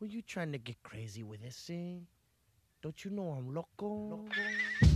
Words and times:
Were 0.00 0.06
you 0.06 0.22
trying 0.22 0.52
to 0.52 0.58
get 0.58 0.80
crazy 0.84 1.24
with 1.24 1.42
this, 1.42 1.70
eh? 1.70 1.98
Don't 2.80 3.04
you 3.04 3.10
know 3.10 3.30
I'm 3.32 3.52
loco? 3.52 3.86
loco? 3.86 4.87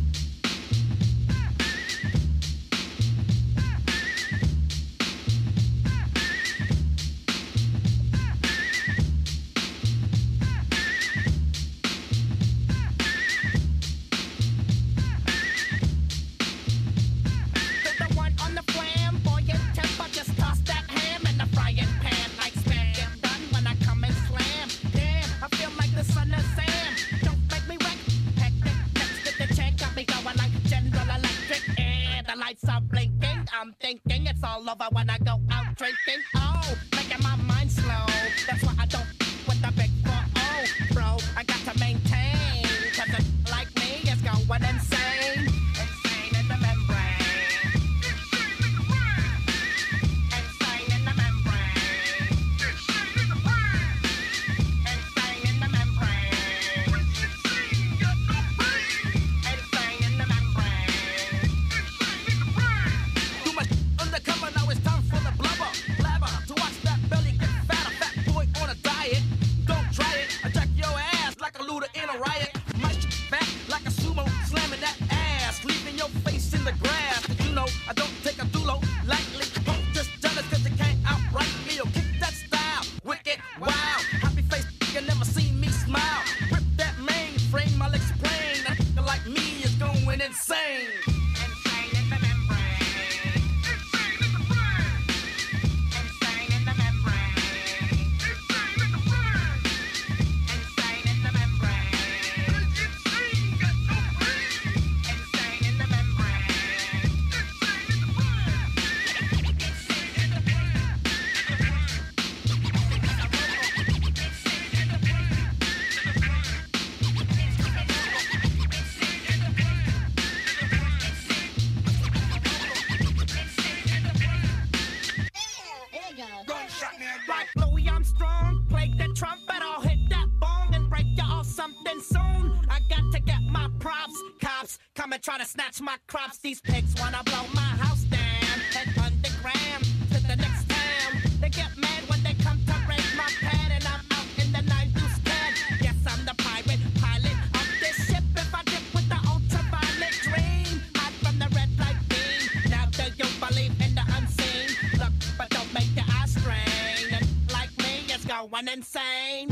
My 135.82 135.97
crops. 136.06 136.38
These 136.38 136.60
pigs 136.60 136.94
wanna 137.00 137.22
blow 137.25 137.44
my 137.54 137.72
house 137.82 138.04
down, 138.04 138.56
head 138.72 138.88
underground 138.98 139.84
to 140.12 140.20
the 140.28 140.37
next 140.37 140.69
town. 140.69 141.10
They 141.41 141.50
get 141.50 141.76
mad 141.76 142.03
when 142.09 142.22
they 142.22 142.34
come 142.34 142.59
to 142.66 142.75
raid 142.88 143.04
my 143.16 143.28
pad, 143.41 143.72
and 143.72 143.84
I'm 143.84 144.04
out 144.12 144.28
in 144.38 144.53
the 144.53 144.62
nine 144.62 144.92
deuce 144.92 145.19
can. 145.25 145.53
Yes, 145.81 145.97
I'm 146.06 146.25
the 146.25 146.34
pirate 146.38 146.81
pilot 147.00 147.37
of 147.54 147.66
this 147.81 147.97
ship. 148.06 148.22
If 148.37 148.54
I 148.54 148.62
dip 148.62 148.87
with 148.94 149.09
the 149.09 149.19
ultraviolet 149.26 150.15
dream, 150.22 150.82
hide 150.94 151.15
from 151.22 151.38
the 151.41 151.48
red 151.56 151.71
light 151.78 152.00
beam. 152.09 152.71
Now 152.71 152.87
do 152.87 153.04
you 153.19 153.28
believe 153.42 153.75
in 153.82 153.94
the 153.97 154.04
unseen? 154.16 154.69
Look, 155.00 155.12
but 155.37 155.50
don't 155.50 155.72
make 155.75 155.91
your 155.97 156.06
eyes 156.16 156.31
strain. 156.31 157.19
Like 157.53 157.76
me, 157.78 158.06
it's 158.06 158.25
going. 158.25 158.69
Insane 158.69 159.51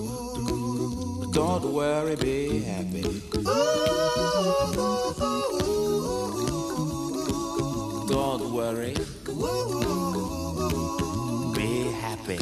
Don't 1.31 1.63
worry, 1.63 2.17
be 2.17 2.61
happy. 2.65 3.21
Don't 8.09 8.51
worry. 8.51 8.93
Be 11.55 11.91
happy. 12.01 12.37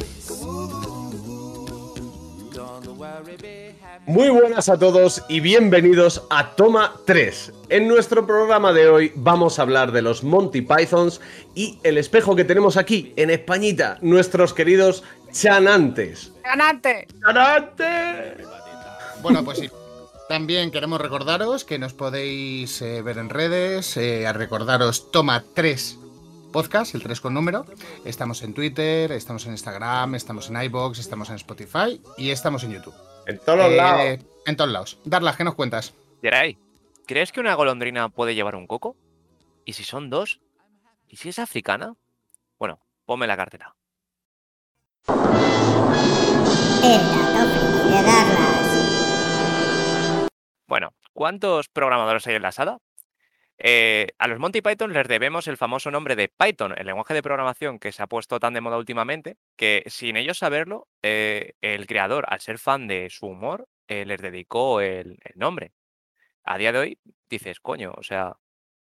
Don't 2.52 2.98
worry, 2.98 3.36
be 3.40 3.74
happy. 3.80 4.10
Muy 4.10 4.28
buenas 4.28 4.68
a 4.68 4.76
todos 4.76 5.22
y 5.28 5.38
bienvenidos 5.38 6.26
a 6.28 6.56
Toma 6.56 6.94
3. 7.06 7.52
En 7.68 7.86
nuestro 7.86 8.26
programa 8.26 8.72
de 8.72 8.88
hoy 8.88 9.12
vamos 9.14 9.60
a 9.60 9.62
hablar 9.62 9.92
de 9.92 10.02
los 10.02 10.24
Monty 10.24 10.62
Pythons 10.62 11.20
y 11.54 11.78
el 11.84 11.96
espejo 11.96 12.34
que 12.34 12.44
tenemos 12.44 12.76
aquí 12.76 13.12
en 13.14 13.30
Españita, 13.30 13.98
nuestros 14.00 14.52
queridos 14.52 15.04
chanantes. 15.30 16.32
¡Ganante! 16.42 17.06
¡Chanantes! 17.24 18.59
Bueno, 19.22 19.44
pues 19.44 19.58
sí. 19.58 19.70
También 20.28 20.70
queremos 20.70 21.00
recordaros 21.00 21.64
que 21.64 21.78
nos 21.78 21.92
podéis 21.92 22.80
eh, 22.82 23.02
ver 23.02 23.18
en 23.18 23.28
redes, 23.30 23.96
eh, 23.96 24.26
a 24.26 24.32
recordaros 24.32 25.10
Toma 25.10 25.42
3 25.54 25.98
Podcast, 26.52 26.94
el 26.94 27.02
3 27.02 27.20
con 27.20 27.34
número. 27.34 27.66
Estamos 28.04 28.42
en 28.42 28.54
Twitter, 28.54 29.10
estamos 29.12 29.44
en 29.46 29.52
Instagram, 29.52 30.14
estamos 30.14 30.48
en 30.50 30.62
iBox, 30.62 30.98
estamos 30.98 31.30
en 31.30 31.36
Spotify 31.36 32.00
y 32.16 32.30
estamos 32.30 32.62
en 32.64 32.72
YouTube. 32.72 32.94
En 33.26 33.38
todos 33.38 33.66
Eh, 33.70 33.76
lados. 33.76 34.18
En 34.46 34.56
todos 34.56 34.70
lados. 34.70 34.98
Darla, 35.04 35.36
¿qué 35.36 35.44
nos 35.44 35.54
cuentas? 35.54 35.92
Geray, 36.22 36.56
¿crees 37.06 37.30
que 37.32 37.40
una 37.40 37.54
golondrina 37.54 38.08
puede 38.08 38.34
llevar 38.34 38.54
un 38.56 38.66
coco? 38.66 38.96
¿Y 39.64 39.72
si 39.74 39.84
son 39.84 40.10
dos? 40.10 40.40
¿Y 41.08 41.16
si 41.16 41.28
es 41.28 41.38
africana? 41.38 41.94
Bueno, 42.58 42.78
ponme 43.04 43.26
la 43.26 43.36
cartera. 43.36 43.74
El 46.82 47.00
de 47.90 48.02
Darlas. 48.02 48.49
Bueno, 50.70 50.94
¿cuántos 51.12 51.68
programadores 51.68 52.28
hay 52.28 52.36
en 52.36 52.42
la 52.42 52.52
sala? 52.52 52.78
Eh, 53.58 54.06
a 54.18 54.28
los 54.28 54.38
Monty 54.38 54.62
Python 54.62 54.92
les 54.92 55.08
debemos 55.08 55.48
el 55.48 55.56
famoso 55.56 55.90
nombre 55.90 56.14
de 56.14 56.28
Python, 56.28 56.74
el 56.78 56.86
lenguaje 56.86 57.12
de 57.12 57.24
programación 57.24 57.80
que 57.80 57.90
se 57.90 58.04
ha 58.04 58.06
puesto 58.06 58.38
tan 58.38 58.54
de 58.54 58.60
moda 58.60 58.78
últimamente, 58.78 59.36
que 59.56 59.82
sin 59.88 60.16
ellos 60.16 60.38
saberlo, 60.38 60.86
eh, 61.02 61.54
el 61.60 61.88
creador, 61.88 62.24
al 62.28 62.40
ser 62.40 62.60
fan 62.60 62.86
de 62.86 63.10
su 63.10 63.26
humor, 63.26 63.66
eh, 63.88 64.04
les 64.04 64.22
dedicó 64.22 64.80
el, 64.80 65.18
el 65.24 65.32
nombre. 65.34 65.72
A 66.44 66.56
día 66.56 66.70
de 66.70 66.78
hoy 66.78 66.98
dices, 67.28 67.58
coño, 67.58 67.92
o 67.96 68.04
sea, 68.04 68.36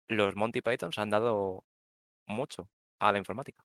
los 0.07 0.37
Monty 0.37 0.61
Python 0.63 0.93
han 0.99 1.11
dado 1.11 1.65
mucho 2.27 2.69
a 3.01 3.11
la 3.11 3.19
informática. 3.19 3.65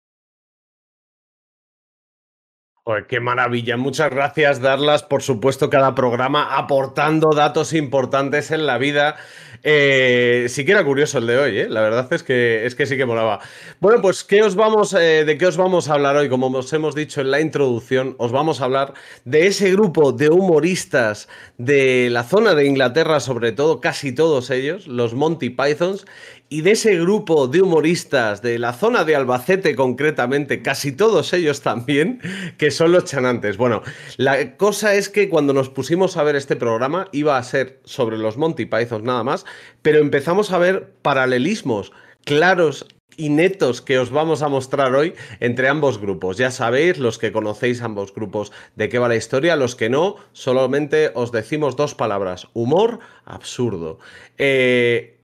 Qué 3.10 3.20
maravilla. 3.20 3.76
Muchas 3.76 4.10
gracias, 4.10 4.62
Darlas. 4.62 5.04
Por 5.04 5.22
supuesto, 5.22 5.70
cada 5.70 5.94
programa 5.94 6.58
aportando 6.58 7.32
datos 7.36 7.74
importantes 7.74 8.50
en 8.52 8.66
la 8.66 8.78
vida. 8.78 9.18
Eh, 9.64 10.46
sí 10.48 10.64
que 10.64 10.72
era 10.72 10.86
curioso 10.86 11.18
el 11.18 11.28
de 11.28 11.38
hoy, 11.38 11.60
¿eh? 11.60 11.68
La 11.70 11.82
verdad 11.82 12.08
es 12.14 12.24
que, 12.24 12.66
es 12.66 12.76
que 12.76 12.86
sí 12.86 12.96
que 12.96 13.06
molaba. 13.06 13.40
Bueno, 13.82 14.02
pues 14.02 14.24
¿qué 14.24 14.42
os 14.42 14.56
vamos, 14.56 14.94
eh, 14.94 15.26
¿de 15.26 15.38
qué 15.38 15.48
os 15.48 15.58
vamos 15.58 15.90
a 15.90 15.96
hablar 15.96 16.16
hoy? 16.16 16.30
Como 16.30 16.48
os 16.48 16.72
hemos 16.72 16.96
dicho 16.96 17.20
en 17.20 17.32
la 17.32 17.42
introducción, 17.42 18.16
os 18.20 18.32
vamos 18.32 18.62
a 18.62 18.66
hablar 18.66 18.94
de 19.26 19.48
ese 19.48 19.72
grupo 19.72 20.14
de 20.14 20.30
humoristas 20.30 21.28
de 21.58 22.10
la 22.10 22.24
zona 22.24 22.56
de 22.56 22.68
Inglaterra, 22.68 23.20
sobre 23.20 23.52
todo, 23.52 23.82
casi 23.82 24.14
todos 24.14 24.50
ellos, 24.50 24.88
los 24.88 25.14
Monty 25.14 25.50
Pythons, 25.50 26.06
y 26.50 26.62
de 26.62 26.72
ese 26.72 26.96
grupo 26.98 27.48
de 27.48 27.62
humoristas 27.62 28.42
de 28.42 28.58
la 28.60 28.74
zona 28.74 29.04
de 29.04 29.16
Albacete 29.16 29.76
concretamente, 29.76 30.62
casi 30.62 30.92
todos 30.92 31.34
ellos 31.34 31.62
también, 31.62 32.22
que 32.58 32.72
son 32.72 32.92
los 32.92 33.06
chanantes. 33.06 33.58
Bueno, 33.58 33.82
la 34.18 34.56
cosa 34.56 34.96
es 34.96 35.10
que 35.10 35.30
cuando 35.30 35.54
nos 35.54 35.70
pusimos 35.70 36.16
a 36.18 36.24
ver 36.24 36.36
este 36.36 36.56
programa 36.56 37.10
iba 37.12 37.38
a 37.38 37.44
ser 37.44 37.80
sobre 37.84 38.18
los 38.18 38.38
Monty 38.38 38.66
Pythons 38.66 39.04
nada 39.04 39.24
más, 39.24 39.46
pero 39.82 40.00
empezamos 40.00 40.52
a 40.52 40.58
ver 40.58 40.94
paralelismos 41.02 41.92
claros 42.24 42.86
y 43.18 43.30
netos 43.30 43.82
que 43.82 43.98
os 43.98 44.12
vamos 44.12 44.44
a 44.44 44.48
mostrar 44.48 44.96
hoy 44.96 45.16
entre 45.40 45.68
ambos 45.68 46.00
grupos. 46.00 46.38
Ya 46.38 46.52
sabéis, 46.52 47.00
los 47.00 47.18
que 47.18 47.32
conocéis 47.32 47.82
ambos 47.82 48.14
grupos, 48.14 48.54
de 48.76 48.90
qué 48.90 49.00
va 49.00 49.10
la 49.10 49.16
historia, 49.16 49.56
los 49.56 49.76
que 49.76 49.90
no, 49.90 50.16
solamente 50.32 51.12
os 51.16 51.32
decimos 51.32 51.76
dos 51.76 51.96
palabras, 51.96 52.48
humor 52.54 53.00
absurdo. 53.26 53.98
Eh, 54.38 55.17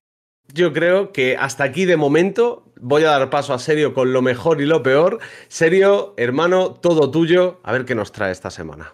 yo 0.48 0.74
creo 0.74 1.12
que 1.12 1.38
hasta 1.38 1.64
aquí 1.64 1.86
de 1.86 1.98
momento 1.98 2.72
voy 2.80 3.04
a 3.04 3.12
dar 3.12 3.30
paso 3.30 3.54
a 3.54 3.60
Serio 3.60 3.94
con 3.94 4.14
lo 4.14 4.22
mejor 4.22 4.62
y 4.62 4.66
lo 4.66 4.84
peor. 4.84 5.20
Serio, 5.48 6.14
hermano, 6.18 6.74
todo 6.74 7.10
tuyo. 7.10 7.60
A 7.64 7.72
ver 7.72 7.86
qué 7.86 7.96
nos 7.96 8.12
trae 8.12 8.32
esta 8.32 8.52
semana. 8.52 8.94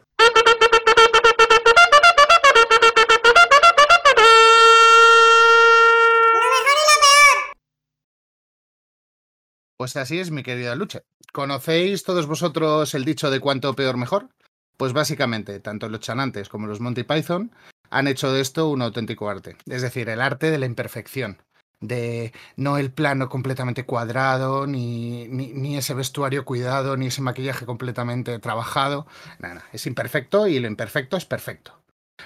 Pues 9.77 9.95
así 9.95 10.19
es, 10.19 10.29
mi 10.29 10.43
querida 10.43 10.75
Luche. 10.75 11.03
¿Conocéis 11.31 12.03
todos 12.03 12.27
vosotros 12.27 12.93
el 12.95 13.05
dicho 13.05 13.31
de 13.31 13.39
cuánto 13.39 13.73
peor 13.75 13.95
mejor? 13.95 14.27
Pues 14.75 14.93
básicamente, 14.93 15.59
tanto 15.61 15.87
los 15.87 16.01
chanantes 16.01 16.49
como 16.49 16.67
los 16.67 16.81
Monty 16.81 17.03
Python 17.03 17.51
han 17.89 18.07
hecho 18.07 18.31
de 18.31 18.41
esto 18.41 18.69
un 18.69 18.81
auténtico 18.81 19.29
arte. 19.29 19.55
Es 19.67 19.81
decir, 19.81 20.09
el 20.09 20.21
arte 20.21 20.51
de 20.51 20.57
la 20.57 20.65
imperfección. 20.65 21.41
De 21.81 22.33
no 22.57 22.77
el 22.77 22.91
plano 22.91 23.29
completamente 23.29 23.85
cuadrado, 23.85 24.67
ni, 24.67 25.27
ni, 25.29 25.77
ese 25.77 25.93
vestuario 25.93 26.43
cuidado, 26.43 26.97
ni 26.97 27.07
ese 27.07 27.21
maquillaje 27.21 27.65
completamente 27.65 28.37
trabajado. 28.39 29.07
Nada, 29.39 29.55
nada, 29.55 29.67
es 29.71 29.87
imperfecto 29.87 30.47
y 30.47 30.59
lo 30.59 30.67
imperfecto 30.67 31.15
es 31.15 31.25
perfecto. 31.25 31.79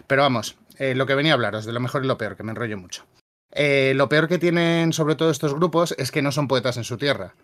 Pero 0.07 0.23
vamos, 0.23 0.57
eh, 0.79 0.95
lo 0.95 1.05
que 1.05 1.13
venía 1.13 1.33
a 1.33 1.35
hablaros, 1.35 1.65
de 1.65 1.73
lo 1.73 1.79
mejor 1.79 2.03
y 2.03 2.07
lo 2.07 2.17
peor, 2.17 2.35
que 2.35 2.41
me 2.41 2.51
enrollo 2.51 2.79
mucho. 2.79 3.05
Eh, 3.51 3.93
lo 3.95 4.09
peor 4.09 4.27
que 4.27 4.39
tienen 4.39 4.91
sobre 4.91 5.13
todo 5.13 5.29
estos 5.29 5.53
grupos 5.53 5.93
es 5.99 6.09
que 6.09 6.23
no 6.23 6.31
son 6.31 6.47
poetas 6.47 6.77
en 6.77 6.83
su 6.83 6.97
tierra 6.97 7.35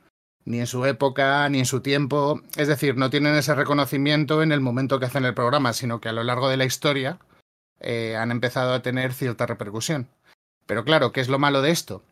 ni 0.45 0.59
en 0.59 0.67
su 0.67 0.85
época, 0.85 1.47
ni 1.49 1.59
en 1.59 1.65
su 1.65 1.81
tiempo. 1.81 2.41
Es 2.57 2.67
decir, 2.67 2.97
no 2.97 3.09
tienen 3.09 3.35
ese 3.35 3.53
reconocimiento 3.53 4.41
en 4.41 4.51
el 4.51 4.61
momento 4.61 4.99
que 4.99 5.05
hacen 5.05 5.25
el 5.25 5.35
programa, 5.35 5.73
sino 5.73 6.01
que 6.01 6.09
a 6.09 6.13
lo 6.13 6.23
largo 6.23 6.49
de 6.49 6.57
la 6.57 6.65
historia 6.65 7.19
eh, 7.79 8.15
han 8.15 8.31
empezado 8.31 8.73
a 8.73 8.81
tener 8.81 9.13
cierta 9.13 9.45
repercusión. 9.45 10.07
Pero 10.65 10.83
claro, 10.83 11.11
¿qué 11.11 11.21
es 11.21 11.29
lo 11.29 11.39
malo 11.39 11.61
de 11.61 11.71
esto? 11.71 12.03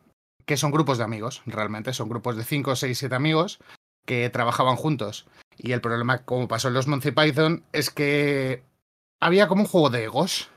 Que 0.44 0.56
son 0.56 0.70
grupos 0.70 0.98
de 0.98 1.04
amigos, 1.04 1.42
realmente. 1.46 1.92
Son 1.92 2.08
grupos 2.08 2.36
de 2.36 2.44
5, 2.44 2.76
6, 2.76 2.98
7 2.98 3.14
amigos 3.14 3.58
que 4.06 4.30
trabajaban 4.30 4.76
juntos. 4.76 5.26
Y 5.56 5.72
el 5.72 5.80
problema, 5.80 6.24
como 6.24 6.48
pasó 6.48 6.68
en 6.68 6.74
los 6.74 6.86
Monty 6.86 7.10
Python, 7.10 7.64
es 7.72 7.90
que 7.90 8.62
había 9.20 9.48
como 9.48 9.62
un 9.62 9.68
juego 9.68 9.90
de 9.90 10.04
egos. 10.04 10.48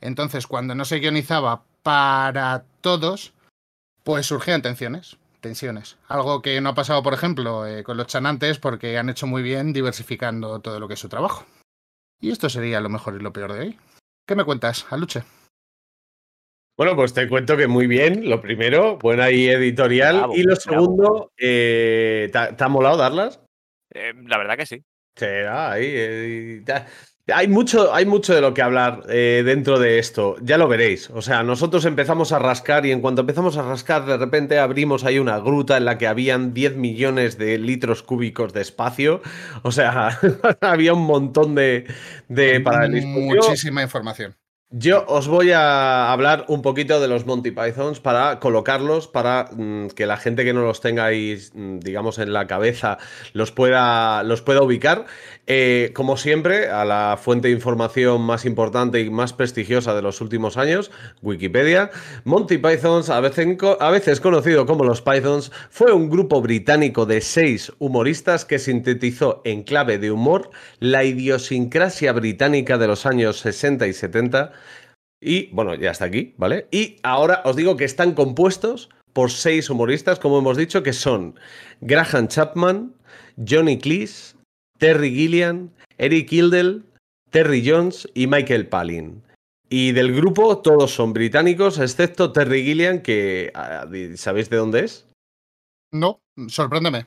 Entonces, 0.00 0.46
cuando 0.46 0.74
no 0.74 0.84
se 0.84 0.98
guionizaba 0.98 1.62
para 1.82 2.64
todos, 2.80 3.32
pues 4.02 4.26
surgían 4.26 4.62
tensiones 4.62 5.18
tensiones. 5.46 5.96
Algo 6.08 6.42
que 6.42 6.60
no 6.60 6.70
ha 6.70 6.74
pasado, 6.74 7.02
por 7.02 7.14
ejemplo, 7.14 7.66
eh, 7.66 7.84
con 7.84 7.96
los 7.96 8.06
chanantes 8.06 8.58
porque 8.58 8.98
han 8.98 9.08
hecho 9.08 9.26
muy 9.26 9.42
bien 9.42 9.72
diversificando 9.72 10.60
todo 10.60 10.80
lo 10.80 10.88
que 10.88 10.94
es 10.94 11.00
su 11.00 11.08
trabajo. 11.08 11.46
Y 12.20 12.30
esto 12.30 12.48
sería 12.48 12.80
lo 12.80 12.88
mejor 12.88 13.14
y 13.14 13.22
lo 13.22 13.32
peor 13.32 13.52
de 13.52 13.60
hoy. 13.60 13.78
¿Qué 14.26 14.34
me 14.34 14.44
cuentas, 14.44 14.86
Aluche? 14.90 15.22
Bueno, 16.76 16.94
pues 16.94 17.14
te 17.14 17.28
cuento 17.28 17.56
que 17.56 17.66
muy 17.68 17.86
bien. 17.86 18.28
Lo 18.28 18.40
primero, 18.40 18.98
buena 18.98 19.24
ahí 19.24 19.46
editorial. 19.48 20.16
Bravo, 20.18 20.36
y 20.36 20.42
lo 20.42 20.54
bravo. 20.56 20.60
segundo, 20.60 21.32
eh, 21.38 22.28
¿te, 22.32 22.38
ha- 22.38 22.56
te 22.56 22.64
ha 22.64 22.68
molado 22.68 22.96
darlas? 22.98 23.40
Eh, 23.94 24.12
la 24.26 24.36
verdad 24.38 24.56
que 24.56 24.66
sí. 24.66 24.84
Será 25.14 25.72
ahí. 25.72 25.86
eh, 25.88 26.64
Hay 27.34 27.48
mucho, 27.48 27.92
hay 27.92 28.06
mucho 28.06 28.34
de 28.34 28.40
lo 28.40 28.54
que 28.54 28.62
hablar 28.62 29.02
eh, 29.08 29.42
dentro 29.44 29.80
de 29.80 29.98
esto. 29.98 30.36
Ya 30.42 30.58
lo 30.58 30.68
veréis. 30.68 31.10
O 31.10 31.22
sea, 31.22 31.42
nosotros 31.42 31.84
empezamos 31.84 32.30
a 32.30 32.38
rascar 32.38 32.86
y 32.86 32.92
en 32.92 33.00
cuanto 33.00 33.22
empezamos 33.22 33.56
a 33.56 33.62
rascar, 33.62 34.06
de 34.06 34.16
repente 34.16 34.60
abrimos 34.60 35.02
ahí 35.02 35.18
una 35.18 35.40
gruta 35.40 35.76
en 35.76 35.86
la 35.86 35.98
que 35.98 36.06
habían 36.06 36.54
10 36.54 36.76
millones 36.76 37.36
de 37.36 37.58
litros 37.58 38.04
cúbicos 38.04 38.52
de 38.52 38.60
espacio. 38.60 39.22
O 39.62 39.72
sea, 39.72 40.20
había 40.60 40.94
un 40.94 41.04
montón 41.04 41.56
de, 41.56 41.86
de. 42.28 42.60
Muchísima 43.04 43.82
información. 43.82 44.36
Yo 44.72 45.04
os 45.06 45.28
voy 45.28 45.52
a 45.52 46.12
hablar 46.12 46.44
un 46.48 46.60
poquito 46.60 47.00
de 47.00 47.06
los 47.06 47.24
Monty 47.24 47.52
Pythons 47.52 48.00
para 48.00 48.40
colocarlos, 48.40 49.06
para 49.06 49.48
mm, 49.52 49.86
que 49.94 50.06
la 50.06 50.16
gente 50.16 50.44
que 50.44 50.52
no 50.52 50.62
los 50.62 50.80
tengáis, 50.80 51.52
mm, 51.54 51.78
digamos, 51.78 52.18
en 52.18 52.32
la 52.32 52.48
cabeza 52.48 52.98
los 53.32 53.52
pueda, 53.52 54.24
los 54.24 54.42
pueda 54.42 54.62
ubicar. 54.62 55.06
Eh, 55.46 55.92
como 55.94 56.16
siempre, 56.16 56.68
a 56.68 56.84
la 56.84 57.16
fuente 57.16 57.46
de 57.46 57.54
información 57.54 58.20
más 58.22 58.44
importante 58.44 59.00
y 59.00 59.08
más 59.08 59.32
prestigiosa 59.32 59.94
de 59.94 60.02
los 60.02 60.20
últimos 60.20 60.56
años, 60.56 60.90
Wikipedia. 61.22 61.90
Monty 62.24 62.58
Pythons, 62.58 63.08
a 63.08 63.20
veces, 63.20 63.46
a 63.78 63.90
veces 63.90 64.20
conocido 64.20 64.66
como 64.66 64.82
los 64.82 65.00
Pythons, 65.00 65.52
fue 65.70 65.92
un 65.92 66.10
grupo 66.10 66.42
británico 66.42 67.06
de 67.06 67.20
seis 67.20 67.72
humoristas 67.78 68.44
que 68.44 68.58
sintetizó 68.58 69.42
en 69.44 69.62
clave 69.62 69.98
de 69.98 70.10
humor 70.10 70.50
la 70.80 71.04
idiosincrasia 71.04 72.12
británica 72.12 72.78
de 72.78 72.88
los 72.88 73.06
años 73.06 73.38
60 73.38 73.86
y 73.86 73.92
70 73.92 74.52
y 75.20 75.48
bueno, 75.52 75.74
ya 75.74 75.90
está 75.90 76.06
aquí, 76.06 76.34
¿vale? 76.36 76.68
Y 76.70 76.96
ahora 77.02 77.42
os 77.44 77.56
digo 77.56 77.76
que 77.76 77.84
están 77.84 78.14
compuestos 78.14 78.90
por 79.12 79.30
seis 79.30 79.70
humoristas, 79.70 80.18
como 80.18 80.38
hemos 80.38 80.56
dicho, 80.56 80.82
que 80.82 80.92
son 80.92 81.38
Graham 81.80 82.28
Chapman, 82.28 82.94
Johnny 83.36 83.78
Cleese, 83.78 84.36
Terry 84.78 85.10
Gilliam, 85.10 85.70
Eric 85.98 86.32
Idle, 86.32 86.82
Terry 87.30 87.62
Jones 87.66 88.08
y 88.14 88.26
Michael 88.26 88.68
Palin. 88.68 89.22
Y 89.68 89.92
del 89.92 90.14
grupo 90.14 90.58
todos 90.58 90.92
son 90.92 91.12
británicos, 91.12 91.78
excepto 91.78 92.32
Terry 92.32 92.62
Gilliam, 92.62 93.00
que 93.00 93.50
ah, 93.54 93.86
¿sabéis 94.16 94.48
de 94.50 94.58
dónde 94.58 94.84
es? 94.84 95.06
No, 95.92 96.20
sorpréndeme. 96.48 97.06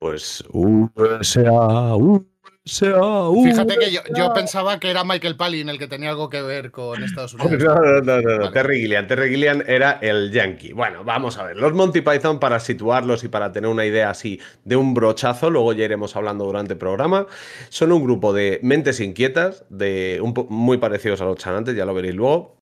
Pues 0.00 0.42
USA, 0.52 1.94
USA, 1.96 2.37
Fíjate 2.68 3.76
que 3.78 3.90
yo, 3.90 4.00
yo 4.14 4.32
pensaba 4.34 4.78
que 4.78 4.90
era 4.90 5.02
Michael 5.04 5.36
Palin 5.36 5.68
el 5.68 5.78
que 5.78 5.86
tenía 5.86 6.10
algo 6.10 6.28
que 6.28 6.42
ver 6.42 6.70
con 6.70 7.02
Estados 7.02 7.34
Unidos. 7.34 7.62
No, 7.62 7.74
no, 7.74 8.00
no, 8.00 8.20
no, 8.20 8.30
no, 8.30 8.38
Vale. 8.38 8.52
Terry 8.52 8.80
Gilliam. 8.80 9.06
Terry 9.06 9.30
Gilliam 9.30 9.62
era 9.66 9.98
el 10.02 10.30
yankee. 10.30 10.72
Bueno, 10.72 11.04
vamos 11.04 11.38
a 11.38 11.44
ver. 11.44 11.56
Los 11.56 11.72
Monty 11.72 12.02
Python, 12.02 12.38
para 12.38 12.60
situarlos 12.60 13.24
y 13.24 13.28
para 13.28 13.52
tener 13.52 13.70
una 13.70 13.86
idea 13.86 14.10
así 14.10 14.40
de 14.64 14.76
un 14.76 14.94
brochazo, 14.94 15.50
luego 15.50 15.72
ya 15.72 15.84
iremos 15.84 16.14
hablando 16.16 16.44
durante 16.44 16.74
el 16.74 16.78
programa, 16.78 17.26
son 17.68 17.92
un 17.92 18.04
grupo 18.04 18.32
de 18.32 18.60
mentes 18.62 19.00
inquietas, 19.00 19.64
de 19.70 20.20
un 20.22 20.34
muy 20.50 20.78
parecidos 20.78 21.20
a 21.20 21.24
los 21.24 21.36
chanantes, 21.36 21.74
ya 21.74 21.84
lo 21.84 21.94
veréis 21.94 22.14
luego. 22.14 22.58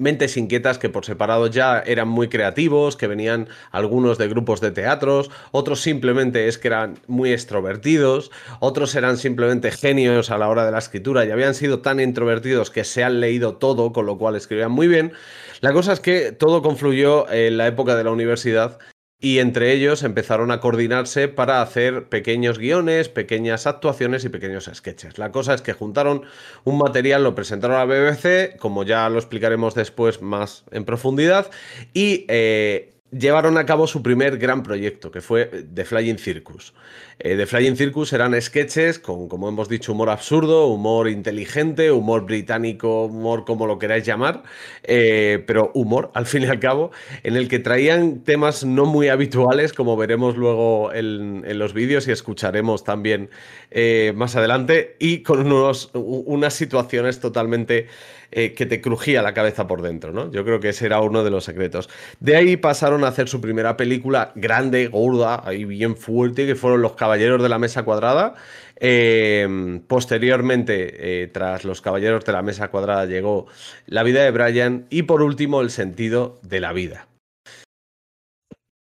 Mentes 0.00 0.38
inquietas 0.38 0.78
que 0.78 0.88
por 0.88 1.04
separado 1.04 1.46
ya 1.46 1.80
eran 1.80 2.08
muy 2.08 2.28
creativos, 2.28 2.96
que 2.96 3.06
venían 3.06 3.48
algunos 3.70 4.16
de 4.16 4.28
grupos 4.28 4.62
de 4.62 4.70
teatros, 4.70 5.30
otros 5.50 5.82
simplemente 5.82 6.48
es 6.48 6.56
que 6.56 6.68
eran 6.68 6.98
muy 7.06 7.32
extrovertidos, 7.32 8.30
otros 8.60 8.94
eran 8.94 9.18
simplemente 9.18 9.70
genios 9.70 10.30
a 10.30 10.38
la 10.38 10.48
hora 10.48 10.64
de 10.64 10.72
la 10.72 10.78
escritura 10.78 11.26
y 11.26 11.30
habían 11.30 11.54
sido 11.54 11.80
tan 11.80 12.00
introvertidos 12.00 12.70
que 12.70 12.84
se 12.84 13.04
han 13.04 13.20
leído 13.20 13.56
todo, 13.56 13.92
con 13.92 14.06
lo 14.06 14.16
cual 14.16 14.36
escribían 14.36 14.72
muy 14.72 14.88
bien. 14.88 15.12
La 15.60 15.74
cosa 15.74 15.92
es 15.92 16.00
que 16.00 16.32
todo 16.32 16.62
confluyó 16.62 17.30
en 17.30 17.58
la 17.58 17.66
época 17.66 17.94
de 17.94 18.04
la 18.04 18.10
universidad 18.10 18.78
y 19.20 19.38
entre 19.38 19.72
ellos 19.72 20.02
empezaron 20.02 20.50
a 20.50 20.60
coordinarse 20.60 21.28
para 21.28 21.60
hacer 21.60 22.08
pequeños 22.08 22.58
guiones, 22.58 23.10
pequeñas 23.10 23.66
actuaciones 23.66 24.24
y 24.24 24.30
pequeños 24.30 24.70
sketches. 24.72 25.18
La 25.18 25.30
cosa 25.30 25.52
es 25.52 25.60
que 25.60 25.74
juntaron 25.74 26.22
un 26.64 26.78
material, 26.78 27.22
lo 27.22 27.34
presentaron 27.34 27.76
a 27.76 27.84
la 27.84 27.94
BBC, 27.94 28.56
como 28.58 28.82
ya 28.82 29.08
lo 29.10 29.18
explicaremos 29.18 29.74
después 29.74 30.22
más 30.22 30.64
en 30.70 30.86
profundidad, 30.86 31.50
y 31.92 32.24
eh, 32.28 32.94
llevaron 33.10 33.58
a 33.58 33.66
cabo 33.66 33.86
su 33.86 34.02
primer 34.02 34.38
gran 34.38 34.62
proyecto, 34.62 35.10
que 35.10 35.20
fue 35.20 35.46
The 35.74 35.84
Flying 35.84 36.18
Circus. 36.18 36.72
Eh, 37.18 37.36
The 37.36 37.46
Flying 37.46 37.76
Circus 37.76 38.12
eran 38.12 38.40
sketches 38.40 38.98
con, 38.98 39.28
como 39.28 39.48
hemos 39.48 39.68
dicho, 39.68 39.92
humor 39.92 40.10
absurdo, 40.10 40.68
humor 40.68 41.08
inteligente, 41.08 41.90
humor 41.90 42.24
británico, 42.24 43.04
humor 43.04 43.44
como 43.44 43.66
lo 43.66 43.78
queráis 43.78 44.04
llamar, 44.04 44.42
eh, 44.84 45.42
pero 45.46 45.70
humor, 45.74 46.10
al 46.14 46.26
fin 46.26 46.42
y 46.42 46.46
al 46.46 46.60
cabo, 46.60 46.92
en 47.22 47.36
el 47.36 47.48
que 47.48 47.58
traían 47.58 48.20
temas 48.20 48.64
no 48.64 48.86
muy 48.86 49.08
habituales, 49.08 49.72
como 49.72 49.96
veremos 49.96 50.36
luego 50.36 50.92
en, 50.94 51.42
los 51.58 51.74
vídeos 51.74 52.08
y 52.08 52.12
escucharemos 52.12 52.84
también 52.84 53.28
eh, 53.70 54.12
más 54.16 54.36
adelante, 54.36 54.96
y 54.98 55.22
con 55.22 55.40
unos, 55.40 55.90
unas 55.92 56.54
situaciones 56.54 57.20
totalmente 57.20 57.88
eh, 58.32 58.54
que 58.54 58.64
te 58.64 58.80
crujía 58.80 59.22
la 59.22 59.34
cabeza 59.34 59.66
por 59.66 59.82
dentro, 59.82 60.12
¿no? 60.12 60.30
Yo 60.30 60.44
creo 60.44 60.60
que 60.60 60.68
ese 60.68 60.86
era 60.86 61.00
uno 61.00 61.24
de 61.24 61.30
los 61.30 61.44
secretos. 61.44 61.88
De 62.20 62.36
ahí 62.36 62.56
pasaron 62.56 63.02
a 63.02 63.08
hacer 63.08 63.28
su 63.28 63.40
primera 63.40 63.76
película 63.76 64.30
grande, 64.36 64.86
gorda, 64.86 65.42
ahí 65.44 65.64
bien 65.64 65.96
fuerte, 65.96 66.46
que 66.46 66.54
fueron 66.54 66.80
Los 66.80 66.92
Caballeros 66.92 67.42
de 67.42 67.48
la 67.48 67.58
Mesa 67.58 67.82
Cuadrada. 67.82 68.34
Eh, 68.76 69.80
posteriormente, 69.88 71.22
eh, 71.22 71.26
tras 71.26 71.64
Los 71.64 71.80
Caballeros 71.80 72.24
de 72.24 72.32
la 72.32 72.42
Mesa 72.42 72.68
Cuadrada, 72.68 73.06
llegó 73.06 73.46
La 73.86 74.04
vida 74.04 74.22
de 74.22 74.30
Brian 74.30 74.86
y 74.90 75.02
por 75.02 75.22
último, 75.22 75.60
El 75.60 75.70
sentido 75.70 76.38
de 76.42 76.60
la 76.60 76.72
vida. 76.72 77.08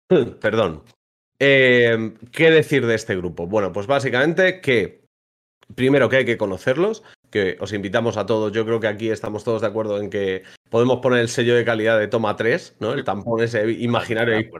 Perdón. 0.40 0.82
¿Qué 1.38 2.20
decir 2.32 2.86
de 2.86 2.94
este 2.94 3.16
grupo? 3.16 3.48
Bueno, 3.48 3.72
pues 3.72 3.88
básicamente 3.88 4.60
que 4.60 5.02
primero 5.74 6.08
que 6.08 6.18
hay 6.18 6.24
que 6.24 6.36
conocerlos, 6.36 7.02
que 7.32 7.56
os 7.58 7.72
invitamos 7.72 8.16
a 8.18 8.26
todos, 8.26 8.52
yo 8.52 8.64
creo 8.64 8.78
que 8.78 8.86
aquí 8.86 9.10
estamos 9.10 9.42
todos 9.42 9.62
de 9.62 9.66
acuerdo 9.66 9.98
en 9.98 10.10
que 10.10 10.42
podemos 10.68 11.00
poner 11.00 11.20
el 11.20 11.28
sello 11.28 11.56
de 11.56 11.64
calidad 11.64 11.98
de 11.98 12.06
toma 12.06 12.36
3, 12.36 12.76
¿no? 12.78 12.92
El 12.92 13.02
tampón 13.02 13.42
ese 13.42 13.68
imaginario 13.72 14.36
ahí. 14.36 14.50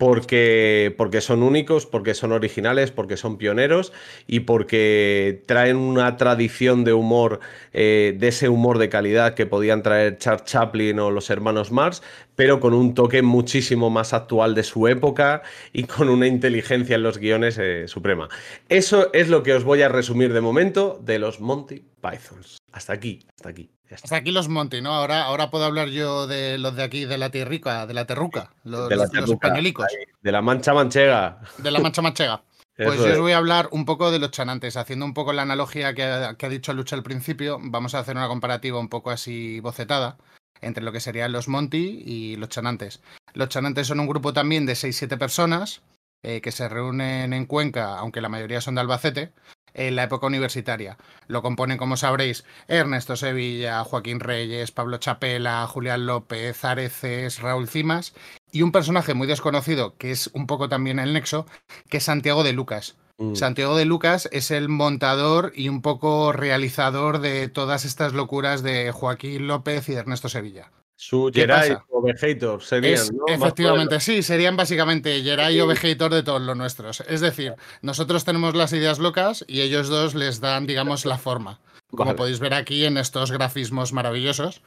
Porque, 0.00 0.94
porque 0.96 1.20
son 1.20 1.42
únicos, 1.42 1.84
porque 1.84 2.14
son 2.14 2.32
originales, 2.32 2.90
porque 2.90 3.18
son 3.18 3.36
pioneros 3.36 3.92
y 4.26 4.40
porque 4.40 5.42
traen 5.44 5.76
una 5.76 6.16
tradición 6.16 6.84
de 6.84 6.94
humor, 6.94 7.40
eh, 7.74 8.16
de 8.18 8.28
ese 8.28 8.48
humor 8.48 8.78
de 8.78 8.88
calidad 8.88 9.34
que 9.34 9.44
podían 9.44 9.82
traer 9.82 10.16
Charles 10.16 10.44
Chaplin 10.44 10.98
o 11.00 11.10
los 11.10 11.28
hermanos 11.28 11.70
Marx, 11.70 12.02
pero 12.34 12.60
con 12.60 12.72
un 12.72 12.94
toque 12.94 13.20
muchísimo 13.20 13.90
más 13.90 14.14
actual 14.14 14.54
de 14.54 14.62
su 14.62 14.88
época 14.88 15.42
y 15.74 15.84
con 15.84 16.08
una 16.08 16.26
inteligencia 16.26 16.96
en 16.96 17.02
los 17.02 17.18
guiones 17.18 17.58
eh, 17.58 17.86
suprema. 17.86 18.30
Eso 18.70 19.12
es 19.12 19.28
lo 19.28 19.42
que 19.42 19.52
os 19.52 19.64
voy 19.64 19.82
a 19.82 19.90
resumir 19.90 20.32
de 20.32 20.40
momento 20.40 20.98
de 21.04 21.18
los 21.18 21.40
Monty 21.40 21.84
Pythons. 22.00 22.56
Hasta 22.72 22.94
aquí, 22.94 23.18
hasta 23.36 23.50
aquí. 23.50 23.70
Hasta 23.94 24.16
aquí 24.16 24.30
los 24.30 24.48
Monty, 24.48 24.80
¿no? 24.80 24.92
Ahora, 24.92 25.24
ahora 25.24 25.50
puedo 25.50 25.64
hablar 25.64 25.88
yo 25.88 26.26
de 26.26 26.58
los 26.58 26.76
de 26.76 26.82
aquí, 26.82 27.04
de 27.04 27.18
la 27.18 27.30
tierrica, 27.30 27.86
de 27.86 27.94
la 27.94 28.06
terruca, 28.06 28.50
los, 28.64 28.88
De 28.88 28.96
la 28.96 29.02
los- 29.04 29.10
terruca, 29.12 29.48
españolicos, 29.48 29.86
ahí, 29.88 30.04
De 30.20 30.32
la 30.32 30.42
mancha 30.42 30.72
manchega. 30.74 31.40
de 31.58 31.70
la 31.70 31.80
mancha 31.80 32.02
manchega. 32.02 32.42
Pues 32.76 32.94
Eso 32.98 33.08
yo 33.08 33.12
os 33.14 33.20
voy 33.20 33.32
a 33.32 33.36
hablar 33.36 33.68
un 33.72 33.84
poco 33.84 34.10
de 34.10 34.18
los 34.18 34.30
chanantes, 34.30 34.78
haciendo 34.78 35.04
un 35.04 35.12
poco 35.12 35.34
la 35.34 35.42
analogía 35.42 35.92
que 35.92 36.02
ha, 36.04 36.34
que 36.36 36.46
ha 36.46 36.48
dicho 36.48 36.72
Lucha 36.72 36.96
al 36.96 37.02
principio. 37.02 37.58
Vamos 37.60 37.94
a 37.94 37.98
hacer 37.98 38.16
una 38.16 38.26
comparativa 38.26 38.78
un 38.78 38.88
poco 38.88 39.10
así 39.10 39.60
bocetada 39.60 40.16
entre 40.62 40.82
lo 40.82 40.90
que 40.90 41.00
serían 41.00 41.30
los 41.30 41.46
Monty 41.46 42.02
y 42.06 42.36
los 42.36 42.48
chanantes. 42.48 43.02
Los 43.34 43.50
chanantes 43.50 43.86
son 43.86 44.00
un 44.00 44.06
grupo 44.06 44.32
también 44.32 44.64
de 44.64 44.72
6-7 44.76 45.18
personas 45.18 45.82
eh, 46.22 46.40
que 46.40 46.52
se 46.52 46.68
reúnen 46.68 47.32
en 47.32 47.46
Cuenca, 47.46 47.98
aunque 47.98 48.20
la 48.20 48.28
mayoría 48.28 48.60
son 48.60 48.74
de 48.74 48.82
Albacete, 48.82 49.32
en 49.74 49.96
la 49.96 50.04
época 50.04 50.26
universitaria. 50.26 50.98
Lo 51.26 51.42
componen, 51.42 51.78
como 51.78 51.96
sabréis, 51.96 52.44
Ernesto 52.68 53.16
Sevilla, 53.16 53.84
Joaquín 53.84 54.20
Reyes, 54.20 54.72
Pablo 54.72 54.98
Chapela, 54.98 55.66
Julián 55.66 56.06
López, 56.06 56.64
Areces, 56.64 57.40
Raúl 57.40 57.68
Cimas 57.68 58.14
y 58.52 58.62
un 58.62 58.72
personaje 58.72 59.14
muy 59.14 59.26
desconocido, 59.26 59.96
que 59.96 60.10
es 60.10 60.30
un 60.34 60.46
poco 60.46 60.68
también 60.68 60.98
el 60.98 61.12
nexo, 61.12 61.46
que 61.88 61.98
es 61.98 62.04
Santiago 62.04 62.42
de 62.42 62.52
Lucas. 62.52 62.96
Mm. 63.18 63.34
Santiago 63.34 63.76
de 63.76 63.84
Lucas 63.84 64.28
es 64.32 64.50
el 64.50 64.68
montador 64.68 65.52
y 65.54 65.68
un 65.68 65.82
poco 65.82 66.32
realizador 66.32 67.20
de 67.20 67.48
todas 67.48 67.84
estas 67.84 68.12
locuras 68.12 68.62
de 68.62 68.92
Joaquín 68.92 69.46
López 69.46 69.88
y 69.88 69.92
de 69.92 69.98
Ernesto 69.98 70.28
Sevilla. 70.28 70.70
Su 71.02 71.30
¿Qué 71.32 71.40
Jerai 71.40 71.70
pasa? 71.70 71.84
o 71.88 72.02
Vegator 72.02 72.62
serían, 72.62 72.92
Es- 72.92 73.10
¿no? 73.10 73.24
Efectivamente, 73.26 74.00
sí, 74.00 74.22
serían 74.22 74.54
básicamente 74.58 75.22
Geray 75.22 75.56
y 75.56 75.60
Ovejator 75.60 76.12
de 76.12 76.22
todos 76.22 76.42
los 76.42 76.54
nuestros. 76.58 77.00
Es 77.08 77.22
decir, 77.22 77.54
nosotros 77.80 78.26
tenemos 78.26 78.54
las 78.54 78.74
ideas 78.74 78.98
locas 78.98 79.42
y 79.48 79.62
ellos 79.62 79.88
dos 79.88 80.14
les 80.14 80.40
dan, 80.40 80.66
digamos, 80.66 81.06
la 81.06 81.16
forma. 81.16 81.58
Como 81.90 82.04
Vale. 82.04 82.18
podéis 82.18 82.38
ver 82.38 82.52
aquí 82.52 82.84
en 82.84 82.98
estos 82.98 83.32
grafismos 83.32 83.94
maravillosos. 83.94 84.60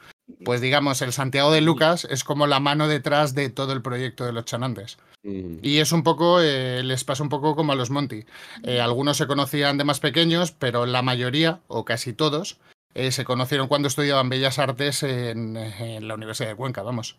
Pues 0.44 0.60
digamos, 0.60 1.02
el 1.02 1.12
Santiago 1.12 1.52
de 1.52 1.60
Lucas 1.60 2.04
es 2.10 2.24
como 2.24 2.48
la 2.48 2.58
mano 2.58 2.88
detrás 2.88 3.34
de 3.36 3.48
todo 3.48 3.72
el 3.72 3.80
proyecto 3.80 4.24
de 4.24 4.32
los 4.32 4.44
chanantes. 4.44 4.98
Mm. 5.22 5.58
Y 5.62 5.78
es 5.78 5.92
un 5.92 6.02
poco, 6.02 6.40
eh, 6.40 6.82
les 6.82 7.04
pasa 7.04 7.22
un 7.22 7.28
poco 7.28 7.54
como 7.54 7.72
a 7.72 7.76
los 7.76 7.90
Monty. 7.90 8.24
Eh, 8.64 8.80
algunos 8.80 9.18
se 9.18 9.28
conocían 9.28 9.78
de 9.78 9.84
más 9.84 10.00
pequeños, 10.00 10.50
pero 10.50 10.84
la 10.84 11.00
mayoría, 11.02 11.60
o 11.68 11.84
casi 11.84 12.12
todos, 12.12 12.58
eh, 12.94 13.12
se 13.12 13.24
conocieron 13.24 13.68
cuando 13.68 13.88
estudiaban 13.88 14.28
Bellas 14.28 14.58
Artes 14.58 15.02
en, 15.02 15.56
en 15.56 16.08
la 16.08 16.14
Universidad 16.14 16.48
de 16.48 16.56
Cuenca, 16.56 16.82
vamos. 16.82 17.18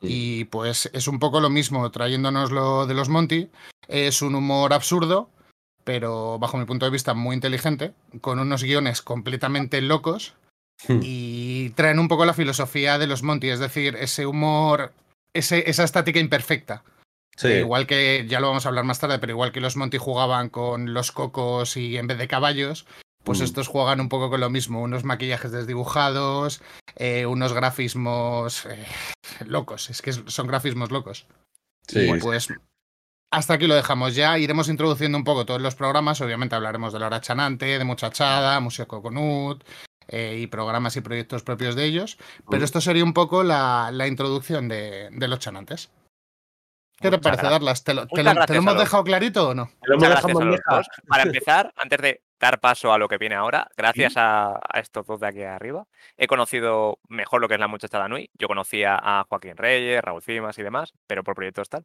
Y 0.00 0.44
pues 0.46 0.90
es 0.92 1.08
un 1.08 1.18
poco 1.18 1.40
lo 1.40 1.48
mismo, 1.48 1.90
trayéndonos 1.90 2.50
lo 2.50 2.86
de 2.86 2.94
los 2.94 3.08
Monty. 3.08 3.48
Es 3.88 4.20
un 4.22 4.34
humor 4.34 4.74
absurdo, 4.74 5.30
pero 5.82 6.38
bajo 6.38 6.58
mi 6.58 6.66
punto 6.66 6.84
de 6.84 6.92
vista 6.92 7.14
muy 7.14 7.34
inteligente, 7.34 7.94
con 8.20 8.38
unos 8.38 8.62
guiones 8.62 9.00
completamente 9.00 9.80
locos 9.80 10.34
Hmm. 10.88 11.00
y 11.02 11.70
traen 11.70 11.98
un 11.98 12.08
poco 12.08 12.24
la 12.24 12.34
filosofía 12.34 12.98
de 12.98 13.06
los 13.06 13.22
Monty, 13.22 13.48
es 13.48 13.58
decir, 13.58 13.96
ese 13.96 14.26
humor, 14.26 14.92
ese, 15.32 15.68
esa 15.70 15.84
estática 15.84 16.18
imperfecta. 16.20 16.82
Sí. 17.36 17.48
Eh, 17.48 17.60
Igual 17.60 17.86
que, 17.86 18.26
ya 18.28 18.40
lo 18.40 18.48
vamos 18.48 18.66
a 18.66 18.68
hablar 18.68 18.84
más 18.84 19.00
tarde, 19.00 19.18
pero 19.18 19.32
igual 19.32 19.52
que 19.52 19.60
los 19.60 19.76
Monty 19.76 19.98
jugaban 19.98 20.50
con 20.50 20.92
los 20.92 21.10
cocos 21.10 21.76
y 21.76 21.96
en 21.96 22.06
vez 22.06 22.18
de 22.18 22.28
caballos, 22.28 22.86
pues 23.24 23.40
Mm. 23.40 23.44
estos 23.44 23.68
juegan 23.68 24.00
un 24.00 24.08
poco 24.08 24.30
con 24.30 24.40
lo 24.40 24.50
mismo, 24.50 24.82
unos 24.82 25.04
maquillajes 25.04 25.50
desdibujados, 25.50 26.62
eh, 26.96 27.26
unos 27.26 27.52
grafismos 27.52 28.66
eh, 28.66 28.86
locos, 29.46 29.90
es 29.90 30.02
que 30.02 30.12
son 30.12 30.46
grafismos 30.46 30.90
locos. 30.90 31.26
Sí, 31.86 32.00
y 32.00 32.20
pues 32.20 32.48
hasta 33.30 33.54
aquí 33.54 33.66
lo 33.66 33.74
dejamos 33.74 34.14
ya, 34.14 34.38
iremos 34.38 34.68
introduciendo 34.68 35.18
un 35.18 35.24
poco 35.24 35.44
todos 35.44 35.60
los 35.60 35.74
programas, 35.74 36.20
obviamente 36.20 36.54
hablaremos 36.54 36.92
de 36.92 37.00
la 37.00 37.06
hora 37.06 37.20
chanante, 37.20 37.78
de 37.78 37.84
muchachada, 37.84 38.60
Museo 38.60 38.86
Coconut 38.86 39.64
eh, 40.06 40.38
y 40.40 40.46
programas 40.46 40.96
y 40.96 41.00
proyectos 41.00 41.42
propios 41.42 41.74
de 41.74 41.84
ellos, 41.84 42.16
pero 42.48 42.64
esto 42.64 42.80
sería 42.80 43.02
un 43.04 43.12
poco 43.12 43.42
la, 43.42 43.90
la 43.92 44.06
introducción 44.06 44.68
de, 44.68 45.08
de 45.10 45.28
los 45.28 45.40
chanantes. 45.40 45.90
¿Qué 47.00 47.10
te 47.10 47.18
parece, 47.18 47.42
Darlas? 47.46 47.82
¿Te 47.84 47.92
lo, 47.94 48.06
te 48.06 48.16
muchas 48.22 48.24
lo- 48.24 48.30
te 48.30 48.34
gracias 48.34 48.50
lo 48.50 48.54
a 48.54 48.58
hemos 48.72 48.78
dejado 48.84 49.04
clarito 49.04 49.48
o 49.48 49.54
no? 49.54 49.66
Te 49.66 49.88
lo 49.88 49.94
hemos 49.94 50.08
Muchas 50.08 50.24
dejado 50.24 50.28
gracias 50.28 50.30
a 50.30 50.44
los 50.44 50.60
bandeja. 50.60 50.76
dos. 50.76 50.86
Para 51.08 51.22
empezar, 51.24 51.72
antes 51.76 51.98
de 52.00 52.22
dar 52.38 52.60
paso 52.60 52.92
a 52.92 52.98
lo 52.98 53.08
que 53.08 53.18
viene 53.18 53.34
ahora, 53.34 53.68
gracias 53.76 54.16
a, 54.16 54.54
a 54.56 54.80
estos 54.80 55.06
dos 55.06 55.20
de 55.20 55.26
aquí 55.26 55.42
arriba, 55.42 55.86
he 56.16 56.26
conocido 56.26 56.98
mejor 57.08 57.40
lo 57.40 57.48
que 57.48 57.54
es 57.54 57.60
la 57.60 57.68
muchachada 57.68 58.06
Nui. 58.08 58.30
Yo 58.34 58.48
conocía 58.48 58.98
a 59.00 59.24
Joaquín 59.28 59.56
Reyes, 59.56 60.02
Raúl 60.02 60.22
Cimas 60.22 60.58
y 60.58 60.62
demás, 60.62 60.92
pero 61.06 61.24
por 61.24 61.34
proyectos 61.34 61.68
tal, 61.68 61.84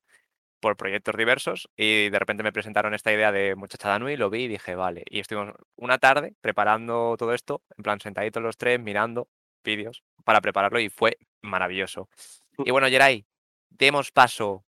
por 0.59 0.75
proyectos 0.75 1.15
diversos, 1.15 1.69
y 1.77 2.09
de 2.09 2.19
repente 2.19 2.43
me 2.43 2.51
presentaron 2.51 2.93
esta 2.93 3.13
idea 3.13 3.31
de 3.31 3.55
muchachada 3.55 3.97
Nui, 3.99 4.17
lo 4.17 4.29
vi 4.29 4.43
y 4.43 4.47
dije, 4.49 4.75
vale. 4.75 5.03
Y 5.09 5.21
estuvimos 5.21 5.55
una 5.77 5.97
tarde 5.97 6.33
preparando 6.41 7.15
todo 7.17 7.33
esto, 7.33 7.61
en 7.77 7.83
plan 7.83 7.99
sentaditos 8.01 8.43
los 8.43 8.57
tres, 8.57 8.79
mirando 8.79 9.29
vídeos 9.63 10.03
para 10.25 10.41
prepararlo 10.41 10.79
y 10.79 10.89
fue 10.89 11.17
maravilloso. 11.41 12.09
Y 12.57 12.71
bueno, 12.71 12.87
Geray, 12.87 13.25
demos 13.69 14.11
paso 14.11 14.65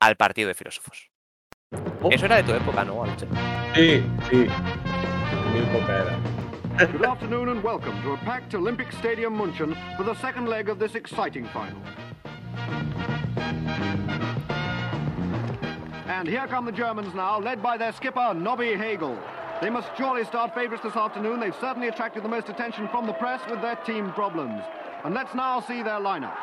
al 0.00 0.16
partido 0.16 0.48
de 0.48 0.54
filósofos. 0.54 1.10
Oh. 2.02 2.08
Eso 2.10 2.24
era 2.24 2.36
de 2.36 2.42
tu 2.42 2.52
época, 2.52 2.84
¿no, 2.84 3.04
Aluche? 3.04 3.26
Sí, 3.74 4.02
sí. 4.28 4.48
Mi 5.52 5.60
época 5.60 5.98
era. 5.98 6.18
Good 6.86 7.04
afternoon 7.04 7.50
and 7.50 7.62
welcome 7.62 8.00
to 8.02 8.14
a 8.14 8.16
packed 8.18 8.54
Olympic 8.54 8.90
Stadium 8.92 9.34
Munchen 9.34 9.76
for 9.96 10.04
the 10.04 10.14
second 10.14 10.48
leg 10.48 10.70
of 10.70 10.78
this 10.78 10.94
exciting 10.94 11.46
final. 11.52 11.76
And 16.06 16.26
here 16.26 16.46
come 16.48 16.64
the 16.64 16.72
Germans 16.72 17.14
now, 17.14 17.38
led 17.38 17.62
by 17.62 17.76
their 17.76 17.92
skipper, 17.92 18.32
Nobby 18.34 18.74
Hagel. 18.74 19.18
They 19.60 19.68
must 19.68 19.88
surely 19.96 20.24
start 20.24 20.54
favourites 20.54 20.82
this 20.82 20.96
afternoon. 20.96 21.38
They've 21.38 21.54
certainly 21.60 21.88
attracted 21.88 22.22
the 22.22 22.28
most 22.28 22.48
attention 22.48 22.88
from 22.88 23.06
the 23.06 23.12
press 23.12 23.42
with 23.48 23.60
their 23.60 23.76
team 23.76 24.10
problems. 24.12 24.62
And 25.04 25.14
let's 25.14 25.34
now 25.34 25.60
see 25.60 25.82
their 25.82 26.00
lineup. 26.00 26.34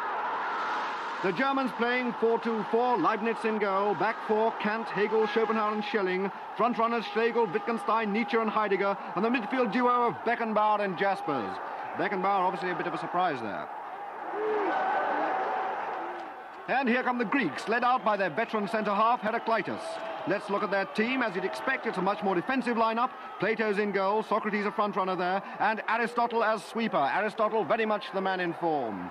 The 1.24 1.32
Germans 1.32 1.72
playing 1.78 2.14
4-2-4, 2.14 3.02
Leibniz 3.02 3.44
in 3.44 3.58
goal, 3.58 3.96
back 3.96 4.16
four, 4.28 4.54
Kant, 4.62 4.88
Hegel, 4.88 5.26
Schopenhauer 5.26 5.74
and 5.74 5.84
Schelling, 5.84 6.32
front 6.56 6.78
runners 6.78 7.06
Schlegel, 7.12 7.48
Wittgenstein, 7.48 8.14
Nietzsche 8.14 8.38
and 8.38 8.48
Heidegger, 8.48 8.96
and 9.16 9.26
the 9.26 9.30
midfield 9.30 9.74
duo 9.74 10.10
of 10.10 10.14
Beckenbauer 10.26 10.82
and 10.82 10.96
Jaspers. 10.96 11.58
Beckenbauer 11.98 12.46
obviously 12.46 12.70
a 12.70 12.76
bit 12.76 12.86
of 12.86 12.94
a 12.94 13.00
surprise 13.00 13.42
there. 13.42 13.68
And 16.68 16.88
here 16.88 17.02
come 17.02 17.18
the 17.18 17.26
Greeks, 17.26 17.68
led 17.68 17.84
out 17.84 18.06
by 18.06 18.16
their 18.16 18.30
veteran 18.30 18.68
centre 18.68 18.94
half, 18.94 19.22
Heraclitus. 19.22 19.82
Let's 20.28 20.52
look 20.52 20.62
at 20.62 20.70
their 20.70 20.86
team. 20.86 21.24
As 21.24 21.34
you'd 21.34 21.46
expect, 21.46 21.88
it's 21.88 21.98
a 21.98 22.02
much 22.02 22.22
more 22.22 22.36
defensive 22.36 22.78
lineup. 22.78 23.10
Plato's 23.40 23.80
in 23.80 23.92
goal, 23.92 24.22
Socrates 24.22 24.66
a 24.68 24.72
front 24.72 24.96
runner 24.96 25.16
there, 25.16 25.42
and 25.60 25.82
Aristotle 25.88 26.44
as 26.44 26.64
sweeper. 26.64 27.10
Aristotle 27.12 27.64
very 27.64 27.88
much 27.88 28.12
the 28.14 28.22
man 28.22 28.40
in 28.40 28.54
form. 28.54 29.10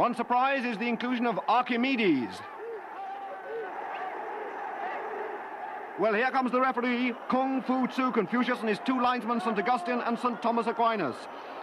One 0.00 0.14
surprise 0.14 0.64
is 0.64 0.78
the 0.78 0.88
inclusion 0.88 1.26
of 1.26 1.38
Archimedes. 1.46 2.40
Well, 5.98 6.14
here 6.14 6.30
comes 6.30 6.52
the 6.52 6.58
referee, 6.58 7.12
Kung 7.28 7.60
Fu 7.60 7.86
Tzu 7.86 8.10
Confucius 8.12 8.60
and 8.60 8.68
his 8.70 8.78
two 8.78 8.98
linesmen, 8.98 9.42
St. 9.42 9.58
Augustine 9.58 10.00
and 10.00 10.18
St. 10.18 10.40
Thomas 10.40 10.66
Aquinas. 10.66 11.16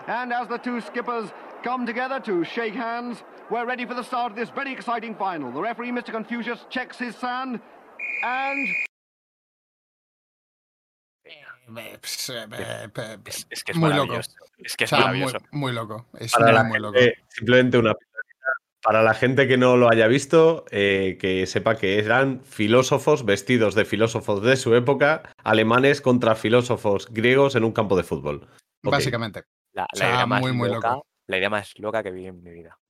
And 0.05 0.31
as 0.31 0.47
the 0.49 0.59
two 0.59 0.81
skippers 0.81 1.31
come 1.63 1.87
together 1.87 2.19
to 2.19 2.43
shake 2.43 2.75
hands, 2.75 3.23
we're 3.49 3.65
ready 3.65 3.87
for 3.87 3.95
the 3.95 4.03
start 4.03 4.33
of 4.33 4.37
this 4.37 4.51
very 4.51 4.71
exciting 4.71 5.15
final. 5.15 5.51
The 5.51 5.59
referee, 5.59 5.89
Mr. 5.89 6.11
Confucius, 6.11 6.59
checks 6.69 6.99
his 6.99 7.15
sand, 7.15 7.59
and 8.23 8.67
pues, 11.73 12.29
Es, 13.25 13.47
es 13.49 13.63
que 13.63 13.71
es 13.71 13.77
Muy 13.77 13.89
loco. 13.89 14.13
maravilloso. 14.13 14.29
Es 14.59 14.75
que 14.77 14.83
o 14.83 14.85
es 14.85 14.89
sea, 14.91 14.99
muy, 14.99 15.19
maravilloso. 15.21 15.37
muy 15.51 15.71
loco. 15.71 16.05
Es 16.19 16.39
muy, 16.39 16.63
muy 16.65 16.79
loco. 16.79 16.99
simplemente 17.29 17.79
una 17.79 17.95
pildorita. 17.95 18.16
Para 18.87 19.03
la 19.03 19.13
gente 19.13 19.49
que 19.49 19.57
no 19.57 19.75
lo 19.75 19.91
haya 19.91 20.07
visto, 20.07 20.63
eh, 20.71 21.17
que 21.19 21.45
sepa 21.45 21.75
que 21.75 21.99
eran 21.99 22.39
filósofos 22.45 23.25
vestidos 23.25 23.75
de 23.75 23.83
filósofos 23.83 24.41
de 24.41 24.55
su 24.55 24.73
época, 24.75 25.23
alemanes 25.43 25.99
contra 25.99 26.35
filósofos 26.35 27.09
griegos 27.11 27.55
en 27.55 27.65
un 27.65 27.73
campo 27.73 27.97
de 27.97 28.03
fútbol. 28.03 28.47
Básicamente. 28.81 29.43
La, 29.73 29.83
O 29.83 29.87
la 29.91 29.97
sea, 29.99 30.09
idea 30.15 30.25
más 30.25 30.39
muy, 30.39 30.53
muy 30.53 30.69
loca, 30.69 30.91
loco. 30.91 31.05
la 31.27 31.37
idea 31.37 31.49
más 31.49 31.73
loca 31.79 32.01
que 32.01 32.11
vi 32.11 32.27
en 32.27 32.41
mi 32.41 32.51
vida. 32.51 32.79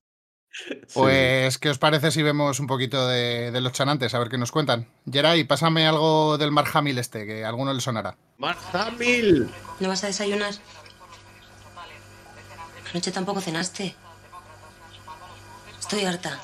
Sí. 0.88 1.00
Pues, 1.00 1.58
¿qué 1.58 1.72
os 1.72 1.80
parece 1.80 2.12
si 2.12 2.22
vemos 2.22 2.60
un 2.60 2.68
poquito 2.68 3.08
de, 3.08 3.50
de 3.50 3.62
los 3.62 3.72
chanantes? 3.74 4.14
A 4.14 4.20
ver 4.20 4.30
qué 4.30 4.38
nos 4.38 4.52
cuentan. 4.52 4.88
Geray, 5.12 5.46
pásame 5.46 5.88
algo 5.88 6.38
del 6.38 6.52
Marjamil 6.52 7.00
este, 7.00 7.26
que 7.26 7.44
a 7.44 7.50
alguno 7.50 7.74
le 7.74 7.82
sonará. 7.82 8.16
¡Mark 8.38 8.60
Hamill! 8.72 9.50
¿No 9.80 9.88
vas 9.90 10.04
a 10.04 10.08
desayunar? 10.08 10.54
Anoche 12.92 13.12
tampoco 13.12 13.42
cenaste. 13.42 13.96
Estoy 15.88 16.04
harta. 16.04 16.38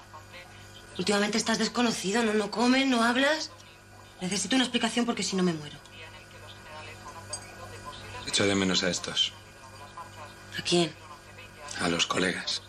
Últimamente 0.97 1.37
estás 1.37 1.57
desconocido, 1.59 2.23
¿no? 2.23 2.33
No 2.33 2.49
comes, 2.49 2.87
no 2.87 3.03
hablas. 3.03 3.51
Necesito 4.21 4.55
una 4.55 4.63
explicación 4.63 5.05
porque 5.05 5.21
si 5.21 5.35
no 5.35 5.43
me 5.43 5.51
muero. 5.51 5.77
Echo 8.25 8.45
de 8.47 8.55
menos 8.55 8.83
a 8.83 8.89
estos, 8.89 9.33
¿A 10.57 10.61
quién? 10.61 10.95
a 11.81 11.89
los 11.89 12.07
colegas. 12.07 12.61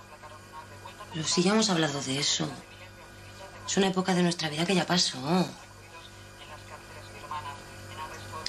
Pero 1.12 1.24
ya 1.24 1.52
hemos 1.52 1.70
hablado 1.70 2.02
de 2.02 2.18
eso. 2.18 2.50
Es 3.68 3.76
una 3.76 3.86
época 3.86 4.12
de 4.12 4.24
nuestra 4.24 4.48
vida 4.48 4.66
que 4.66 4.74
ya 4.74 4.84
pasó. 4.84 5.16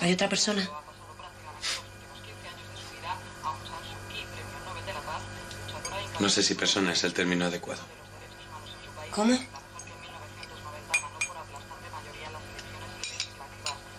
¿Hay 0.01 0.13
otra 0.13 0.29
persona? 0.29 0.67
No 6.19 6.27
sé 6.29 6.41
si 6.41 6.55
persona 6.55 6.93
es 6.93 7.03
el 7.03 7.13
término 7.13 7.45
adecuado. 7.45 7.83
¿Cómo? 9.15 9.33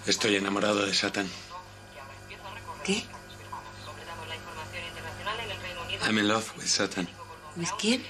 Estoy 0.07 0.37
enamorado 0.37 0.85
de 0.85 0.93
Satan. 0.93 1.27
¿Qué? 2.85 3.03
I'm 6.05 6.19
in 6.19 6.29
love 6.29 6.53
with 6.59 6.67
Satan. 6.67 7.09
¿With 7.57 7.71
quién? 7.79 8.05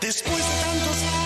Después 0.00 0.38
de 0.38 0.62
tantos 0.64 1.21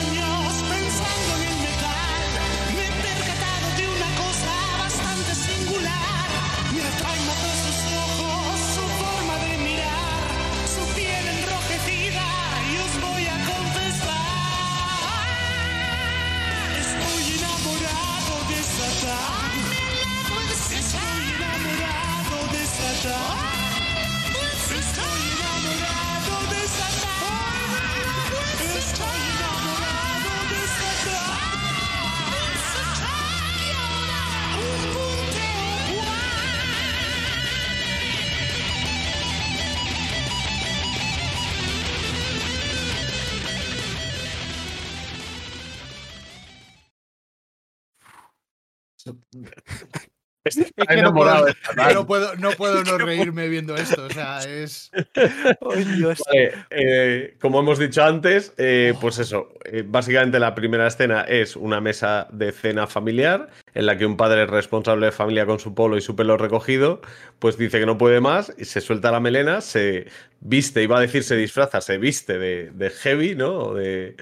Es 50.88 50.96
que 50.96 51.03
no 51.03 51.12
puedo, 51.12 51.46
no 51.94 52.07
puedo, 52.07 52.37
no 52.37 52.51
puedo 52.57 52.85
no 52.85 52.99
reírme 52.99 53.49
viendo 53.49 53.75
esto. 53.77 54.05
O 54.05 54.11
sea, 54.11 54.40
es. 54.40 54.90
Vale, 55.61 56.53
eh, 56.70 57.37
como 57.40 57.61
hemos 57.61 57.79
dicho 57.79 58.05
antes, 58.05 58.53
eh, 58.57 58.94
pues 59.01 59.18
eso, 59.18 59.49
eh, 59.64 59.85
básicamente 59.87 60.38
la 60.38 60.55
primera 60.55 60.87
escena 60.87 61.22
es 61.22 61.57
una 61.57 61.81
mesa 61.81 62.29
de 62.31 62.53
cena 62.53 62.87
familiar 62.87 63.49
en 63.77 63.87
la 63.87 63.97
que 63.99 64.07
un 64.07 64.17
padre 64.17 64.47
responsable 64.47 65.07
de 65.07 65.12
familia 65.12 65.47
con 65.47 65.59
su 65.61 65.75
polo 65.75 65.97
y 65.97 66.01
su 66.01 66.17
pelo 66.17 66.37
recogido, 66.37 67.01
pues 67.39 67.59
dice 67.59 67.79
que 67.81 67.87
no 67.87 67.99
puede 67.99 68.21
más 68.21 68.53
y 68.59 68.65
se 68.65 68.81
suelta 68.81 69.11
la 69.12 69.21
melena, 69.21 69.61
se 69.61 70.07
viste, 70.41 70.83
iba 70.83 70.99
a 70.99 71.01
decir 71.01 71.23
se 71.25 71.37
disfraza, 71.37 71.81
se 71.81 71.99
viste 71.99 72.39
de, 72.39 72.71
de 72.73 72.91
heavy, 72.91 73.35
¿no? 73.35 73.55
O 73.59 73.75
de, 73.75 74.17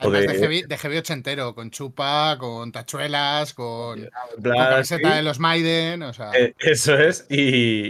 o 0.00 0.10
de, 0.10 0.26
de- 0.26 0.34
heavy, 0.34 0.62
de 0.62 0.78
heavy 0.78 0.96
ochentero, 0.98 1.54
con 1.54 1.70
chupa, 1.70 2.36
con 2.38 2.72
tachuelas, 2.72 3.54
con, 3.54 4.10
con 4.54 4.66
camiseta 4.68 5.10
sí. 5.10 5.16
de 5.16 5.22
los 5.22 5.38
Maiden. 5.38 6.02
O 6.02 6.12
sea, 6.12 6.30
Eh, 6.32 6.54
Eso 6.58 6.96
es, 6.98 7.26
y, 7.28 7.40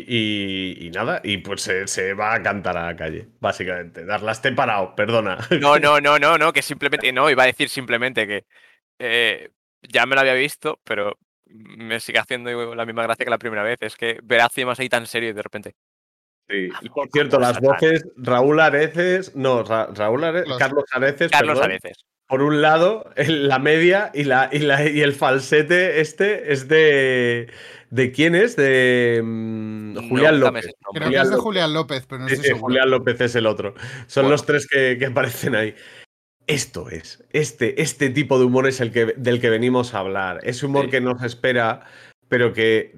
y- 0.07 0.87
y 0.87 0.91
nada, 0.91 1.21
y 1.25 1.39
pues 1.39 1.63
se, 1.63 1.87
se 1.87 2.15
va 2.15 2.35
a 2.35 2.43
cantar 2.43 2.77
a 2.79 2.87
la 2.87 2.97
calle, 2.97 3.29
básicamente. 3.41 4.05
Darlas 4.05 4.41
te 4.43 4.53
parado, 4.53 4.95
perdona. 4.97 5.39
No, 5.59 5.79
no, 5.79 6.01
no, 6.01 6.19
no, 6.19 6.39
no, 6.39 6.53
que 6.53 6.63
simplemente. 6.63 7.13
No, 7.13 7.31
iba 7.31 7.43
a 7.43 7.47
decir 7.47 7.69
simplemente 7.69 8.27
que 8.27 8.47
eh, 8.99 9.51
ya 9.89 10.07
me 10.07 10.15
lo 10.15 10.21
había 10.23 10.35
visto, 10.35 10.79
pero 10.85 11.17
me 11.47 11.99
sigue 12.01 12.19
haciendo 12.19 12.75
la 12.75 12.87
misma 12.87 13.03
gracia 13.03 13.25
que 13.25 13.31
la 13.31 13.39
primera 13.39 13.63
vez. 13.63 13.79
Es 13.81 13.97
que 13.97 14.19
ver 14.23 14.41
a 14.41 14.49
Cimas 14.49 14.79
ahí 14.81 14.89
tan 14.89 15.07
serio 15.07 15.31
y 15.31 15.33
de 15.33 15.43
repente. 15.43 15.75
Sí, 16.49 16.69
y 16.83 16.89
por 16.89 17.09
cierto, 17.11 17.39
las 17.39 17.61
voces, 17.61 18.05
Raúl 18.17 18.59
Areces, 18.61 19.35
no, 19.37 19.63
Ra- 19.63 19.89
Raúl 19.95 20.25
Are- 20.25 20.45
Los- 20.47 20.59
Carlos 20.59 20.85
Areces, 20.93 21.31
Carlos 21.31 21.55
perdón, 21.59 21.71
Areces. 21.71 22.05
por 22.27 22.43
un 22.43 22.61
lado, 22.61 23.09
el- 23.17 23.47
la 23.47 23.59
media 23.61 24.11
y, 24.15 24.25
la, 24.25 24.49
y, 24.53 24.59
la, 24.61 24.89
y 24.89 25.01
el 25.01 25.13
falsete 25.15 26.01
este 26.01 26.53
es 26.53 26.67
de... 26.69 27.49
¿De 27.91 28.13
quién 28.13 28.37
es? 28.37 28.55
De 28.55 29.21
mm, 29.25 30.09
Julián 30.09 30.39
López. 30.39 30.65
creo 30.93 30.93
que 30.93 31.01
Julián 31.07 31.23
es 31.25 31.29
de 31.31 31.35
López. 31.37 31.43
Julián 31.43 31.73
López, 31.73 32.07
pero 32.09 32.23
no 32.23 32.29
Sí. 32.29 32.51
Julián 32.53 32.89
López 32.91 33.21
es 33.21 33.35
el 33.35 33.47
otro. 33.47 33.75
Son 34.07 34.23
Bueno. 34.23 34.29
los 34.31 34.47
tres 34.47 34.69
que, 34.69 34.97
que 34.97 35.07
aparecen 35.07 35.57
ahí. 35.57 35.75
Esto 36.51 36.91
es, 36.91 37.23
este, 37.31 37.81
este 37.83 38.11
tipo 38.11 38.39
de 38.39 38.45
humor 38.45 38.67
es 38.67 38.81
el 38.81 38.91
que, 38.93 39.15
del 39.17 39.41
que 39.41 39.51
venimos 39.51 39.95
a 39.95 40.01
hablar. 40.01 40.41
Ese 40.43 40.67
humor 40.67 40.87
Sí. 40.87 40.91
que 40.91 41.01
no 41.01 41.19
se 41.19 41.27
espera, 41.27 41.83
pero 42.29 42.53
que, 42.53 42.95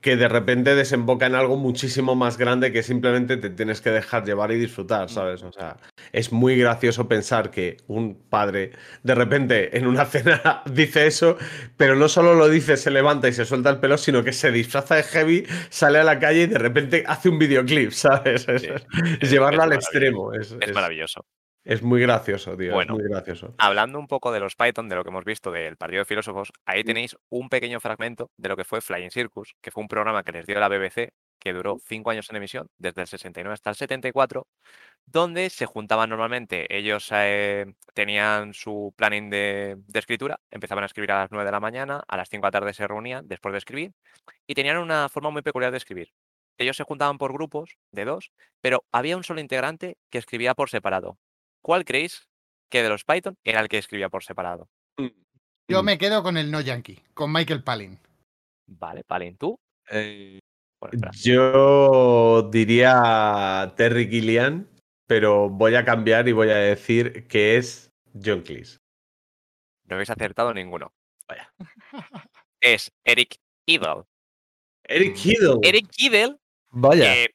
que 0.00 0.16
de 0.16 0.28
repente 0.28 0.74
desemboca 0.74 1.26
en 1.26 1.34
algo 1.34 1.56
muchísimo 1.56 2.14
más 2.14 2.38
grande 2.38 2.72
que 2.72 2.82
simplemente 2.82 3.36
te 3.36 3.50
tienes 3.50 3.80
que 3.82 3.90
dejar 3.90 4.24
llevar 4.24 4.50
y 4.52 4.58
disfrutar, 4.58 5.10
¿sabes? 5.10 5.42
O 5.42 5.52
sea, 5.52 5.76
es 6.12 6.32
muy 6.32 6.56
gracioso 6.56 7.06
pensar 7.08 7.50
que 7.50 7.76
un 7.86 8.14
padre 8.14 8.72
de 9.02 9.14
repente 9.14 9.76
en 9.76 9.86
una 9.86 10.04
cena 10.06 10.62
dice 10.70 11.06
eso, 11.06 11.36
pero 11.76 11.96
no 11.96 12.08
solo 12.08 12.34
lo 12.34 12.48
dice, 12.48 12.76
se 12.78 12.90
levanta 12.90 13.28
y 13.28 13.32
se 13.34 13.44
suelta 13.44 13.68
el 13.70 13.78
pelo, 13.78 13.98
sino 13.98 14.24
que 14.24 14.32
se 14.32 14.50
disfraza 14.50 14.96
de 14.96 15.02
heavy, 15.04 15.46
sale 15.68 15.98
a 15.98 16.04
la 16.04 16.18
calle 16.18 16.42
y 16.42 16.46
de 16.46 16.58
repente 16.58 17.04
hace 17.06 17.28
un 17.28 17.38
videoclip, 17.38 17.90
¿sabes? 17.92 18.46
Es, 18.48 18.62
Sí, 18.62 18.68
es 18.68 18.84
es- 19.22 19.30
llevarlo 19.30 19.60
es 19.60 19.64
al 19.66 19.72
extremo. 19.74 20.32
Es, 20.34 20.52
Es 20.52 20.68
es- 20.68 20.74
maravilloso. 20.74 21.24
Es 21.70 21.82
muy 21.84 22.00
gracioso, 22.00 22.56
tío. 22.56 22.74
Bueno. 22.74 22.94
Es 22.94 23.00
muy 23.00 23.08
gracioso. 23.08 23.54
Hablando 23.56 24.00
un 24.00 24.08
poco 24.08 24.32
de 24.32 24.40
los 24.40 24.56
Python, 24.56 24.88
de 24.88 24.96
lo 24.96 25.04
que 25.04 25.10
hemos 25.10 25.24
visto 25.24 25.52
del 25.52 25.76
partido 25.76 26.00
de 26.00 26.04
filósofos, 26.04 26.52
ahí 26.66 26.82
tenéis 26.82 27.16
un 27.28 27.48
pequeño 27.48 27.78
fragmento 27.78 28.32
de 28.36 28.48
lo 28.48 28.56
que 28.56 28.64
fue 28.64 28.80
Flying 28.80 29.12
Circus, 29.12 29.54
que 29.60 29.70
fue 29.70 29.82
un 29.82 29.86
programa 29.86 30.24
que 30.24 30.32
les 30.32 30.46
dio 30.46 30.58
la 30.58 30.68
BBC, 30.68 31.12
que 31.38 31.52
duró 31.52 31.78
cinco 31.86 32.10
años 32.10 32.28
en 32.28 32.36
emisión, 32.36 32.66
desde 32.76 33.02
el 33.02 33.06
69 33.06 33.54
hasta 33.54 33.70
el 33.70 33.76
74, 33.76 34.48
donde 35.06 35.48
se 35.48 35.64
juntaban 35.64 36.10
normalmente. 36.10 36.66
Ellos 36.76 37.08
eh, 37.12 37.72
tenían 37.94 38.52
su 38.52 38.92
planning 38.96 39.30
de, 39.30 39.76
de 39.86 39.98
escritura, 40.00 40.40
empezaban 40.50 40.82
a 40.82 40.86
escribir 40.86 41.12
a 41.12 41.20
las 41.20 41.30
9 41.30 41.44
de 41.44 41.52
la 41.52 41.60
mañana, 41.60 42.02
a 42.08 42.16
las 42.16 42.28
5 42.28 42.42
de 42.42 42.46
la 42.48 42.50
tarde 42.50 42.74
se 42.74 42.88
reunían 42.88 43.28
después 43.28 43.52
de 43.52 43.58
escribir, 43.58 43.92
y 44.44 44.54
tenían 44.54 44.78
una 44.78 45.08
forma 45.08 45.30
muy 45.30 45.42
peculiar 45.42 45.70
de 45.70 45.78
escribir. 45.78 46.10
Ellos 46.58 46.76
se 46.76 46.82
juntaban 46.82 47.16
por 47.16 47.32
grupos 47.32 47.76
de 47.92 48.04
dos, 48.04 48.32
pero 48.60 48.84
había 48.90 49.16
un 49.16 49.22
solo 49.22 49.40
integrante 49.40 49.96
que 50.10 50.18
escribía 50.18 50.54
por 50.54 50.68
separado. 50.68 51.16
¿Cuál 51.62 51.84
creéis 51.84 52.26
que 52.70 52.82
de 52.82 52.88
los 52.88 53.04
Python 53.04 53.36
era 53.44 53.60
el 53.60 53.68
que 53.68 53.78
escribía 53.78 54.08
por 54.08 54.22
separado? 54.24 54.68
Yo 55.68 55.82
Mm. 55.82 55.86
me 55.86 55.98
quedo 55.98 56.22
con 56.22 56.36
el 56.36 56.50
No 56.50 56.60
Yankee, 56.60 57.02
con 57.14 57.32
Michael 57.32 57.62
Palin. 57.62 57.98
Vale, 58.66 59.04
Palin, 59.04 59.36
¿tú? 59.36 59.58
Espera. 59.88 61.10
Yo 61.22 62.48
diría 62.50 63.72
Terry 63.76 64.08
Gilliam, 64.08 64.66
pero 65.06 65.48
voy 65.50 65.74
a 65.74 65.84
cambiar 65.84 66.28
y 66.28 66.32
voy 66.32 66.50
a 66.50 66.56
decir 66.56 67.26
que 67.28 67.56
es 67.56 67.90
John 68.24 68.42
Cleese. 68.42 68.78
No 69.86 69.96
habéis 69.96 70.10
acertado 70.10 70.54
ninguno. 70.54 70.92
Vaya. 71.28 71.52
Es 72.62 72.90
Eric 73.04 73.36
Idle. 73.66 74.04
Eric 74.84 75.16
Idle. 75.24 75.58
Eric 75.62 75.86
Idle, 75.98 76.36
Vaya. 76.70 77.04
que, 77.14 77.34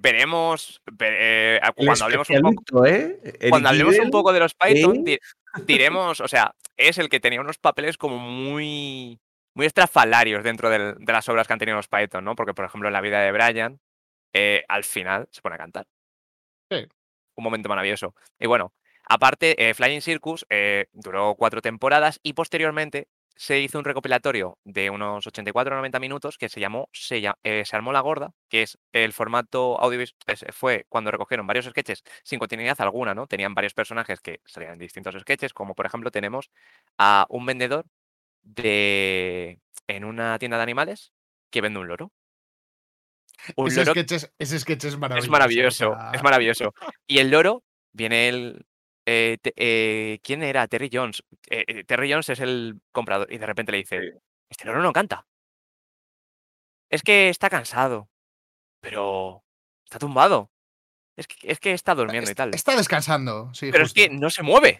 veremos 0.00 0.80
eh, 1.00 1.60
El 1.76 1.86
cuando 1.86 2.04
hablemos 2.04 2.30
un 2.30 2.40
poco. 2.54 2.86
¿eh? 2.86 3.18
Cuando 3.50 3.68
hablemos 3.68 3.98
un 3.98 4.10
poco 4.10 4.32
de 4.32 4.40
los 4.40 4.54
Python, 4.54 4.96
¿eh? 4.96 5.02
di- 5.04 5.18
diremos, 5.66 6.20
o 6.20 6.28
sea, 6.28 6.54
es 6.76 6.98
el 6.98 7.08
que 7.08 7.20
tenía 7.20 7.40
unos 7.40 7.58
papeles 7.58 7.96
como 7.96 8.18
muy, 8.18 9.18
muy 9.54 9.66
estrafalarios 9.66 10.42
dentro 10.44 10.70
del- 10.70 10.94
de 10.98 11.12
las 11.12 11.28
obras 11.28 11.46
que 11.46 11.52
han 11.52 11.58
tenido 11.58 11.76
los 11.76 11.88
Python, 11.88 12.24
¿no? 12.24 12.34
Porque, 12.34 12.54
por 12.54 12.64
ejemplo, 12.64 12.88
en 12.88 12.92
la 12.92 13.00
vida 13.00 13.20
de 13.20 13.32
Brian, 13.32 13.80
eh, 14.32 14.64
al 14.68 14.84
final 14.84 15.28
se 15.30 15.40
pone 15.42 15.56
a 15.56 15.58
cantar. 15.58 15.86
Sí. 16.70 16.86
Un 17.36 17.44
momento 17.44 17.68
maravilloso. 17.68 18.14
Y 18.38 18.46
bueno, 18.46 18.72
aparte, 19.08 19.68
eh, 19.68 19.74
Flying 19.74 20.02
Circus 20.02 20.46
eh, 20.50 20.86
duró 20.92 21.34
cuatro 21.34 21.60
temporadas 21.62 22.20
y 22.22 22.34
posteriormente 22.34 23.08
se 23.40 23.58
hizo 23.58 23.78
un 23.78 23.86
recopilatorio 23.86 24.58
de 24.64 24.90
unos 24.90 25.26
84 25.26 25.74
o 25.74 25.78
90 25.78 25.98
minutos 25.98 26.36
que 26.36 26.50
se 26.50 26.60
llamó 26.60 26.90
Se, 26.92 27.22
eh, 27.42 27.64
Se 27.64 27.74
armó 27.74 27.90
la 27.90 28.02
gorda, 28.02 28.34
que 28.50 28.60
es 28.60 28.78
el 28.92 29.14
formato 29.14 29.80
audiovisual. 29.80 30.36
Fue 30.52 30.84
cuando 30.90 31.10
recogieron 31.10 31.46
varios 31.46 31.64
sketches 31.64 32.02
sin 32.22 32.38
continuidad 32.38 32.78
alguna, 32.82 33.14
¿no? 33.14 33.26
Tenían 33.26 33.54
varios 33.54 33.72
personajes 33.72 34.20
que 34.20 34.42
salían 34.44 34.74
en 34.74 34.78
distintos 34.78 35.14
sketches, 35.18 35.54
como 35.54 35.74
por 35.74 35.86
ejemplo 35.86 36.10
tenemos 36.10 36.50
a 36.98 37.24
un 37.30 37.46
vendedor 37.46 37.86
de 38.42 39.58
en 39.88 40.04
una 40.04 40.38
tienda 40.38 40.58
de 40.58 40.62
animales 40.62 41.14
que 41.48 41.62
vende 41.62 41.80
un 41.80 41.88
loro. 41.88 42.12
Un 43.56 43.68
Ese 43.68 43.86
loro 43.86 43.92
sketch, 43.92 44.12
es, 44.12 44.30
ese 44.38 44.58
sketch 44.58 44.84
es 44.84 44.98
maravilloso. 44.98 45.24
es 45.24 45.30
maravilloso, 45.30 45.90
o 45.92 45.94
sea, 45.96 46.10
es 46.12 46.22
maravilloso. 46.22 46.74
Y 47.06 47.20
el 47.20 47.30
loro 47.30 47.64
viene 47.94 48.28
el. 48.28 48.66
Eh, 49.12 49.38
te- 49.42 49.52
eh, 49.56 50.20
¿Quién 50.22 50.42
era? 50.42 50.68
Terry 50.68 50.88
Jones. 50.92 51.22
Eh, 51.48 51.84
Terry 51.84 52.10
Jones 52.10 52.28
es 52.28 52.40
el 52.40 52.80
comprador 52.92 53.32
y 53.32 53.38
de 53.38 53.46
repente 53.46 53.72
le 53.72 53.78
dice: 53.78 54.20
Este 54.48 54.64
loro 54.66 54.82
no 54.82 54.92
canta. 54.92 55.26
Es 56.88 57.02
que 57.02 57.28
está 57.28 57.50
cansado. 57.50 58.08
Pero 58.80 59.42
está 59.84 59.98
tumbado. 59.98 60.50
Es 61.16 61.26
que, 61.26 61.36
es 61.52 61.60
que 61.60 61.72
está 61.72 61.94
durmiendo 61.94 62.30
y 62.30 62.34
tal. 62.34 62.54
Está 62.54 62.76
descansando, 62.76 63.52
sí. 63.52 63.70
Pero 63.70 63.84
es 63.84 63.92
que 63.92 64.08
no 64.08 64.30
se 64.30 64.42
mueve. 64.42 64.78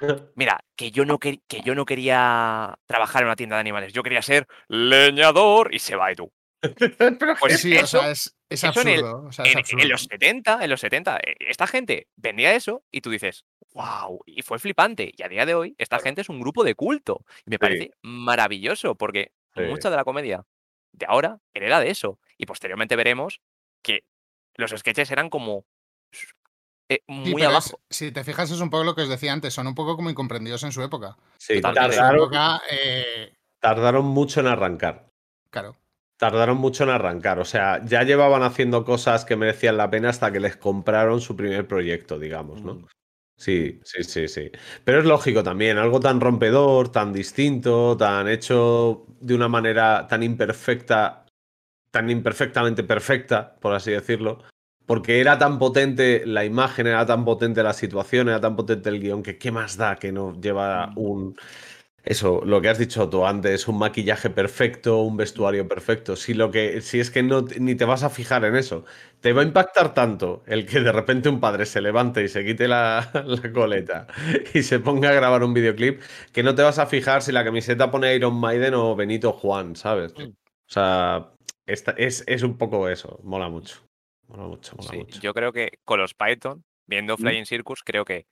Mira, 0.34 0.60
que 0.76 0.90
yo, 0.90 1.04
no 1.04 1.18
que 1.18 1.40
yo 1.64 1.74
no 1.74 1.84
quería 1.86 2.74
trabajar 2.86 3.22
en 3.22 3.28
una 3.28 3.36
tienda 3.36 3.56
de 3.56 3.60
animales. 3.60 3.92
Yo 3.92 4.02
quería 4.02 4.20
ser 4.20 4.46
leñador 4.68 5.72
y 5.74 5.78
se 5.78 5.96
va 5.96 6.12
y 6.12 6.16
tú. 6.16 6.32
Pues 7.40 7.60
Sí, 7.60 7.76
o 7.76 7.86
sea, 7.86 8.10
es, 8.10 8.36
es 8.54 8.64
eso 8.64 8.80
en 8.80 8.88
el- 8.88 9.00
absurdo. 9.00 9.28
o 9.28 9.32
sea, 9.32 9.44
es 9.44 9.72
en, 9.72 9.88
los 9.88 10.02
70, 10.04 10.64
en 10.64 10.70
los 10.70 10.80
70, 10.80 11.16
eh, 11.18 11.34
esta 11.40 11.66
gente 11.66 12.08
vendía 12.16 12.54
eso 12.54 12.82
y 12.90 13.00
tú 13.00 13.10
dices, 13.10 13.44
wow, 13.74 14.20
y 14.26 14.42
fue 14.42 14.58
flipante. 14.58 15.12
Y 15.16 15.22
a 15.22 15.28
día 15.28 15.46
de 15.46 15.54
hoy, 15.54 15.74
esta 15.78 15.98
gente 15.98 16.20
es 16.22 16.28
un 16.28 16.40
grupo 16.40 16.64
de 16.64 16.74
culto. 16.74 17.24
Y 17.46 17.50
me 17.50 17.58
parece 17.58 17.90
maravilloso 18.02 18.94
porque 18.96 19.32
Sí. 19.54 19.62
mucha 19.62 19.90
de 19.90 19.96
la 19.96 20.04
comedia 20.04 20.44
de 20.92 21.06
ahora 21.08 21.38
hereda 21.52 21.80
de 21.80 21.90
eso. 21.90 22.18
Y 22.38 22.46
posteriormente 22.46 22.96
veremos 22.96 23.40
que 23.82 24.04
los 24.56 24.70
sketches 24.72 25.10
eran 25.10 25.28
como 25.30 25.64
eh, 26.88 26.98
Sí, 27.06 27.12
muy 27.30 27.42
es- 27.42 27.48
abajo. 27.48 27.80
si 27.88 28.12
te 28.12 28.24
fijas, 28.24 28.50
es 28.50 28.60
un 28.60 28.68
poco 28.70 28.84
lo 28.84 28.94
que 28.94 29.02
os 29.02 29.08
decía 29.08 29.32
antes. 29.32 29.54
Son 29.54 29.66
un 29.66 29.74
poco 29.74 29.96
como 29.96 30.10
incomprendidos 30.10 30.62
en 30.64 30.72
su 30.72 30.82
época. 30.82 31.16
Sí, 31.38 31.54
Totalmente. 31.60 31.86
En 31.86 31.92
su 31.92 31.98
tardaron, 31.98 32.20
época, 32.22 32.62
eh, 32.70 33.32
tardaron 33.58 34.04
mucho 34.04 34.40
en 34.40 34.46
arrancar. 34.48 35.08
claro. 35.50 35.76
Tardaron 36.16 36.58
mucho 36.58 36.84
en 36.84 36.90
arrancar. 36.90 37.38
O 37.40 37.44
sea, 37.44 37.84
ya 37.84 38.02
llevaban 38.04 38.42
haciendo 38.42 38.84
cosas 38.84 39.24
que 39.24 39.36
merecían 39.36 39.76
la 39.76 39.90
pena 39.90 40.10
hasta 40.10 40.30
que 40.32 40.40
les 40.40 40.56
compraron 40.56 41.20
su 41.20 41.36
primer 41.36 41.66
proyecto, 41.66 42.18
digamos, 42.18 42.62
¿no? 42.62 42.74
Mm. 42.74 42.86
Sí, 43.36 43.80
sí, 43.84 44.04
sí, 44.04 44.28
sí. 44.28 44.50
Pero 44.84 45.00
es 45.00 45.06
lógico 45.06 45.42
también, 45.42 45.76
algo 45.76 45.98
tan 45.98 46.20
rompedor, 46.20 46.90
tan 46.90 47.12
distinto, 47.12 47.96
tan 47.96 48.28
hecho 48.28 49.06
de 49.20 49.34
una 49.34 49.48
manera 49.48 50.06
tan 50.06 50.22
imperfecta, 50.22 51.26
tan 51.90 52.10
imperfectamente 52.10 52.84
perfecta, 52.84 53.56
por 53.60 53.74
así 53.74 53.92
decirlo, 53.92 54.42
porque 54.86 55.20
era 55.20 55.38
tan 55.38 55.58
potente 55.58 56.24
la 56.26 56.44
imagen, 56.44 56.86
era 56.88 57.06
tan 57.06 57.24
potente 57.24 57.62
la 57.62 57.72
situación, 57.72 58.28
era 58.28 58.40
tan 58.40 58.56
potente 58.56 58.88
el 58.90 59.00
guion, 59.00 59.22
que 59.22 59.38
qué 59.38 59.52
más 59.52 59.76
da 59.76 59.96
que 59.96 60.12
no 60.12 60.40
lleva 60.40 60.92
un... 60.96 61.36
eso, 62.04 62.42
lo 62.44 62.60
que 62.60 62.68
has 62.68 62.78
dicho 62.78 63.08
tú 63.08 63.24
antes, 63.26 63.66
un 63.66 63.78
maquillaje 63.78 64.28
perfecto, 64.30 65.00
un 65.02 65.16
vestuario 65.16 65.66
perfecto. 65.66 66.16
Si 66.16 66.34
lo 66.34 66.50
que, 66.50 66.80
si 66.82 67.00
es 67.00 67.10
que 67.10 67.22
no 67.22 67.42
ni 67.58 67.74
te 67.74 67.84
vas 67.86 68.02
a 68.02 68.10
fijar 68.10 68.44
en 68.44 68.56
eso, 68.56 68.84
te 69.20 69.32
va 69.32 69.40
a 69.42 69.44
impactar 69.44 69.94
tanto 69.94 70.42
el 70.46 70.66
que 70.66 70.80
de 70.80 70.92
repente 70.92 71.28
un 71.30 71.40
padre 71.40 71.64
se 71.66 71.80
levante 71.80 72.22
y 72.22 72.28
se 72.28 72.44
quite 72.44 72.68
la, 72.68 73.10
la 73.26 73.52
coleta 73.52 74.06
y 74.52 74.62
se 74.62 74.80
ponga 74.80 75.10
a 75.10 75.12
grabar 75.14 75.42
un 75.44 75.54
videoclip, 75.54 76.02
que 76.32 76.42
no 76.42 76.54
te 76.54 76.62
vas 76.62 76.78
a 76.78 76.86
fijar 76.86 77.22
si 77.22 77.32
la 77.32 77.44
camiseta 77.44 77.90
pone 77.90 78.14
Iron 78.14 78.38
Maiden 78.38 78.74
o 78.74 78.94
Benito 78.94 79.32
Juan, 79.32 79.74
¿sabes? 79.76 80.14
Mm. 80.16 80.22
O 80.24 80.34
sea, 80.66 81.30
esta- 81.66 81.92
es, 81.96 82.22
es 82.26 82.42
un 82.42 82.58
poco 82.58 82.88
eso, 82.88 83.18
mola 83.22 83.48
mucho. 83.48 83.76
Mola 84.28 84.44
mucho, 84.48 84.76
mola 84.76 84.90
Sí, 84.90 84.96
mucho. 84.98 85.20
yo 85.20 85.32
creo 85.34 85.52
que 85.52 85.78
con 85.84 86.00
los 86.00 86.14
Python, 86.14 86.64
viendo 86.86 87.14
¿Mm? 87.14 87.20
Flying 87.20 87.46
Circus, 87.46 87.82
creo 87.82 88.04
que 88.04 88.26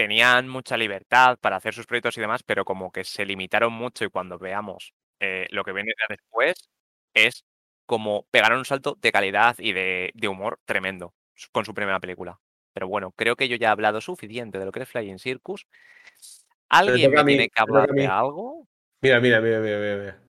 tenían 0.00 0.48
mucha 0.48 0.78
libertad 0.78 1.38
para 1.38 1.56
hacer 1.56 1.74
sus 1.74 1.84
proyectos 1.84 2.16
y 2.16 2.22
demás, 2.22 2.42
pero 2.42 2.64
como 2.64 2.90
que 2.90 3.04
se 3.04 3.26
limitaron 3.26 3.70
mucho 3.70 4.02
y 4.06 4.08
cuando 4.08 4.38
veamos 4.38 4.94
eh, 5.20 5.46
lo 5.50 5.62
que 5.62 5.74
viene 5.74 5.92
después, 6.08 6.70
es 7.12 7.44
como 7.84 8.24
pegaron 8.30 8.60
un 8.60 8.64
salto 8.64 8.96
de 8.98 9.12
calidad 9.12 9.56
y 9.58 9.74
de, 9.74 10.10
de 10.14 10.28
humor 10.28 10.58
tremendo 10.64 11.12
con 11.52 11.66
su 11.66 11.74
primera 11.74 12.00
película. 12.00 12.40
Pero 12.72 12.88
bueno, 12.88 13.12
creo 13.12 13.36
que 13.36 13.46
yo 13.46 13.56
ya 13.56 13.68
he 13.68 13.70
hablado 13.72 14.00
suficiente 14.00 14.58
de 14.58 14.64
lo 14.64 14.72
que 14.72 14.80
es 14.80 14.88
Flying 14.88 15.18
Circus. 15.18 15.66
¿Alguien 16.70 17.10
me 17.10 17.22
mí, 17.22 17.32
tiene 17.32 17.48
que 17.50 17.60
hablar 17.60 17.90
de 17.90 18.06
algo? 18.06 18.66
Mira, 19.02 19.20
mira, 19.20 19.42
mira, 19.42 19.60
mira, 19.60 19.78
mira. 19.78 20.22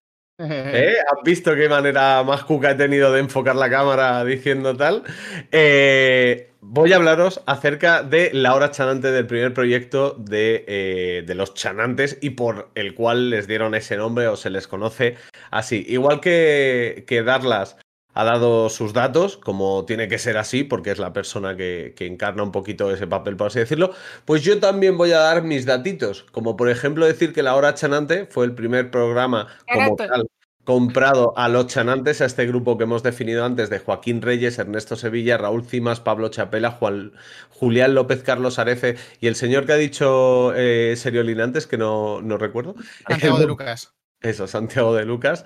¿Eh? 0.49 0.95
¿Has 1.11 1.23
visto 1.23 1.55
qué 1.55 1.69
manera 1.69 2.23
más 2.23 2.43
cuca 2.43 2.71
he 2.71 2.75
tenido 2.75 3.11
de 3.11 3.19
enfocar 3.19 3.55
la 3.55 3.69
cámara 3.69 4.23
diciendo 4.23 4.75
tal? 4.75 5.03
Eh, 5.51 6.51
voy 6.61 6.93
a 6.93 6.97
hablaros 6.97 7.41
acerca 7.45 8.03
de 8.03 8.31
la 8.33 8.55
hora 8.55 8.71
chanante 8.71 9.11
del 9.11 9.27
primer 9.27 9.53
proyecto 9.53 10.15
de, 10.17 10.65
eh, 10.67 11.23
de 11.25 11.35
los 11.35 11.53
chanantes 11.53 12.17
y 12.21 12.31
por 12.31 12.69
el 12.75 12.93
cual 12.95 13.29
les 13.29 13.47
dieron 13.47 13.75
ese 13.75 13.97
nombre 13.97 14.27
o 14.27 14.35
se 14.35 14.49
les 14.49 14.67
conoce 14.67 15.15
así. 15.51 15.85
Igual 15.87 16.21
que, 16.21 17.03
que 17.07 17.23
Darlas 17.23 17.77
ha 18.13 18.23
dado 18.25 18.69
sus 18.69 18.93
datos, 18.93 19.37
como 19.37 19.85
tiene 19.85 20.07
que 20.07 20.17
ser 20.19 20.37
así, 20.37 20.63
porque 20.63 20.91
es 20.91 20.99
la 20.99 21.13
persona 21.13 21.55
que, 21.55 21.93
que 21.95 22.05
encarna 22.07 22.43
un 22.43 22.51
poquito 22.51 22.91
ese 22.91 23.07
papel, 23.07 23.37
por 23.37 23.47
así 23.47 23.59
decirlo, 23.59 23.93
pues 24.25 24.43
yo 24.43 24.59
también 24.59 24.97
voy 24.97 25.11
a 25.13 25.19
dar 25.19 25.43
mis 25.43 25.65
datitos, 25.65 26.23
como 26.31 26.57
por 26.57 26.69
ejemplo 26.69 27.05
decir 27.05 27.33
que 27.33 27.43
La 27.43 27.55
Hora 27.55 27.73
Chanante 27.73 28.25
fue 28.25 28.45
el 28.45 28.53
primer 28.53 28.91
programa 28.91 29.47
como 29.71 29.95
tal 29.95 30.27
comprado 30.63 31.33
a 31.37 31.49
los 31.49 31.65
chanantes, 31.67 32.21
a 32.21 32.25
este 32.25 32.45
grupo 32.45 32.77
que 32.77 32.83
hemos 32.83 33.01
definido 33.01 33.43
antes 33.43 33.71
de 33.71 33.79
Joaquín 33.79 34.21
Reyes, 34.21 34.59
Ernesto 34.59 34.95
Sevilla, 34.95 35.37
Raúl 35.37 35.65
Cimas, 35.65 35.99
Pablo 35.99 36.29
Chapela, 36.29 36.69
Juan- 36.71 37.13
Julián 37.49 37.95
López, 37.95 38.21
Carlos 38.21 38.59
Arece 38.59 38.95
y 39.19 39.25
el 39.27 39.35
señor 39.35 39.65
que 39.65 39.73
ha 39.73 39.77
dicho 39.77 40.53
eh, 40.55 40.93
Seriolín 40.97 41.41
antes, 41.41 41.65
que 41.65 41.77
no, 41.79 42.21
no 42.21 42.37
recuerdo. 42.37 42.75
Santiago 43.07 43.39
de 43.39 43.47
Lucas. 43.47 43.91
Eso, 44.21 44.47
Santiago 44.47 44.93
de 44.93 45.03
Lucas. 45.03 45.45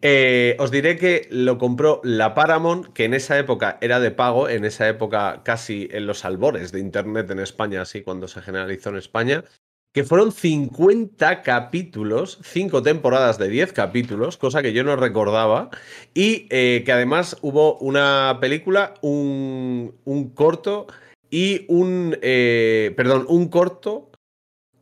Eh, 0.00 0.56
os 0.58 0.70
diré 0.70 0.96
que 0.96 1.28
lo 1.30 1.58
compró 1.58 2.00
la 2.04 2.32
Paramount, 2.32 2.86
que 2.94 3.04
en 3.04 3.12
esa 3.12 3.38
época 3.38 3.76
era 3.82 4.00
de 4.00 4.10
pago, 4.10 4.48
en 4.48 4.64
esa 4.64 4.88
época 4.88 5.42
casi 5.44 5.88
en 5.92 6.06
los 6.06 6.24
albores 6.24 6.72
de 6.72 6.80
Internet 6.80 7.30
en 7.30 7.38
España, 7.38 7.82
así 7.82 8.02
cuando 8.02 8.26
se 8.26 8.40
generalizó 8.40 8.88
en 8.88 8.96
España, 8.96 9.44
que 9.92 10.04
fueron 10.04 10.32
50 10.32 11.42
capítulos, 11.42 12.38
5 12.42 12.82
temporadas 12.82 13.38
de 13.38 13.48
10 13.50 13.74
capítulos, 13.74 14.38
cosa 14.38 14.62
que 14.62 14.72
yo 14.72 14.84
no 14.84 14.96
recordaba, 14.96 15.68
y 16.14 16.46
eh, 16.48 16.82
que 16.86 16.92
además 16.92 17.36
hubo 17.42 17.76
una 17.78 18.38
película, 18.40 18.94
un, 19.02 19.94
un 20.04 20.30
corto 20.30 20.86
y 21.28 21.66
un, 21.68 22.16
eh, 22.22 22.94
perdón, 22.96 23.26
un 23.28 23.48
corto 23.48 24.10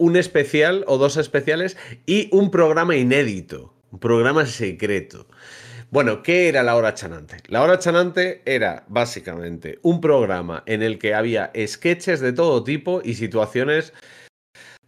un 0.03 0.17
especial 0.17 0.85
o 0.88 0.99
dos 0.99 1.17
especiales 1.17 1.77
y 2.07 2.29
un 2.33 2.51
programa 2.51 2.97
inédito, 2.97 3.73
un 3.93 4.01
programa 4.01 4.47
secreto. 4.47 5.29
Bueno, 5.93 6.25
¿qué 6.25 6.49
era 6.49 6.65
la 6.65 6.75
hora 6.75 6.95
chanante? 6.95 7.37
La 7.47 7.62
hora 7.62 7.79
chanante 7.79 8.43
era 8.45 8.85
básicamente 8.88 9.79
un 9.83 10.01
programa 10.01 10.65
en 10.67 10.83
el 10.83 10.99
que 10.99 11.15
había 11.15 11.53
sketches 11.57 12.19
de 12.19 12.33
todo 12.33 12.65
tipo 12.65 13.01
y 13.05 13.15
situaciones 13.15 13.93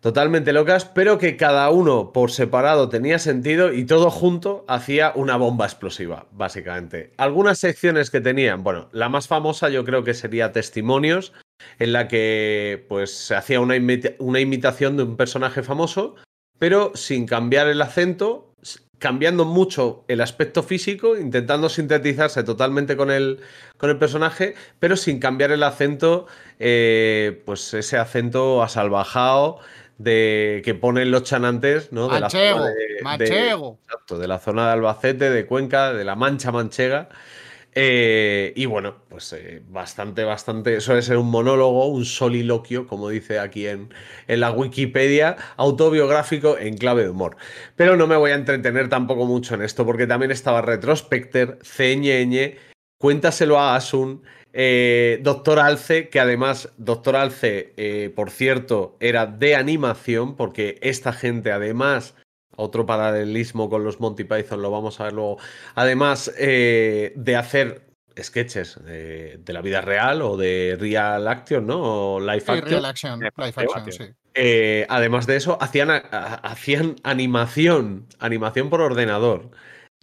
totalmente 0.00 0.52
locas, 0.52 0.84
pero 0.84 1.16
que 1.16 1.36
cada 1.36 1.70
uno 1.70 2.12
por 2.12 2.32
separado 2.32 2.88
tenía 2.88 3.20
sentido 3.20 3.72
y 3.72 3.84
todo 3.84 4.10
junto 4.10 4.64
hacía 4.66 5.12
una 5.14 5.36
bomba 5.36 5.64
explosiva, 5.64 6.26
básicamente. 6.32 7.12
Algunas 7.18 7.60
secciones 7.60 8.10
que 8.10 8.20
tenían, 8.20 8.64
bueno, 8.64 8.88
la 8.90 9.08
más 9.08 9.28
famosa 9.28 9.68
yo 9.68 9.84
creo 9.84 10.02
que 10.02 10.12
sería 10.12 10.50
Testimonios, 10.50 11.32
en 11.78 11.92
la 11.92 12.08
que 12.08 12.84
pues 12.88 13.12
se 13.16 13.34
hacía 13.34 13.60
una, 13.60 13.76
imita- 13.76 14.14
una 14.18 14.40
imitación 14.40 14.96
de 14.96 15.02
un 15.04 15.16
personaje 15.16 15.62
famoso, 15.62 16.14
pero 16.58 16.92
sin 16.94 17.26
cambiar 17.26 17.68
el 17.68 17.80
acento, 17.82 18.52
cambiando 18.98 19.44
mucho 19.44 20.04
el 20.08 20.20
aspecto 20.20 20.62
físico, 20.62 21.16
intentando 21.18 21.68
sintetizarse 21.68 22.42
totalmente 22.44 22.96
con 22.96 23.10
el, 23.10 23.40
con 23.76 23.90
el 23.90 23.98
personaje, 23.98 24.54
pero 24.78 24.96
sin 24.96 25.18
cambiar 25.18 25.50
el 25.50 25.62
acento, 25.62 26.26
eh, 26.58 27.42
pues 27.44 27.74
ese 27.74 27.98
acento 27.98 28.62
asalvajado 28.62 29.58
de 29.98 30.62
que 30.64 30.74
ponen 30.74 31.10
los 31.10 31.22
chanantes, 31.24 31.92
¿no? 31.92 32.08
De 32.08 32.18
la 32.20 32.30
zona 32.30 32.42
Manchego, 32.42 32.64
de- 32.64 32.94
de- 32.94 33.02
manchego. 33.02 33.78
Exacto, 33.84 34.18
de 34.18 34.26
la 34.28 34.38
zona 34.38 34.66
de 34.66 34.72
Albacete, 34.72 35.30
de 35.30 35.46
Cuenca, 35.46 35.92
de 35.92 36.04
la 36.04 36.16
Mancha 36.16 36.50
Manchega. 36.50 37.08
Eh, 37.76 38.52
y 38.54 38.66
bueno, 38.66 39.02
pues 39.08 39.32
eh, 39.32 39.62
bastante, 39.68 40.24
bastante. 40.24 40.80
Suele 40.80 41.02
ser 41.02 41.16
un 41.16 41.30
monólogo, 41.30 41.88
un 41.88 42.04
soliloquio, 42.04 42.86
como 42.86 43.08
dice 43.08 43.40
aquí 43.40 43.66
en, 43.66 43.88
la 44.28 44.52
Wikipedia, 44.52 45.36
autobiográfico 45.56 46.56
en 46.58 46.76
clave 46.76 47.02
de 47.02 47.10
humor. 47.10 47.36
Pero 47.76 47.96
no 47.96 48.06
me 48.06 48.16
voy 48.16 48.30
a 48.30 48.34
entretener 48.34 48.88
tampoco 48.88 49.26
mucho 49.26 49.54
en 49.54 49.62
esto, 49.62 49.84
porque 49.84 50.06
también 50.06 50.30
estaba 50.30 50.62
Retrospecter, 50.62 51.58
CNN, 51.62 52.56
Cuéntaselo 52.98 53.58
a 53.58 53.76
Asun, 53.76 54.22
eh, 54.52 55.18
Doctor 55.22 55.58
Alce, 55.58 56.08
que 56.08 56.20
además, 56.20 56.72
Doctor 56.78 57.16
Alce, 57.16 58.12
por 58.14 58.30
cierto, 58.30 58.96
era 59.00 59.26
de 59.26 59.56
animación, 59.56 60.36
porque 60.36 60.78
esta 60.80 61.12
gente 61.12 61.50
además 61.52 62.14
otro 62.56 62.86
paralelismo 62.86 63.68
con 63.70 63.84
los 63.84 64.00
Monty 64.00 64.24
Python, 64.24 64.62
lo 64.62 64.70
vamos 64.70 65.00
a 65.00 65.04
ver 65.04 65.12
luego. 65.12 65.38
Además 65.74 66.32
eh, 66.38 67.12
de 67.16 67.36
hacer 67.36 67.82
sketches 68.20 68.82
de, 68.84 69.38
de 69.44 69.52
la 69.52 69.60
vida 69.60 69.80
real 69.80 70.22
o 70.22 70.36
de 70.36 70.76
real 70.78 71.26
action, 71.26 71.66
¿no? 71.66 72.14
O 72.14 72.20
live 72.20 72.40
Sí, 72.40 72.52
action. 72.52 72.68
real 72.70 72.84
action, 72.84 73.20
live 73.20 73.32
action, 73.56 73.92
sí. 73.92 74.04
Eh, 74.34 74.86
además 74.88 75.26
de 75.26 75.36
eso, 75.36 75.58
hacían, 75.60 75.90
a- 75.90 75.96
a- 76.10 76.34
hacían 76.34 76.96
animación, 77.02 78.06
animación 78.18 78.70
por 78.70 78.80
ordenador. 78.80 79.50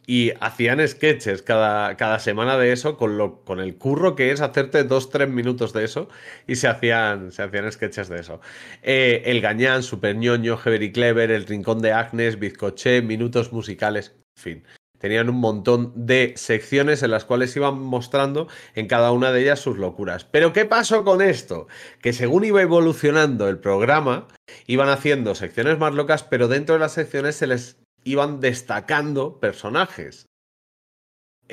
Y 0.08 0.34
hacían 0.40 0.86
sketches 0.88 1.44
cada, 1.44 1.96
cada 1.96 2.20
semana 2.20 2.58
de 2.58 2.72
eso, 2.72 2.98
con, 2.98 3.18
lo, 3.18 3.44
con 3.46 3.60
el 3.60 3.78
curro 3.78 4.16
que 4.16 4.32
es 4.32 4.42
hacerte 4.42 4.84
dos, 4.84 5.10
tres 5.10 5.30
minutos 5.30 5.74
de 5.74 5.84
eso, 5.84 6.10
y 6.48 6.56
se 6.56 6.68
hacían, 6.68 7.32
se 7.32 7.44
hacían 7.44 7.72
sketches 7.72 8.10
de 8.10 8.20
eso. 8.20 8.42
Eh, 8.82 9.22
el 9.26 9.42
Gañán, 9.42 9.84
Super 9.84 10.16
ñoño, 10.16 10.58
Heavy 10.58 10.92
Clever, 10.92 11.32
El 11.32 11.46
Rincón 11.46 11.82
de 11.82 11.94
Agnes, 11.94 12.40
Bizcoché, 12.40 13.02
Minutos 13.02 13.54
Musicales, 13.54 14.16
en 14.38 14.42
fin. 14.42 14.64
Tenían 14.98 15.30
un 15.30 15.38
montón 15.38 15.94
de 15.96 16.34
secciones 16.36 17.02
en 17.02 17.10
las 17.10 17.26
cuales 17.26 17.56
iban 17.56 17.80
mostrando 17.80 18.48
en 18.76 18.88
cada 18.88 19.12
una 19.12 19.32
de 19.32 19.42
ellas 19.42 19.60
sus 19.60 19.80
locuras. 19.80 20.26
Pero 20.26 20.54
¿qué 20.54 20.66
pasó 20.66 21.04
con 21.04 21.24
esto? 21.24 21.68
Que 22.02 22.14
según 22.14 22.44
iba 22.44 22.62
evolucionando 22.62 23.50
el 23.50 23.58
programa, 23.58 24.28
iban 24.68 24.90
haciendo 24.90 25.34
secciones 25.34 25.80
más 25.80 25.96
locas, 25.96 26.22
pero 26.22 26.48
dentro 26.48 26.76
de 26.76 26.82
las 26.82 26.92
secciones 26.92 27.36
se 27.36 27.48
les 27.48 27.81
iban 28.04 28.40
destacando 28.40 29.40
personajes. 29.40 30.28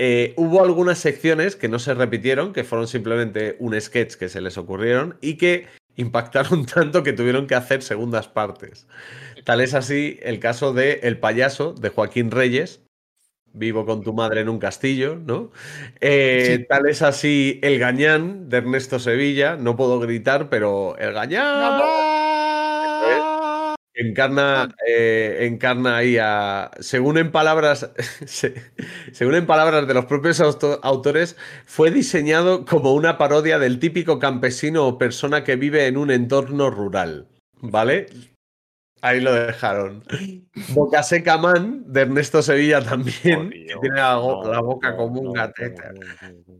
Eh, 0.01 0.35
hubo 0.37 0.63
algunas 0.63 0.99
secciones 0.99 1.57
que 1.57 1.69
no 1.69 1.79
se 1.79 1.93
repitieron, 1.95 2.53
que 2.53 2.63
fueron 2.63 2.87
simplemente 2.87 3.57
un 3.59 3.79
sketch 3.81 4.15
que 4.15 4.29
se 4.29 4.41
les 4.41 4.57
ocurrieron 4.57 5.19
y 5.21 5.37
que 5.37 5.67
impactaron 5.97 6.67
tanto 6.75 7.03
que 7.03 7.13
tuvieron 7.13 7.47
que 7.47 7.57
hacer 7.57 7.83
segundas 7.83 8.29
partes. 8.29 8.87
Tal 9.45 9.61
es 9.61 9.75
así 9.75 10.19
el 10.23 10.39
caso 10.39 10.73
de 10.73 11.01
El 11.03 11.19
payaso 11.19 11.73
de 11.73 11.89
Joaquín 11.89 12.31
Reyes, 12.31 12.81
Vivo 13.55 13.87
con 13.87 14.03
tu 14.03 14.13
madre 14.13 14.43
en 14.43 14.49
un 14.51 14.59
castillo, 14.59 15.17
¿no? 15.17 15.51
Eh, 16.01 16.67
Tal 16.69 16.87
es 16.87 17.01
así 17.01 17.59
El 17.63 17.79
Gañán 17.79 18.49
de 18.49 18.59
Ernesto 18.59 18.99
Sevilla, 18.99 19.57
no 19.57 19.75
puedo 19.75 19.99
gritar, 19.99 20.51
pero 20.51 20.97
El 20.99 21.15
Gañán 21.15 21.81
encarna, 23.99 24.75
eh, 24.87 25.47
encarna 25.51 25.97
ahí 25.99 26.17
a. 26.21 26.71
Según 26.81 27.19
en 27.19 27.31
palabras. 27.33 27.91
se- 28.27 28.55
según 29.13 29.35
en 29.35 29.47
palabras 29.47 29.87
de 29.87 29.95
los 29.95 30.07
propios 30.07 30.41
auto- 30.41 30.81
autores, 30.83 31.37
fue 31.67 31.91
diseñado 31.91 32.65
como 32.65 32.95
una 32.95 33.19
parodia 33.19 33.59
del 33.59 33.79
típico 33.79 34.19
campesino 34.19 34.87
o 34.87 34.99
persona 34.99 35.45
que 35.45 35.57
vive 35.57 35.87
en 35.87 35.97
un 35.97 36.11
entorno 36.11 36.71
rural. 36.71 37.29
¿Vale? 37.61 38.07
Ahí 39.01 39.21
lo 39.21 39.33
dejaron. 39.33 40.03
Boca 40.75 41.03
Seca 41.05 41.39
Man, 41.39 41.85
de 41.87 42.01
Ernesto 42.03 42.43
Sevilla 42.43 42.81
también, 42.83 43.51
que 43.51 43.75
tiene 43.81 43.97
la, 43.97 44.17
boca 44.17 44.97
como 44.97 45.21
un 45.21 45.33
gatete. 45.33 45.83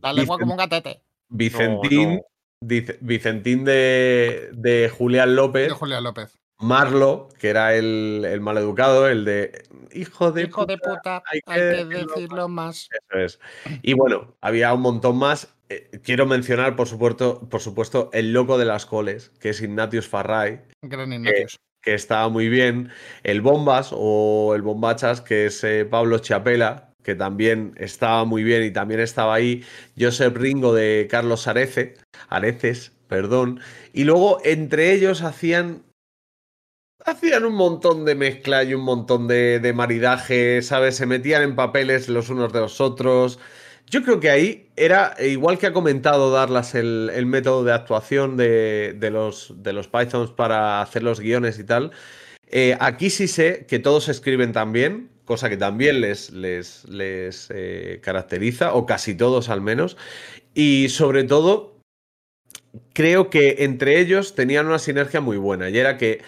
La 0.01 0.13
lengua 0.13 0.37
como 0.37 0.53
un 0.53 0.57
gatete. 0.57 1.01
Vicentín, 1.29 2.21
dice- 2.61 2.97
Vicentín 3.01 3.65
de, 3.65 4.49
de 4.53 4.89
Julián 4.89 5.35
López. 5.35 5.67
De 5.67 5.73
Julián 5.73 6.03
López. 6.03 6.37
Marlo, 6.59 7.29
que 7.39 7.49
era 7.49 7.73
el, 7.75 8.25
el 8.29 8.41
maleducado, 8.41 9.07
el 9.07 9.23
de 9.23 9.63
hijo 9.93 10.31
de 10.31 10.43
Hijo 10.43 10.65
de 10.65 10.77
puta, 10.77 11.23
hay 11.25 11.41
que 11.41 11.59
decirlo 11.85 12.47
más. 12.47 12.89
Eso 12.91 13.19
es. 13.19 13.39
Y 13.81 13.93
bueno, 13.93 14.35
había 14.41 14.73
un 14.73 14.81
montón 14.81 15.17
más. 15.17 15.55
Eh, 15.69 15.89
quiero 16.03 16.25
mencionar, 16.25 16.75
por 16.75 16.87
supuesto, 16.87 17.47
por 17.49 17.61
supuesto, 17.61 18.09
el 18.13 18.33
loco 18.33 18.57
de 18.57 18.65
las 18.65 18.85
coles, 18.85 19.31
que 19.39 19.49
es 19.49 19.61
Ignatius 19.61 20.07
Farray, 20.07 20.61
Gran 20.81 21.09
que, 21.09 21.15
Ignatius. 21.15 21.59
que 21.81 21.93
estaba 21.93 22.27
muy 22.29 22.49
bien. 22.49 22.89
El 23.23 23.41
Bombas 23.41 23.91
o 23.93 24.53
el 24.55 24.61
Bombachas, 24.61 25.21
que 25.21 25.45
es 25.45 25.63
eh, 25.63 25.85
Pablo 25.85 26.19
Chapela, 26.19 26.93
que 27.03 27.15
también 27.15 27.73
estaba 27.77 28.25
muy 28.25 28.43
bien 28.43 28.63
y 28.63 28.71
también 28.71 28.99
estaba 28.99 29.33
ahí. 29.35 29.63
Josep 29.97 30.35
Ringo 30.35 30.73
de 30.73 31.07
Carlos 31.09 31.47
Arece, 31.47 31.95
Areces, 32.27 32.91
perdón. 33.07 33.61
Y 33.93 34.03
luego 34.03 34.39
entre 34.43 34.91
ellos 34.91 35.21
hacían 35.21 35.83
Hacían 37.05 37.45
un 37.45 37.55
montón 37.55 38.05
de 38.05 38.15
mezcla 38.15 38.63
y 38.63 38.73
un 38.73 38.81
montón 38.81 39.27
de, 39.27 39.59
de 39.59 39.73
maridaje, 39.73 40.61
¿sabes? 40.61 40.95
Se 40.95 41.05
metían 41.05 41.41
en 41.43 41.55
papeles 41.55 42.09
los 42.09 42.29
unos 42.29 42.51
de 42.51 42.59
los 42.59 42.81
otros. 42.81 43.39
Yo 43.87 44.03
creo 44.03 44.19
que 44.19 44.29
ahí 44.29 44.69
era, 44.75 45.15
e 45.17 45.29
igual 45.29 45.57
que 45.57 45.65
ha 45.65 45.73
comentado 45.73 46.29
Darlas 46.29 46.75
el, 46.75 47.09
el 47.13 47.25
método 47.25 47.63
de 47.63 47.73
actuación 47.73 48.37
de, 48.37 48.93
de 48.95 49.09
los, 49.09 49.53
de 49.63 49.73
los 49.73 49.87
Pythons 49.87 50.29
para 50.31 50.81
hacer 50.81 51.01
los 51.01 51.19
guiones 51.19 51.57
y 51.57 51.63
tal, 51.63 51.91
eh, 52.51 52.77
aquí 52.79 53.09
sí 53.09 53.27
sé 53.27 53.65
que 53.67 53.79
todos 53.79 54.07
escriben 54.09 54.51
también, 54.51 55.09
cosa 55.25 55.49
que 55.49 55.57
también 55.57 56.01
les, 56.01 56.29
les, 56.31 56.85
les 56.85 57.47
eh, 57.51 57.99
caracteriza, 58.03 58.73
o 58.73 58.85
casi 58.85 59.15
todos 59.15 59.49
al 59.49 59.61
menos, 59.61 59.97
y 60.53 60.89
sobre 60.89 61.23
todo 61.23 61.79
creo 62.93 63.31
que 63.31 63.55
entre 63.59 63.99
ellos 63.99 64.35
tenían 64.35 64.67
una 64.67 64.79
sinergia 64.79 65.21
muy 65.21 65.37
buena, 65.37 65.69
y 65.69 65.79
era 65.79 65.97
que 65.97 66.21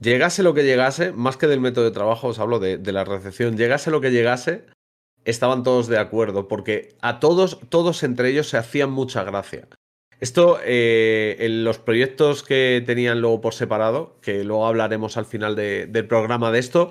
llegase 0.00 0.42
lo 0.42 0.54
que 0.54 0.64
llegase, 0.64 1.12
más 1.12 1.36
que 1.36 1.46
del 1.46 1.60
método 1.60 1.84
de 1.84 1.90
trabajo, 1.90 2.28
os 2.28 2.38
hablo 2.38 2.58
de, 2.58 2.78
la 2.92 3.04
recepción, 3.04 3.56
llegase 3.56 3.90
lo 3.90 4.00
que 4.00 4.10
llegase, 4.10 4.64
estaban 5.24 5.62
todos 5.62 5.88
de 5.88 5.98
acuerdo, 5.98 6.48
porque 6.48 6.96
a 7.00 7.20
todos, 7.20 7.58
todos 7.68 8.02
entre 8.02 8.30
ellos 8.30 8.48
se 8.48 8.56
hacían 8.56 8.90
mucha 8.90 9.24
gracia. 9.24 9.68
Esto, 10.20 10.58
eh, 10.64 11.36
en 11.38 11.62
los 11.62 11.78
proyectos 11.78 12.42
que 12.42 12.82
tenían 12.84 13.20
luego 13.20 13.40
por 13.40 13.54
separado, 13.54 14.16
que 14.20 14.42
luego 14.42 14.66
hablaremos 14.66 15.16
al 15.16 15.26
final 15.26 15.54
de- 15.54 15.86
del 15.86 16.08
programa 16.08 16.50
de 16.50 16.58
esto, 16.58 16.90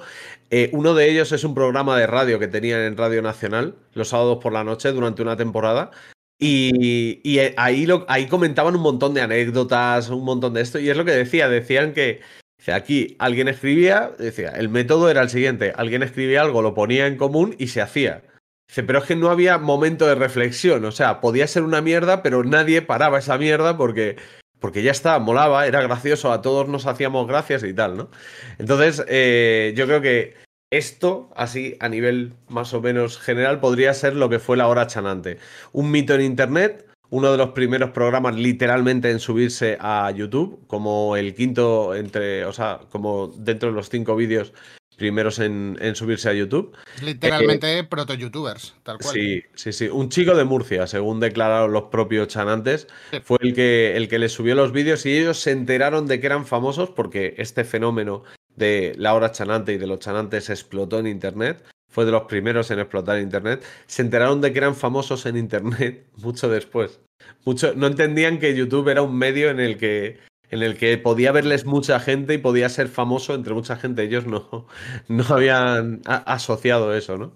eh, 0.49 0.69
uno 0.71 0.93
de 0.93 1.09
ellos 1.09 1.33
es 1.33 1.43
un 1.43 1.53
programa 1.53 1.97
de 1.99 2.07
radio 2.07 2.39
que 2.39 2.47
tenían 2.47 2.79
en 2.81 2.95
Radio 2.95 3.21
Nacional 3.21 3.75
los 3.93 4.09
sábados 4.09 4.37
por 4.41 4.53
la 4.53 4.63
noche 4.63 4.93
durante 4.93 5.21
una 5.21 5.35
temporada. 5.35 5.91
Y, 6.39 7.19
y, 7.23 7.39
eh, 7.39 7.53
ahí, 7.57 7.85
lo, 7.85 8.05
ahí 8.07 8.27
comentaban 8.27 8.75
un 8.75 8.81
montón 8.81 9.13
de 9.13 9.21
anécdotas, 9.21 10.09
un 10.09 10.23
montón 10.23 10.53
de 10.53 10.61
esto. 10.61 10.79
Y 10.79 10.89
es 10.89 10.95
lo 10.95 11.03
que 11.03 11.11
decía, 11.11 11.49
decían 11.49 11.93
que 11.93 12.21
aquí 12.67 13.15
alguien 13.19 13.47
escribía, 13.47 14.11
decía, 14.17 14.49
el 14.51 14.69
método 14.69 15.09
era 15.09 15.21
el 15.21 15.29
siguiente, 15.29 15.73
alguien 15.75 16.03
escribía 16.03 16.41
algo, 16.41 16.61
lo 16.61 16.73
ponía 16.73 17.07
en 17.07 17.17
común 17.17 17.55
y 17.57 17.67
se 17.67 17.81
hacía. 17.81 18.23
Dice, 18.67 18.83
pero 18.83 18.99
es 18.99 19.05
que 19.05 19.15
no 19.15 19.29
había 19.29 19.57
momento 19.57 20.05
de 20.07 20.15
reflexión, 20.15 20.83
o 20.83 20.91
sea, 20.91 21.21
podía 21.21 21.47
ser 21.47 21.63
una 21.63 21.81
mierda, 21.81 22.21
pero 22.21 22.43
nadie 22.43 22.81
paraba 22.81 23.19
esa 23.19 23.37
mierda 23.37 23.77
porque, 23.77 24.17
porque 24.59 24.83
ya 24.83 24.91
está, 24.91 25.17
molaba, 25.19 25.67
era 25.67 25.81
gracioso, 25.81 26.33
a 26.33 26.41
todos 26.41 26.67
nos 26.67 26.85
hacíamos 26.85 27.27
gracias 27.27 27.63
y 27.63 27.73
tal, 27.73 27.95
¿no? 27.95 28.09
Entonces, 28.57 29.05
eh, 29.07 29.73
yo 29.77 29.85
creo 29.85 30.01
que 30.01 30.35
esto, 30.69 31.29
así 31.35 31.77
a 31.79 31.87
nivel 31.87 32.33
más 32.49 32.73
o 32.73 32.81
menos 32.81 33.17
general, 33.19 33.61
podría 33.61 33.93
ser 33.93 34.15
lo 34.15 34.29
que 34.29 34.39
fue 34.39 34.57
la 34.57 34.67
hora 34.67 34.87
chanante. 34.87 35.37
Un 35.71 35.91
mito 35.91 36.13
en 36.13 36.21
Internet, 36.21 36.86
uno 37.09 37.31
de 37.31 37.37
los 37.37 37.49
primeros 37.49 37.91
programas 37.91 38.35
literalmente 38.35 39.09
en 39.11 39.19
subirse 39.19 39.77
a 39.79 40.11
YouTube, 40.11 40.59
como 40.67 41.15
el 41.15 41.33
quinto 41.35 41.95
entre, 41.95 42.45
o 42.45 42.53
sea, 42.53 42.79
como 42.89 43.27
dentro 43.27 43.69
de 43.69 43.75
los 43.75 43.89
cinco 43.89 44.15
vídeos 44.15 44.53
primeros 44.97 45.37
en, 45.37 45.77
en 45.79 45.95
subirse 45.95 46.27
a 46.27 46.33
YouTube. 46.33 46.75
Literalmente 47.03 47.83
proto-youtubers, 47.83 48.75
tal 48.83 48.97
cual. 48.97 49.13
Sí, 49.13 49.43
sí, 49.53 49.71
sí. 49.71 49.87
Un 49.89 50.09
chico 50.09 50.35
de 50.35 50.43
Murcia, 50.43 50.87
según 50.87 51.19
declararon 51.19 51.71
los 51.71 51.83
propios 51.83 52.27
chanantes, 52.29 52.87
Sí. 53.11 53.19
fue 53.23 53.37
el 53.41 53.53
que, 53.53 53.95
el 53.95 54.07
que 54.09 54.17
les 54.17 54.31
subió 54.31 54.55
los 54.55 54.71
vídeos 54.71 55.05
y 55.05 55.15
ellos 55.15 55.37
se 55.39 55.51
enteraron 55.51 56.07
de 56.07 56.19
que 56.19 56.25
eran 56.25 56.47
famosos 56.47 56.89
porque 56.89 57.35
este 57.37 57.63
fenómeno 57.63 58.23
de 58.55 58.95
la 58.97 59.13
hora 59.13 59.31
chanante 59.31 59.73
y 59.73 59.77
de 59.77 59.85
los 59.85 59.99
chanantes 59.99 60.49
explotó 60.49 60.97
en 60.97 61.05
Internet. 61.05 61.63
Fue 61.97 62.05
de 62.05 62.11
los 62.11 62.25
primeros 62.25 62.69
en 62.69 62.77
explotar 62.77 63.17
Internet. 63.17 63.65
Se 63.87 64.03
enteraron 64.03 64.39
de 64.39 64.53
que 64.53 64.59
eran 64.59 64.75
famosos 64.75 65.25
en 65.25 65.35
Internet 65.35 66.05
mucho 66.17 66.47
después. 66.47 66.99
Mucho, 67.43 67.73
no 67.73 67.87
entendían 67.87 68.37
que 68.37 68.55
YouTube 68.55 68.89
era 68.89 69.01
un 69.01 69.17
medio 69.17 69.49
en 69.49 69.59
el 69.59 69.79
que 69.79 70.19
en 70.51 70.61
el 70.61 70.77
que 70.77 70.95
podía 70.99 71.31
verles 71.31 71.65
mucha 71.65 71.99
gente 71.99 72.35
y 72.35 72.37
podía 72.37 72.69
ser 72.69 72.87
famoso 72.87 73.33
entre 73.33 73.55
mucha 73.55 73.77
gente. 73.77 74.03
Ellos 74.03 74.27
no, 74.27 74.67
no 75.07 75.23
habían 75.27 76.01
asociado 76.05 76.95
eso, 76.95 77.17
¿no? 77.17 77.33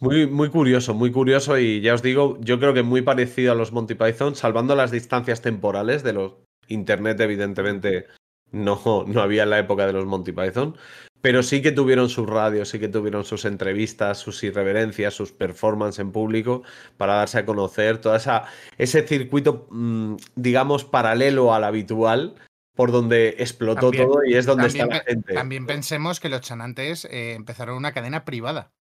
Muy, 0.00 0.26
muy 0.26 0.48
curioso, 0.48 0.94
muy 0.94 1.12
curioso 1.12 1.56
y 1.56 1.80
ya 1.80 1.94
os 1.94 2.02
digo, 2.02 2.38
yo 2.40 2.58
creo 2.58 2.74
que 2.74 2.82
muy 2.82 3.02
parecido 3.02 3.52
a 3.52 3.54
los 3.54 3.70
Monty 3.70 3.94
Python, 3.94 4.34
salvando 4.34 4.74
las 4.74 4.90
distancias 4.90 5.42
temporales 5.42 6.02
de 6.02 6.14
los 6.14 6.32
Internet, 6.66 7.20
evidentemente 7.20 8.06
no, 8.50 9.04
no 9.06 9.22
había 9.22 9.44
en 9.44 9.50
la 9.50 9.60
época 9.60 9.86
de 9.86 9.92
los 9.92 10.06
Monty 10.06 10.32
Python, 10.32 10.76
pero 11.22 11.42
sí 11.42 11.62
que 11.62 11.72
tuvieron 11.72 12.08
sus 12.10 12.28
radios, 12.28 12.68
sí 12.68 12.78
que 12.78 12.88
tuvieron 12.88 13.24
sus 13.24 13.44
entrevistas, 13.44 14.18
sus 14.18 14.42
irreverencias, 14.42 15.14
sus 15.14 15.32
performances 15.32 16.00
en 16.00 16.12
público 16.12 16.62
para 16.98 17.14
darse 17.14 17.38
a 17.38 17.46
conocer, 17.46 18.00
esa 18.14 18.44
ese 18.76 19.06
circuito, 19.06 19.66
mm, 19.70 20.16
digamos, 20.34 20.84
paralelo 20.84 21.54
al 21.54 21.64
habitual, 21.64 22.34
por 22.74 22.90
donde 22.90 23.36
explotó 23.38 23.90
También- 23.90 24.06
todo 24.08 24.24
y 24.24 24.34
es 24.34 24.46
donde 24.46 24.64
también, 24.64 24.84
está 24.84 24.96
la 24.98 25.04
gente. 25.04 25.34
también 25.34 25.66
pensemos 25.66 26.20
que 26.20 26.28
los 26.28 26.40
chanantes 26.40 27.04
eh, 27.06 27.34
empezaron 27.34 27.76
una 27.76 27.92
cadena 27.92 28.24
privada. 28.24 28.72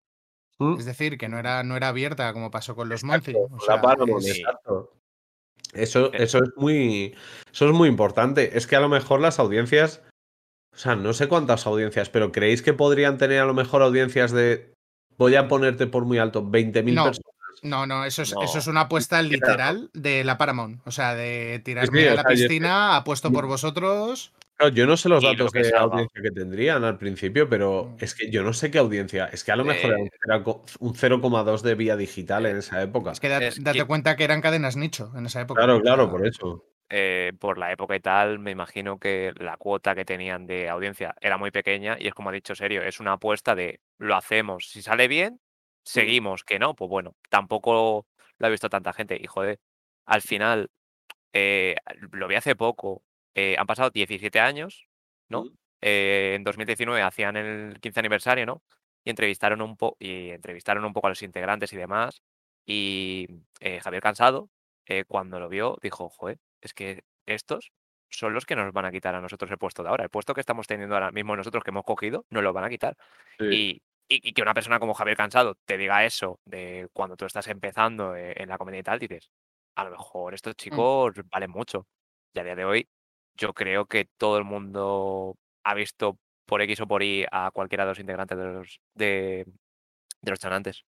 Mm. 0.58 0.78
Es 0.78 0.84
decir, 0.84 1.18
que 1.18 1.28
no 1.28 1.38
era, 1.38 1.62
no 1.62 1.76
era 1.76 1.88
abierta 1.88 2.32
como 2.32 2.50
pasó 2.50 2.74
con 2.76 2.88
los 2.88 3.02
Monty. 3.04 3.34
O 3.34 3.60
sea, 3.60 3.80
es-. 4.18 4.42
Eso, 5.72 6.12
eso 6.12 6.38
es 6.38 6.50
muy. 6.56 7.14
Eso 7.52 7.68
es 7.68 7.72
muy 7.74 7.88
importante. 7.88 8.56
Es 8.56 8.66
que 8.66 8.76
a 8.76 8.80
lo 8.80 8.88
mejor 8.88 9.20
las 9.20 9.38
audiencias. 9.38 10.02
O 10.72 10.76
sea, 10.78 10.94
no 10.96 11.12
sé 11.12 11.28
cuántas 11.28 11.66
audiencias, 11.66 12.08
pero 12.10 12.32
¿creéis 12.32 12.62
que 12.62 12.72
podrían 12.72 13.18
tener 13.18 13.40
a 13.40 13.44
lo 13.44 13.54
mejor 13.54 13.82
audiencias 13.82 14.30
de. 14.32 14.72
Voy 15.18 15.34
a 15.34 15.48
ponerte 15.48 15.86
por 15.86 16.04
muy 16.04 16.18
alto, 16.18 16.42
20.000 16.42 16.94
No. 16.94 17.04
personas? 17.04 17.26
No, 17.62 17.86
no, 17.86 18.04
eso 18.06 18.22
es, 18.22 18.32
No. 18.32 18.42
eso 18.42 18.58
es 18.58 18.66
una 18.68 18.82
apuesta 18.82 19.20
literal 19.20 19.90
de 19.92 20.24
la 20.24 20.38
Paramount. 20.38 20.80
O 20.86 20.90
sea, 20.90 21.14
de 21.14 21.60
tirarme 21.62 22.00
sí, 22.02 22.06
a 22.08 22.12
o 22.12 22.16
la 22.16 22.24
piscina, 22.24 22.96
apuesto 22.96 23.30
por 23.30 23.46
vosotros. 23.46 24.32
Claro, 24.56 24.74
yo 24.74 24.86
no 24.86 24.96
sé 24.96 25.08
los 25.10 25.22
lo 25.22 25.30
datos 25.30 25.52
que 25.52 25.62
de 25.64 25.76
audiencia 25.76 26.22
que 26.22 26.30
tendrían 26.30 26.84
al 26.84 26.96
principio, 26.96 27.48
pero 27.50 27.92
Mm. 27.98 28.04
es 28.04 28.14
que 28.14 28.30
yo 28.30 28.42
no 28.42 28.52
sé 28.54 28.70
qué 28.70 28.78
audiencia. 28.78 29.26
Es 29.26 29.42
que 29.44 29.52
a 29.52 29.56
lo 29.56 29.64
mejor 29.64 29.90
era 29.90 29.98
un 29.98 30.06
Eh. 30.06 30.54
un 30.78 30.94
0,2 30.94 31.62
de 31.62 31.74
vía 31.74 31.96
digital 31.96 32.46
en 32.46 32.56
esa 32.58 32.80
época. 32.80 33.10
Es 33.12 33.20
que 33.20 33.28
da- 33.28 33.42
Es 33.44 33.62
date 33.62 33.78
que- 33.80 33.84
cuenta 33.84 34.16
que 34.16 34.24
eran 34.24 34.40
cadenas 34.40 34.76
nicho 34.76 35.10
en 35.16 35.26
esa 35.26 35.42
época. 35.42 35.62
Claro, 35.62 35.80
claro, 35.82 36.10
por 36.10 36.26
eso. 36.26 36.64
Eh, 36.90 37.32
por 37.38 37.58
la 37.58 37.72
época 37.72 37.96
y 37.96 38.00
tal, 38.00 38.38
me 38.38 38.50
imagino 38.50 38.98
que 38.98 39.32
la 39.36 39.56
cuota 39.56 39.94
que 39.94 40.04
tenían 40.04 40.46
de 40.46 40.68
audiencia 40.68 41.14
era 41.20 41.38
muy 41.38 41.50
pequeña 41.50 41.96
y 41.98 42.08
es 42.08 42.14
como 42.14 42.30
ha 42.30 42.32
dicho 42.32 42.54
Serio, 42.54 42.82
es 42.82 43.00
una 43.00 43.12
apuesta 43.14 43.54
de 43.54 43.80
lo 43.98 44.16
hacemos, 44.16 44.68
si 44.70 44.82
sale 44.82 45.08
bien, 45.08 45.40
seguimos, 45.84 46.44
que 46.44 46.58
no, 46.58 46.74
pues 46.74 46.88
bueno, 46.90 47.16
tampoco 47.30 48.06
lo 48.38 48.46
ha 48.46 48.50
visto 48.50 48.68
tanta 48.70 48.92
gente 48.92 49.16
y 49.20 49.26
joder, 49.26 49.60
al 50.06 50.22
final, 50.22 50.70
eh, 51.32 51.76
lo 52.12 52.28
vi 52.28 52.34
hace 52.36 52.56
poco, 52.56 53.02
eh, 53.34 53.56
han 53.58 53.66
pasado 53.66 53.90
17 53.90 54.40
años, 54.40 54.86
¿no? 55.28 55.44
Eh, 55.80 56.34
en 56.36 56.44
2019 56.44 57.02
hacían 57.02 57.36
el 57.36 57.80
15 57.80 58.00
aniversario, 58.00 58.46
¿no? 58.46 58.62
Y 59.04 59.10
entrevistaron 59.10 59.62
un 59.62 59.76
poco 59.76 59.96
y 60.00 60.30
entrevistaron 60.30 60.84
un 60.84 60.92
poco 60.92 61.06
a 61.06 61.10
los 61.10 61.22
integrantes 61.22 61.72
y 61.72 61.76
demás. 61.76 62.22
Y 62.66 63.28
Javier 63.82 64.02
Cansado, 64.02 64.50
eh, 64.86 65.04
cuando 65.06 65.40
lo 65.40 65.48
vio, 65.48 65.78
dijo, 65.82 66.08
joder, 66.10 66.38
es 66.60 66.74
que 66.74 67.02
estos 67.26 67.72
son 68.08 68.34
los 68.34 68.44
que 68.46 68.56
nos 68.56 68.72
van 68.72 68.84
a 68.86 68.90
quitar 68.90 69.14
a 69.14 69.20
nosotros 69.20 69.50
el 69.50 69.58
puesto 69.58 69.82
de 69.82 69.88
ahora. 69.88 70.04
El 70.04 70.10
puesto 70.10 70.34
que 70.34 70.40
estamos 70.40 70.66
teniendo 70.66 70.94
ahora 70.96 71.12
mismo 71.12 71.36
nosotros 71.36 71.62
que 71.62 71.70
hemos 71.70 71.84
cogido, 71.84 72.24
nos 72.30 72.42
lo 72.42 72.52
van 72.52 72.64
a 72.64 72.68
quitar. 72.68 72.96
Sí. 73.38 73.44
Y, 74.08 74.16
y- 74.16 74.28
y 74.28 74.32
que 74.32 74.42
una 74.42 74.54
persona 74.54 74.80
como 74.80 74.94
Javier 74.94 75.16
Cansado 75.16 75.54
te 75.64 75.76
diga 75.78 76.04
eso 76.04 76.40
de 76.44 76.88
cuando 76.92 77.16
tú 77.16 77.24
estás 77.26 77.46
empezando 77.46 78.16
eh, 78.16 78.34
en 78.36 78.48
la 78.48 78.58
comedia 78.58 78.80
y 78.80 78.82
tal, 78.82 78.98
dices, 78.98 79.30
a 79.76 79.84
lo 79.84 79.90
mejor 79.92 80.34
estos 80.34 80.56
chicos 80.56 81.14
valen 81.30 81.50
mucho. 81.50 81.86
Y 82.34 82.40
a 82.40 82.44
día 82.44 82.56
de 82.56 82.64
hoy, 82.64 82.88
yo 83.36 83.54
creo 83.54 83.86
que 83.86 84.06
todo 84.18 84.38
el 84.38 84.44
mundo 84.44 85.36
ha 85.64 85.74
visto 85.74 86.18
por 86.46 86.60
X 86.62 86.80
o 86.80 86.88
por 86.88 87.04
Y 87.04 87.24
a 87.30 87.50
cualquiera 87.52 87.84
de 87.84 87.90
los 87.92 88.00
integrantes 88.00 88.36
de 88.36 88.44
los, 88.44 88.80
de, 88.94 89.44
de 90.20 90.30
los 90.30 90.40
chanantes. 90.40 90.82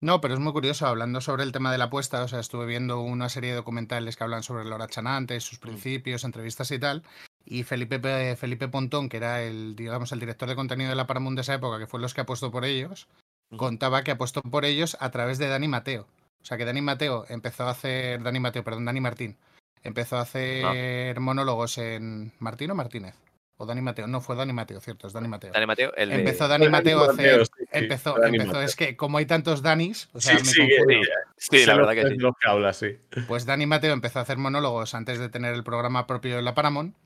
No, 0.00 0.20
pero 0.20 0.34
es 0.34 0.40
muy 0.40 0.52
curioso, 0.52 0.86
hablando 0.86 1.20
sobre 1.20 1.44
el 1.44 1.52
tema 1.52 1.72
de 1.72 1.78
la 1.78 1.84
apuesta, 1.84 2.22
o 2.22 2.28
sea, 2.28 2.40
estuve 2.40 2.66
viendo 2.66 3.00
una 3.00 3.28
serie 3.28 3.50
de 3.50 3.56
documentales 3.56 4.16
que 4.16 4.24
hablan 4.24 4.42
sobre 4.42 4.64
Laura 4.64 4.86
Chanante, 4.86 5.40
sus 5.40 5.58
principios, 5.58 6.24
entrevistas 6.24 6.70
y 6.72 6.78
tal, 6.78 7.02
y 7.46 7.62
Felipe, 7.62 7.98
Pe- 7.98 8.36
Felipe 8.36 8.68
Pontón, 8.68 9.08
que 9.08 9.16
era 9.16 9.42
el, 9.42 9.74
digamos, 9.76 10.12
el 10.12 10.20
director 10.20 10.48
de 10.48 10.56
contenido 10.56 10.90
de 10.90 10.96
la 10.96 11.06
Paramount 11.06 11.36
de 11.36 11.42
esa 11.42 11.54
época, 11.54 11.78
que 11.78 11.86
fue 11.86 12.00
los 12.00 12.12
que 12.12 12.20
apostó 12.20 12.50
por 12.50 12.64
ellos, 12.66 13.08
Ujú. 13.50 13.58
contaba 13.58 14.02
que 14.04 14.10
apostó 14.10 14.42
por 14.42 14.64
ellos 14.66 14.96
a 15.00 15.10
través 15.10 15.38
de 15.38 15.48
Dani 15.48 15.68
Mateo. 15.68 16.06
O 16.42 16.44
sea, 16.44 16.58
que 16.58 16.66
Dani 16.66 16.82
Mateo 16.82 17.24
empezó 17.30 17.64
a 17.64 17.70
hacer, 17.70 18.22
Dani 18.22 18.40
Mateo, 18.40 18.62
perdón, 18.62 18.84
Dani 18.84 19.00
Martín, 19.00 19.38
empezó 19.82 20.18
a 20.18 20.22
hacer 20.22 21.18
monólogos 21.20 21.78
en 21.78 22.32
Martín 22.40 22.70
o 22.72 22.74
Martínez. 22.74 23.14
O 23.56 23.66
Dani 23.66 23.80
Mateo. 23.80 24.06
No, 24.08 24.20
fue 24.20 24.34
Dani 24.34 24.52
Mateo, 24.52 24.80
cierto, 24.80 25.06
es 25.06 25.12
Dani 25.12 25.28
Mateo. 25.28 25.52
Dani 25.52 25.66
Mateo, 25.66 25.92
el 25.96 26.10
Empezó 26.10 26.48
Dani 26.48 26.68
Mateo 26.68 27.04
a 27.04 27.06
Mateo, 27.12 27.42
hacer. 27.42 27.46
sí, 27.46 27.52
sí, 27.58 27.64
empezó, 27.70 28.14
Dani 28.18 28.36
empezó. 28.36 28.46
Mateo. 28.48 28.62
Es 28.62 28.74
que 28.76 28.96
como 28.96 29.18
hay 29.18 29.26
tantos 29.26 29.62
Danis, 29.62 30.08
o 30.12 30.20
sea, 30.20 30.38
Sí, 30.38 30.44
me 30.44 30.50
sí, 30.50 30.60
confundo. 30.76 31.06
Sí, 31.36 31.58
sé 31.60 31.66
la 31.66 31.76
verdad 31.76 31.92
que 31.94 32.08
sí. 32.08 32.14
lo 32.16 32.32
que 32.34 32.48
habla, 32.48 32.72
sí. 32.72 32.98
Pues 33.28 33.46
Dani 33.46 33.66
Mateo 33.66 33.92
empezó 33.92 34.18
a 34.18 34.22
hacer 34.22 34.38
monólogos 34.38 34.94
antes 34.94 35.18
de 35.20 35.28
tener 35.28 35.54
el 35.54 35.62
programa 35.62 36.06
propio 36.08 36.34
de 36.36 36.42
la 36.42 36.54
Paramount. 36.54 36.96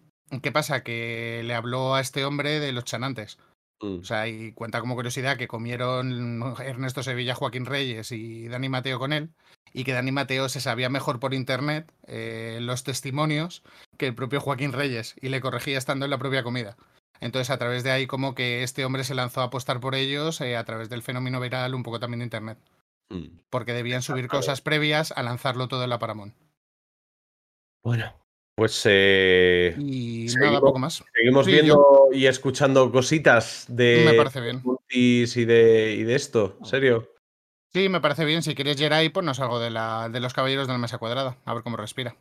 ¿Qué 0.43 0.51
pasa? 0.53 0.83
Que 0.83 1.43
le 1.45 1.55
habló 1.55 1.95
a 1.95 2.01
este 2.01 2.25
hombre 2.25 2.61
de 2.61 2.73
los 2.73 2.85
chanantes. 2.85 3.39
Mm. 3.81 4.01
O 4.01 4.05
sea, 4.05 4.27
y 4.27 4.53
cuenta 4.53 4.81
como 4.81 4.95
curiosidad 4.95 5.37
que 5.37 5.49
comieron 5.49 6.43
Ernesto 6.61 7.03
Sevilla, 7.03 7.35
Joaquín 7.35 7.67
Reyes 7.67 8.13
y 8.13 8.49
Dani 8.49 8.69
Mateo 8.69 8.99
con 8.99 9.13
él, 9.13 9.31
y 9.73 9.85
que 9.85 9.93
Dani 9.93 10.13
Mateo 10.13 10.49
se 10.49 10.61
sabía 10.61 10.89
mejor 10.89 11.21
por 11.21 11.35
internet 11.35 11.93
eh, 12.07 12.59
los 12.61 12.85
testimonios 12.85 13.63
que 13.97 14.07
el 14.07 14.15
propio 14.15 14.41
Joaquín 14.41 14.73
Reyes, 14.73 15.15
y 15.21 15.29
le 15.29 15.41
corregía 15.41 15.79
estando 15.79 16.05
en 16.05 16.11
la 16.11 16.19
propia 16.19 16.43
comida. 16.43 16.77
Entonces, 17.21 17.51
a 17.51 17.59
través 17.59 17.83
de 17.83 17.91
ahí, 17.91 18.07
como 18.07 18.35
que 18.35 18.63
este 18.63 18.85
hombre 18.85 19.03
se 19.03 19.15
lanzó 19.15 19.41
a 19.41 19.45
apostar 19.45 19.81
por 19.81 19.97
ellos 19.97 20.41
eh, 20.41 20.57
a 20.57 20.65
través 20.65 20.89
del 20.89 21.03
fenómeno 21.03 21.41
viral, 21.41 21.75
un 21.75 21.83
poco 21.83 21.99
también 21.99 22.21
de 22.21 22.27
internet, 22.27 22.59
Mm. 23.11 23.41
porque 23.49 23.73
debían 23.73 24.03
subir 24.03 24.29
cosas 24.29 24.61
previas 24.61 25.13
a 25.13 25.23
lanzarlo 25.23 25.69
todo 25.69 25.85
en 25.85 25.91
la 25.91 25.99
Paramount. 25.99 26.35
Bueno, 27.83 28.13
pues 28.59 28.83
eh, 28.87 29.73
Y 29.79 30.25
nada, 30.27 30.33
seguimos, 30.41 30.61
poco 30.63 30.79
más. 30.81 31.05
seguimos 31.15 31.47
Sí, 31.47 31.53
viendo 31.53 32.09
y 32.13 32.27
escuchando 32.27 32.91
cositas 32.91 33.67
de 33.69 34.03
Me 34.05 34.15
parece 34.15 34.41
bien. 34.41 34.61
multis 34.65 35.37
y 35.37 35.45
de, 35.45 35.95
y 35.95 36.03
de 36.03 36.15
esto, 36.17 36.57
¿en 36.59 36.67
serio? 36.67 37.15
Sí, 37.73 37.89
me 37.89 38.01
parece 38.01 38.25
bien. 38.25 38.43
Si 38.43 38.57
quieres 38.57 38.77
Jerai, 38.77 39.11
ponnos 39.11 39.39
algo 39.39 39.61
de, 39.61 39.71
la, 39.71 40.09
de 40.09 40.19
los 40.19 40.35
caballeros 40.35 40.67
de 40.67 40.73
la 40.73 40.79
mesa 40.81 40.99
cuadrada. 40.99 41.37
A 41.45 41.55
ver 41.55 41.63
cómo 41.63 41.77
respira. 41.77 42.17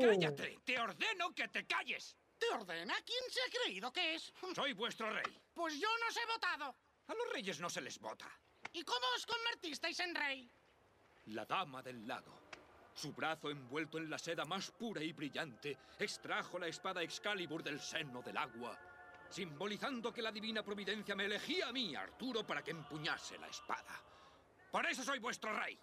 ¡Cállate! 0.00 0.58
¡Te 0.64 0.76
ordeno 0.80 1.30
que 1.36 1.46
te 1.46 1.64
calles! 1.66 2.16
¿Te 2.36 2.46
ordena? 2.52 2.94
¿Quién 3.06 3.22
se 3.30 3.38
ha 3.40 3.62
creído 3.62 3.92
que 3.92 4.16
es? 4.16 4.32
Soy 4.56 4.72
vuestro 4.72 5.08
rey. 5.12 5.38
Pues 5.54 5.74
yo 5.74 5.86
no 6.00 6.06
os 6.08 6.16
he 6.16 6.32
votado. 6.32 6.74
A 7.06 7.14
los 7.14 7.32
reyes 7.32 7.60
no 7.60 7.70
se 7.70 7.80
les 7.80 8.00
vota. 8.00 8.26
¿Y 8.72 8.82
cómo 8.82 9.06
os 9.14 9.24
convertisteis 9.24 10.00
en 10.00 10.16
rey? 10.16 10.50
La 11.26 11.44
dama 11.44 11.80
del 11.80 12.08
lago. 12.08 12.40
Su 12.94 13.12
brazo 13.12 13.50
envuelto 13.50 13.98
en 13.98 14.10
la 14.10 14.18
seda 14.18 14.44
más 14.44 14.70
pura 14.72 15.02
y 15.02 15.12
brillante 15.12 15.78
extrajo 15.98 16.58
la 16.58 16.66
espada 16.66 17.02
Excalibur 17.02 17.62
del 17.62 17.80
seno 17.80 18.22
del 18.22 18.36
agua, 18.36 18.78
simbolizando 19.28 20.12
que 20.12 20.22
la 20.22 20.32
divina 20.32 20.62
providencia 20.62 21.14
me 21.14 21.24
elegía 21.24 21.68
a 21.68 21.72
mí, 21.72 21.94
Arturo, 21.94 22.46
para 22.46 22.62
que 22.62 22.72
empuñase 22.72 23.38
la 23.38 23.48
espada. 23.48 24.00
Por 24.70 24.86
eso 24.86 25.02
soy 25.02 25.18
vuestro 25.18 25.52
rey. 25.58 25.78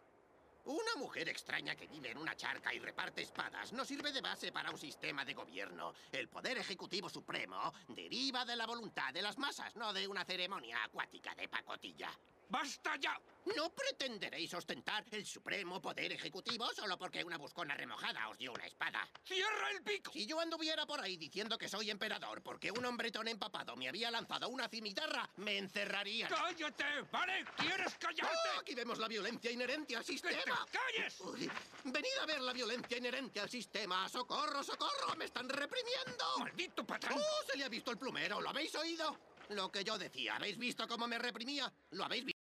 Una 0.65 0.95
mujer 0.97 1.29
extraña 1.29 1.77
que 1.77 1.87
vive 1.87 2.11
en 2.11 2.17
una 2.17 2.35
charca 2.35 2.73
y 2.73 2.79
reparte 2.79 3.21
espadas 3.21 3.71
no 3.71 3.85
sirve 3.85 4.11
de 4.11 4.19
base 4.19 4.51
para 4.51 4.69
un 4.69 4.77
sistema 4.77 5.23
de 5.23 5.33
gobierno. 5.33 5.93
El 6.11 6.27
poder 6.27 6.57
ejecutivo 6.57 7.07
supremo 7.07 7.73
deriva 7.87 8.43
de 8.43 8.57
la 8.57 8.65
voluntad 8.65 9.13
de 9.13 9.21
las 9.21 9.37
masas, 9.37 9.77
no 9.77 9.93
de 9.93 10.05
una 10.05 10.25
ceremonia 10.25 10.83
acuática 10.83 11.33
de 11.35 11.47
pacotilla. 11.47 12.09
¡Basta 12.49 12.95
ya! 12.97 13.19
No 13.55 13.73
pretenderéis 13.73 14.53
ostentar 14.53 15.05
el 15.11 15.25
supremo 15.25 15.81
poder 15.81 16.11
ejecutivo 16.11 16.69
solo 16.73 16.97
porque 16.97 17.23
una 17.23 17.37
buscona 17.37 17.75
remojada 17.75 18.27
os 18.29 18.37
dio 18.37 18.51
una 18.51 18.65
espada. 18.65 19.07
¡Cierra 19.23 19.71
el 19.71 19.83
pico! 19.83 20.11
Si 20.11 20.25
yo 20.25 20.39
anduviera 20.39 20.85
por 20.85 20.99
ahí 20.99 21.15
diciendo 21.17 21.57
que 21.57 21.69
soy 21.69 21.89
emperador 21.89 22.41
porque 22.43 22.71
un 22.71 22.85
hombretón 22.85 23.27
empapado 23.27 23.75
me 23.75 23.87
había 23.87 24.11
lanzado 24.11 24.49
una 24.49 24.67
cimitarra, 24.67 25.29
me 25.37 25.57
encerrarían. 25.57 26.29
¡Cállate! 26.29 27.01
¿Vale? 27.11 27.45
¿Quieres 27.55 27.95
callarte? 27.95 28.49
¡Oh, 28.55 28.59
aquí 28.59 28.75
vemos 28.75 28.99
la 28.99 29.07
violencia 29.07 29.49
inherente 29.49 29.95
al 29.95 30.03
sistema. 30.03 30.65
calles! 30.71 31.19
Uy, 31.21 31.49
venid 31.85 32.17
a 32.21 32.25
ver 32.25 32.41
la 32.41 32.53
violencia 32.53 32.97
inherente 32.97 33.39
al 33.39 33.49
sistema. 33.49 34.09
¡Socorro, 34.09 34.61
socorro! 34.61 35.15
¡Me 35.17 35.25
están 35.25 35.47
reprimiendo! 35.47 36.25
¡Maldito 36.39 36.85
patrón! 36.85 37.17
¡Oh, 37.19 37.45
se 37.49 37.57
le 37.57 37.63
ha 37.63 37.69
visto 37.69 37.91
el 37.91 37.97
plumero! 37.97 38.41
¿Lo 38.41 38.49
habéis 38.49 38.75
oído? 38.75 39.17
Lo 39.49 39.71
que 39.71 39.83
yo 39.83 39.97
decía. 39.97 40.35
¿Habéis 40.35 40.57
visto 40.57 40.87
cómo 40.87 41.07
me 41.07 41.17
reprimía? 41.17 41.71
¿Lo 41.91 42.03
habéis 42.03 42.25
visto? 42.25 42.36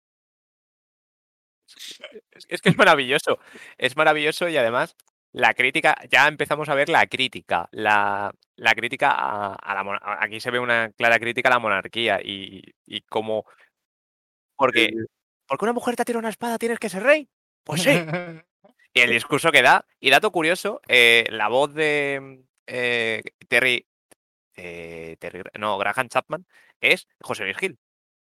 Es 2.49 2.61
que 2.61 2.69
es 2.69 2.77
maravilloso. 2.77 3.39
Es 3.77 3.95
maravilloso 3.95 4.47
y 4.49 4.57
además 4.57 4.95
la 5.31 5.53
crítica, 5.53 5.95
ya 6.11 6.27
empezamos 6.27 6.69
a 6.69 6.75
ver 6.75 6.89
la 6.89 7.07
crítica, 7.07 7.67
la, 7.71 8.33
la 8.55 8.75
crítica 8.75 9.11
a, 9.11 9.53
a 9.55 9.73
la 9.83 9.99
Aquí 10.19 10.39
se 10.39 10.51
ve 10.51 10.59
una 10.59 10.91
clara 10.91 11.17
crítica 11.19 11.49
a 11.49 11.53
la 11.53 11.59
monarquía 11.59 12.19
y, 12.23 12.61
y 12.85 13.01
cómo... 13.01 13.45
Porque, 14.55 14.91
porque 15.47 15.65
una 15.65 15.73
mujer 15.73 15.95
te 15.95 16.05
tira 16.05 16.19
una 16.19 16.29
espada, 16.29 16.57
tienes 16.59 16.79
que 16.79 16.89
ser 16.89 17.03
rey. 17.03 17.27
Pues 17.63 17.81
sí. 17.81 17.89
Y 18.95 19.01
el 19.01 19.09
discurso 19.09 19.51
que 19.51 19.63
da. 19.63 19.87
Y 19.99 20.11
dato 20.11 20.31
curioso, 20.31 20.79
eh, 20.87 21.25
la 21.31 21.47
voz 21.47 21.73
de 21.73 22.43
eh, 22.67 23.23
Terry, 23.47 23.87
eh, 24.55 25.17
Terry- 25.19 25.41
No, 25.57 25.79
Graham 25.79 26.09
Chapman 26.09 26.45
es 26.79 27.07
José 27.19 27.43
Luis 27.43 27.57
Gil, 27.57 27.79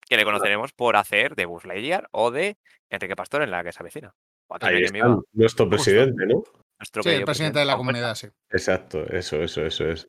que 0.08 0.16
le 0.16 0.24
conoceremos 0.24 0.72
por 0.72 0.96
hacer 0.96 1.34
de 1.34 1.46
Buzz 1.46 1.64
Lightyear 1.64 2.08
o 2.12 2.30
de 2.30 2.56
Enrique 2.90 3.16
Pastor 3.16 3.42
en 3.42 3.50
la 3.50 3.64
que 3.64 3.72
se 3.72 3.82
avecina. 3.82 4.14
Ahí 4.60 4.84
está, 4.84 5.18
nuestro 5.32 5.68
presidente, 5.68 6.24
¿no? 6.26 6.44
nuestro 6.78 7.02
Sí, 7.02 7.08
el 7.10 7.24
presidente 7.24 7.58
de 7.58 7.64
la 7.64 7.72
Juan 7.74 7.86
Fuerza. 7.86 8.00
comunidad, 8.00 8.14
sí. 8.14 8.28
Exacto, 8.50 9.04
eso, 9.12 9.42
eso, 9.42 9.66
eso 9.66 9.88
es. 9.90 10.08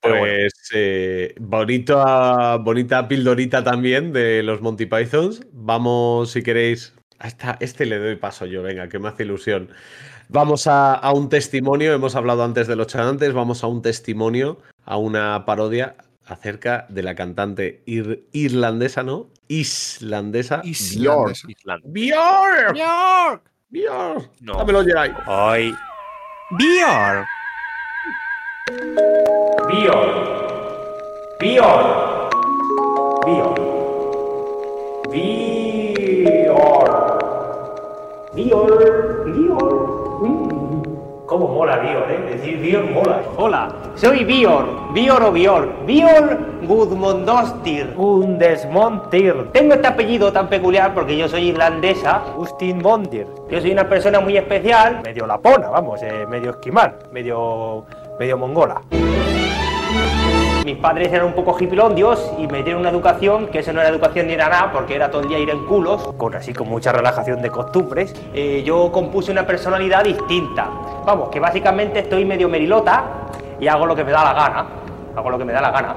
Pero 0.00 0.18
bueno. 0.18 0.34
Pues 0.34 0.70
eh, 0.74 1.34
bonita, 1.38 2.56
bonita 2.56 3.06
pildorita 3.06 3.62
también 3.62 4.12
de 4.12 4.42
los 4.42 4.60
Monty 4.62 4.86
Pythons. 4.86 5.42
Vamos, 5.52 6.30
si 6.30 6.42
queréis. 6.42 6.94
A 7.18 7.28
esta- 7.28 7.56
este 7.60 7.86
le 7.86 7.98
doy 7.98 8.16
paso 8.16 8.46
yo, 8.46 8.62
venga, 8.62 8.88
que 8.88 8.98
me 8.98 9.08
hace 9.08 9.22
ilusión. 9.22 9.70
Vamos 10.28 10.66
a, 10.66 10.94
a 10.94 11.12
un 11.12 11.28
testimonio, 11.28 11.92
hemos 11.92 12.16
hablado 12.16 12.42
antes 12.42 12.66
de 12.66 12.74
los 12.74 12.86
chanantes, 12.88 13.32
vamos 13.32 13.62
a 13.62 13.66
un 13.68 13.82
testimonio, 13.82 14.58
a 14.84 14.96
una 14.96 15.44
parodia 15.44 15.94
acerca 16.32 16.86
de 16.88 17.02
la 17.02 17.14
cantante 17.14 17.82
ir- 17.86 18.24
irlandesa, 18.32 19.02
¿no? 19.02 19.28
Islandesa. 19.48 20.60
Islandesa. 20.64 21.46
Björk. 21.84 22.72
¡Björk! 22.74 23.42
Björk. 23.70 24.30
No. 24.40 24.54
Dámelo, 24.58 24.82
Geray. 24.84 25.12
Ay. 25.26 25.74
Björk. 26.50 27.26
Bjorn. 29.68 30.12
Bjorn. 31.40 31.86
Bjorn. 33.24 33.54
Bjorn. 35.12 36.92
Bjorn. 38.34 39.32
Bjorn. 39.34 39.91
¿Cómo 41.32 41.48
mola 41.48 41.78
Bjorn, 41.78 42.10
eh? 42.10 42.36
Decir 42.36 42.58
Bjorn 42.58 42.92
mola. 42.92 43.22
Hola, 43.38 43.68
soy 43.94 44.22
Bior, 44.22 44.92
Bior 44.92 45.22
o 45.22 45.32
Bior, 45.32 45.66
Bior 45.86 46.38
Gudmundostir. 46.68 47.94
Gundesmontir. 47.96 49.50
Tengo 49.50 49.72
este 49.72 49.86
apellido 49.86 50.30
tan 50.30 50.50
peculiar 50.50 50.92
porque 50.92 51.16
yo 51.16 51.26
soy 51.30 51.48
irlandesa, 51.48 52.20
Justin 52.36 52.82
Mondir. 52.82 53.26
Yo 53.50 53.62
soy 53.62 53.72
una 53.72 53.88
persona 53.88 54.20
muy 54.20 54.36
especial, 54.36 55.00
medio 55.02 55.26
lapona, 55.26 55.70
vamos, 55.70 56.02
eh, 56.02 56.26
medio 56.28 56.50
esquimal, 56.50 56.96
medio, 57.10 57.86
medio 58.18 58.36
mongola. 58.36 58.82
Mis 60.64 60.76
padres 60.76 61.12
eran 61.12 61.26
un 61.26 61.32
poco 61.32 61.56
hipilondios 61.58 62.32
y 62.38 62.46
me 62.46 62.62
dieron 62.62 62.82
una 62.82 62.90
educación 62.90 63.48
que 63.48 63.58
eso 63.58 63.72
no 63.72 63.80
era 63.80 63.90
educación 63.90 64.28
ni 64.28 64.34
era 64.34 64.48
nada 64.48 64.70
porque 64.72 64.94
era 64.94 65.10
todo 65.10 65.22
el 65.22 65.28
día 65.28 65.38
ir 65.40 65.50
en 65.50 65.66
culos, 65.66 66.14
con 66.16 66.36
así 66.36 66.52
con 66.52 66.68
mucha 66.68 66.92
relajación 66.92 67.42
de 67.42 67.50
costumbres. 67.50 68.14
Eh, 68.32 68.62
yo 68.64 68.92
compuse 68.92 69.32
una 69.32 69.44
personalidad 69.44 70.04
distinta. 70.04 70.68
Vamos, 71.04 71.30
que 71.30 71.40
básicamente 71.40 71.98
estoy 71.98 72.24
medio 72.24 72.48
merilota 72.48 73.04
y 73.58 73.66
hago 73.66 73.86
lo 73.86 73.96
que 73.96 74.04
me 74.04 74.12
da 74.12 74.22
la 74.22 74.34
gana. 74.34 74.66
Hago 75.16 75.30
lo 75.30 75.38
que 75.38 75.44
me 75.44 75.52
da 75.52 75.60
la 75.62 75.70
gana. 75.72 75.96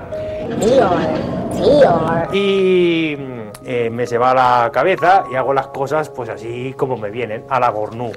Y 2.34 3.16
mm, 3.18 3.50
eh, 3.66 3.90
me 3.92 4.08
se 4.08 4.18
va 4.18 4.34
la 4.34 4.72
cabeza 4.74 5.26
y 5.32 5.36
hago 5.36 5.54
las 5.54 5.68
cosas 5.68 6.10
pues 6.10 6.30
así 6.30 6.74
como 6.76 6.98
me 6.98 7.12
vienen, 7.12 7.46
a 7.50 7.60
la 7.60 7.70
gornú. 7.70 8.12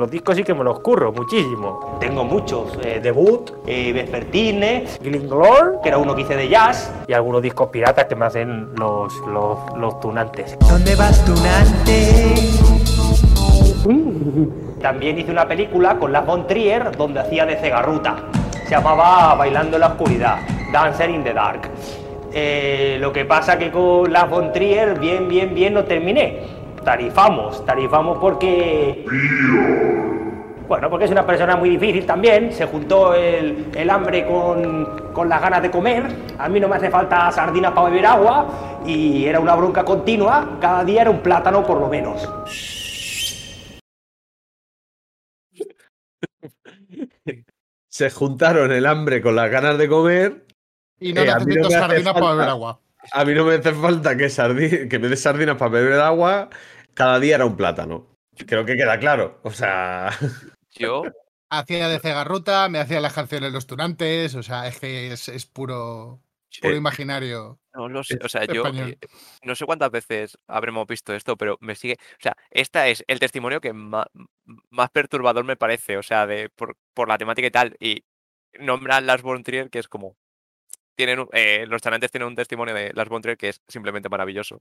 Los 0.00 0.10
discos 0.10 0.34
sí 0.34 0.42
que 0.44 0.54
me 0.54 0.64
los 0.64 0.80
curro 0.80 1.12
muchísimo. 1.12 1.98
Tengo 2.00 2.24
muchos. 2.24 2.78
eh, 2.82 3.00
Debut, 3.02 3.50
eh, 3.66 3.92
Vespertine, 3.92 4.86
Glinglor, 5.02 5.80
que 5.82 5.90
era 5.90 5.98
uno 5.98 6.14
que 6.14 6.22
hice 6.22 6.36
de 6.36 6.48
jazz, 6.48 6.90
y 7.06 7.12
algunos 7.12 7.42
discos 7.42 7.68
piratas 7.68 8.06
que 8.06 8.16
me 8.16 8.24
hacen 8.24 8.74
los, 8.76 9.12
los, 9.30 9.58
los 9.76 10.00
tunantes. 10.00 10.56
¿Dónde 10.66 10.96
vas, 10.96 11.22
tunante? 11.26 12.34
También 14.80 15.18
hice 15.18 15.30
una 15.32 15.46
película 15.46 15.98
con 15.98 16.12
la 16.12 16.22
Von 16.22 16.46
Trier 16.46 16.96
donde 16.96 17.20
hacía 17.20 17.44
de 17.44 17.56
cegarruta. 17.56 18.16
Se 18.64 18.70
llamaba 18.70 19.34
Bailando 19.34 19.76
en 19.76 19.82
la 19.82 19.88
oscuridad, 19.88 20.38
Dancer 20.72 21.10
in 21.10 21.22
the 21.22 21.34
Dark. 21.34 21.68
Eh, 22.32 22.96
lo 23.00 23.12
que 23.12 23.26
pasa 23.26 23.58
que 23.58 23.70
con 23.70 24.10
la 24.10 24.24
Von 24.24 24.50
Trier 24.50 24.98
bien, 24.98 25.28
bien, 25.28 25.54
bien 25.54 25.74
no 25.74 25.84
terminé. 25.84 26.59
Tarifamos, 26.84 27.64
tarifamos 27.64 28.18
porque... 28.18 29.04
Bueno, 30.66 30.88
porque 30.88 31.06
es 31.06 31.10
una 31.10 31.26
persona 31.26 31.56
muy 31.56 31.70
difícil 31.70 32.06
también. 32.06 32.52
Se 32.52 32.64
juntó 32.66 33.12
el, 33.14 33.66
el 33.74 33.90
hambre 33.90 34.24
con, 34.24 35.12
con 35.12 35.28
las 35.28 35.40
ganas 35.42 35.62
de 35.62 35.70
comer. 35.70 36.06
A 36.38 36.48
mí 36.48 36.60
no 36.60 36.68
me 36.68 36.76
hace 36.76 36.88
falta 36.90 37.30
sardinas 37.32 37.72
para 37.72 37.88
beber 37.90 38.06
agua. 38.06 38.80
Y 38.86 39.24
era 39.26 39.40
una 39.40 39.56
bronca 39.56 39.84
continua. 39.84 40.58
Cada 40.60 40.84
día 40.84 41.02
era 41.02 41.10
un 41.10 41.20
plátano 41.20 41.66
por 41.66 41.80
lo 41.80 41.88
menos. 41.88 42.28
se 47.88 48.10
juntaron 48.10 48.72
el 48.72 48.86
hambre 48.86 49.20
con 49.20 49.36
las 49.36 49.50
ganas 49.50 49.76
de 49.76 49.88
comer. 49.88 50.46
Y 50.98 51.12
no 51.12 51.22
Eh, 51.22 51.26
necesito 51.26 51.68
me 51.68 51.74
hace 51.74 51.78
sardinas 51.78 52.14
para 52.14 52.30
beber 52.30 52.48
agua. 52.48 52.80
A 53.12 53.24
mí 53.24 53.34
no 53.34 53.44
me 53.44 53.54
hace 53.54 53.72
falta 53.72 54.16
que, 54.16 54.28
que 54.88 54.98
me 54.98 55.08
des 55.08 55.22
sardinas 55.22 55.56
para 55.56 55.70
beber 55.70 56.00
agua. 56.00 56.48
Cada 56.94 57.18
día 57.20 57.36
era 57.36 57.46
un 57.46 57.56
plátano. 57.56 58.06
Creo 58.46 58.64
que 58.64 58.76
queda 58.76 58.98
claro. 58.98 59.40
O 59.42 59.50
sea, 59.50 60.10
Yo, 60.70 61.02
Hacía 61.52 61.88
de 61.88 61.98
cegarruta, 61.98 62.68
me 62.68 62.78
hacía 62.78 63.00
las 63.00 63.12
canciones 63.12 63.52
los 63.52 63.66
tunantes, 63.66 64.36
o 64.36 64.42
sea, 64.44 64.68
es 64.68 64.78
que 64.78 65.12
es, 65.12 65.28
es 65.28 65.46
puro, 65.46 66.22
puro 66.62 66.74
Eh, 66.74 66.76
imaginario. 66.76 67.58
no 67.74 67.88
lo 67.88 68.04
sé. 68.04 68.18
O 68.22 68.28
sea, 68.28 68.44
yo 68.44 68.64
español. 68.64 68.90
eh, 69.00 69.08
no 69.42 69.56
sé 69.56 69.66
cuántas 69.66 69.90
veces 69.90 70.38
habremos 70.46 70.86
visto 70.86 71.12
esto, 71.12 71.36
pero 71.36 71.58
me 71.60 71.74
sigue. 71.74 71.96
O 72.12 72.22
sea, 72.22 72.36
esta 72.50 72.86
es 72.86 73.02
el 73.08 73.18
testimonio 73.18 73.60
que 73.60 73.72
ma- 73.72 74.06
más, 74.70 74.90
perturbador 74.90 75.44
me 75.44 75.56
parece. 75.56 75.96
O 75.96 76.04
sea, 76.04 76.24
de 76.28 76.50
por, 76.50 76.76
por 76.94 77.08
la 77.08 77.18
temática 77.18 77.48
y 77.48 77.50
tal. 77.50 77.76
Y 77.80 78.04
nombran 78.60 79.06
Las 79.06 79.22
Von 79.22 79.42
Trier, 79.42 79.70
que 79.70 79.80
es 79.80 79.88
como. 79.88 80.16
Tienen, 81.06 81.26
eh, 81.32 81.64
los 81.66 81.80
chanantes 81.80 82.10
tienen 82.10 82.28
un 82.28 82.34
testimonio 82.36 82.74
de 82.74 82.92
Las 82.92 83.08
Von 83.08 83.22
Trier 83.22 83.38
que 83.38 83.48
es 83.48 83.62
simplemente 83.68 84.10
maravilloso. 84.10 84.60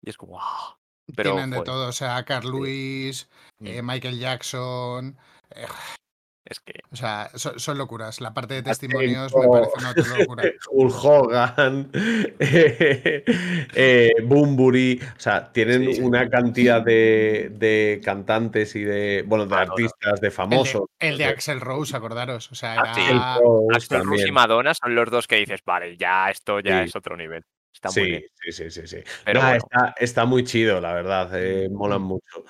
Y 0.00 0.08
es 0.08 0.16
como. 0.16 0.40
¡ah! 0.40 0.78
Pero, 1.14 1.32
Tienen 1.32 1.50
de 1.50 1.56
joder, 1.56 1.66
todo, 1.66 1.88
o 1.88 1.92
sea, 1.92 2.24
Carl 2.24 2.50
Lewis, 2.50 3.28
Mm. 3.58 3.66
eh, 3.66 3.82
Michael 3.82 4.18
Jackson, 4.18 5.18
eh, 5.50 5.66
es 6.52 6.60
que. 6.60 6.74
o 6.90 6.96
sea, 6.96 7.30
son, 7.34 7.58
son 7.58 7.76
locuras. 7.78 8.20
La 8.20 8.32
parte 8.32 8.54
de 8.54 8.62
testimonios 8.62 9.34
me 9.34 9.48
parece 9.48 9.72
una 9.78 10.18
locura. 10.18 10.44
Hulk 10.70 10.94
Hogan, 11.04 11.90
eh, 12.38 13.24
eh, 13.74 14.12
Bunbury, 14.22 15.00
o 15.16 15.20
sea, 15.20 15.52
tienen 15.52 15.86
Sí, 15.86 15.94
sí. 15.94 16.00
una 16.02 16.28
cantidad 16.28 16.82
de, 16.82 17.50
de 17.54 18.00
cantantes 18.04 18.74
y 18.76 18.84
de, 18.84 19.24
bueno, 19.26 19.46
de 19.46 19.54
Ah, 19.54 19.60
no, 19.60 19.66
no. 19.66 19.72
artistas, 19.72 20.20
de 20.20 20.26
El 20.28 20.30
de, 20.30 20.30
famosos. 20.30 20.82
el 21.00 21.18
de 21.18 21.24
de- 21.24 21.30
Axel 21.30 21.60
Rose, 21.60 21.96
acordaros. 21.96 22.50
O 22.52 22.54
sea, 22.54 22.76
Ah, 22.78 22.94
sí. 22.94 23.00
era. 23.08 23.36
Rose 23.38 23.76
Axel 23.76 24.04
Rose 24.04 24.28
y. 24.28 24.32
Madonna 24.32 24.72
son 24.74 24.94
los 24.94 25.10
dos 25.10 25.26
que 25.26 25.36
dices, 25.36 25.60
vale, 25.64 25.96
ya 25.96 26.30
esto 26.30 26.60
ya 26.60 26.82
Sí. 26.82 26.88
es 26.88 26.96
otro 26.96 27.16
nivel. 27.16 27.42
Está 27.74 27.88
muy 27.88 27.94
Sí, 27.94 28.10
bien. 28.10 28.22
sí, 28.34 28.52
sí, 28.52 28.70
sí, 28.70 28.86
sí. 28.86 28.96
Pero 29.24 29.40
Nah, 29.40 29.48
bueno. 29.48 29.64
está, 29.64 29.94
está 29.98 30.24
muy 30.26 30.44
chido, 30.44 30.80
la 30.80 30.92
verdad, 30.92 31.30
eh, 31.34 31.68
molan 31.70 32.02
Mm. 32.02 32.04
mucho. 32.04 32.44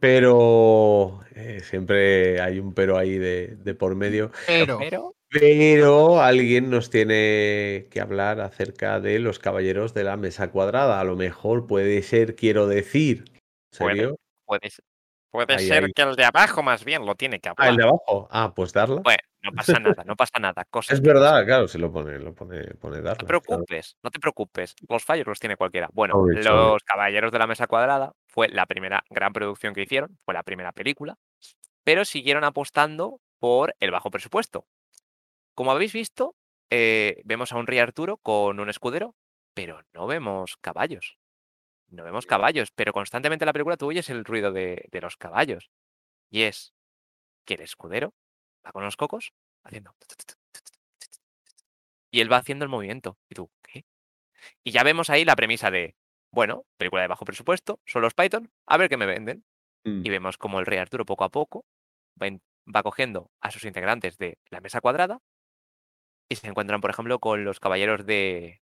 Pero 0.00 1.20
eh, 1.34 1.60
siempre 1.62 2.40
hay 2.40 2.58
un 2.58 2.72
pero 2.74 2.96
ahí 2.96 3.18
de, 3.18 3.56
de 3.56 3.74
por 3.74 3.94
medio. 3.94 4.30
Pero, 4.46 4.78
Pero. 4.78 5.14
Pero 5.30 6.22
alguien 6.22 6.70
nos 6.70 6.88
tiene 6.88 7.86
que 7.90 8.00
hablar 8.00 8.40
acerca 8.40 8.98
de 8.98 9.18
los 9.18 9.38
caballeros 9.38 9.92
de 9.92 10.02
la 10.04 10.16
mesa 10.16 10.50
cuadrada. 10.50 11.00
A 11.00 11.04
lo 11.04 11.16
mejor 11.16 11.66
puede 11.66 12.00
ser, 12.02 12.34
quiero 12.34 12.66
decir. 12.66 13.24
¿En 13.72 13.78
Puede. 13.78 13.94
serio? 13.96 14.16
Puede, 14.46 14.70
ser- 14.70 14.84
puede 15.30 15.54
Ahí, 15.56 15.66
ser 15.68 15.84
ahí. 15.84 15.92
que 15.92 16.00
el 16.00 16.16
de 16.16 16.24
abajo 16.24 16.62
más 16.62 16.82
bien 16.82 17.04
lo 17.04 17.14
tiene 17.14 17.40
que 17.40 17.50
Ah, 17.50 17.52
hablar. 17.58 17.70
el 17.72 17.76
de 17.76 17.82
abajo. 17.84 18.26
Ah, 18.30 18.54
pues 18.56 18.72
darla. 18.72 19.02
Bueno, 19.02 19.18
no 19.42 19.52
pasa 19.52 19.78
nada, 19.78 20.02
no 20.06 20.16
pasa 20.16 20.38
nada. 20.40 20.64
Cosas 20.70 20.94
Es 20.94 21.00
pasan. 21.02 21.14
verdad, 21.14 21.44
claro, 21.44 21.68
se 21.68 21.78
lo 21.78 21.92
pone, 21.92 22.18
lo 22.18 22.34
pone, 22.34 22.64
pone 22.76 22.96
No 22.96 23.02
darla. 23.02 23.18
te 23.18 23.26
claro. 23.26 23.42
preocupes, 23.42 23.96
no 24.02 24.10
te 24.10 24.18
preocupes. 24.20 24.74
Los 24.88 25.04
fallos 25.04 25.26
los 25.26 25.38
tiene 25.38 25.56
cualquiera. 25.56 25.90
Bueno. 25.92 26.14
Los 26.26 26.82
Caballeros 26.84 27.30
de 27.32 27.38
la 27.38 27.46
Mesa 27.46 27.66
Cuadrada 27.66 28.14
fue 28.28 28.48
la 28.48 28.66
primera 28.66 29.04
gran 29.10 29.32
producción 29.32 29.74
que 29.74 29.82
hicieron, 29.82 30.18
fue 30.24 30.34
la 30.34 30.42
primera 30.42 30.72
película, 30.72 31.18
pero 31.82 32.04
siguieron 32.04 32.44
apostando 32.44 33.20
por 33.38 33.74
el 33.80 33.90
bajo 33.90 34.10
presupuesto. 34.10 34.66
Como 35.54 35.72
habéis 35.72 35.92
visto, 35.92 36.36
eh, 36.70 37.20
vemos 37.24 37.52
a 37.52 37.56
un 37.56 37.66
rey 37.66 37.78
Arturo 37.78 38.18
con 38.18 38.60
un 38.60 38.68
escudero, 38.68 39.16
pero 39.54 39.82
no 39.92 40.06
vemos 40.06 40.56
caballos. 40.58 41.18
No 41.88 42.04
vemos 42.04 42.26
caballos, 42.26 42.70
pero 42.72 42.92
constantemente 42.92 43.44
en 43.44 43.46
la 43.46 43.54
película 43.54 43.78
tú 43.78 43.86
oyes 43.86 44.10
el 44.10 44.24
ruido 44.24 44.52
de, 44.52 44.86
de 44.92 45.00
los 45.00 45.16
caballos. 45.16 45.70
Y 46.30 46.42
es 46.42 46.74
que 47.46 47.54
el 47.54 47.62
escudero 47.62 48.12
va 48.64 48.72
con 48.72 48.84
los 48.84 48.96
cocos 48.96 49.32
haciendo. 49.64 49.94
Y 52.10 52.20
él 52.20 52.30
va 52.30 52.36
haciendo 52.36 52.64
el 52.64 52.70
movimiento. 52.70 53.18
Y 53.30 53.34
tú, 53.34 53.50
¿qué? 53.62 53.86
Y 54.62 54.70
ya 54.70 54.82
vemos 54.82 55.08
ahí 55.08 55.24
la 55.24 55.36
premisa 55.36 55.70
de, 55.70 55.96
bueno, 56.30 56.64
película 56.76 57.02
de 57.02 57.08
bajo 57.08 57.24
presupuesto, 57.24 57.80
son 57.86 58.02
los 58.02 58.14
Python, 58.14 58.50
a 58.66 58.76
ver 58.76 58.88
qué 58.88 58.96
me 58.96 59.06
venden. 59.06 59.44
Mm. 59.84 60.02
Y 60.04 60.10
vemos 60.10 60.36
como 60.38 60.58
el 60.60 60.66
rey 60.66 60.78
Arturo 60.78 61.04
poco 61.04 61.24
a 61.24 61.30
poco 61.30 61.64
va, 62.20 62.26
in- 62.26 62.42
va 62.74 62.82
cogiendo 62.82 63.30
a 63.40 63.50
sus 63.50 63.64
integrantes 63.64 64.18
de 64.18 64.38
la 64.50 64.60
mesa 64.60 64.80
cuadrada 64.80 65.20
y 66.28 66.36
se 66.36 66.46
encuentran, 66.48 66.80
por 66.80 66.90
ejemplo, 66.90 67.18
con 67.18 67.44
los 67.44 67.60
caballeros 67.60 68.04
de... 68.04 68.60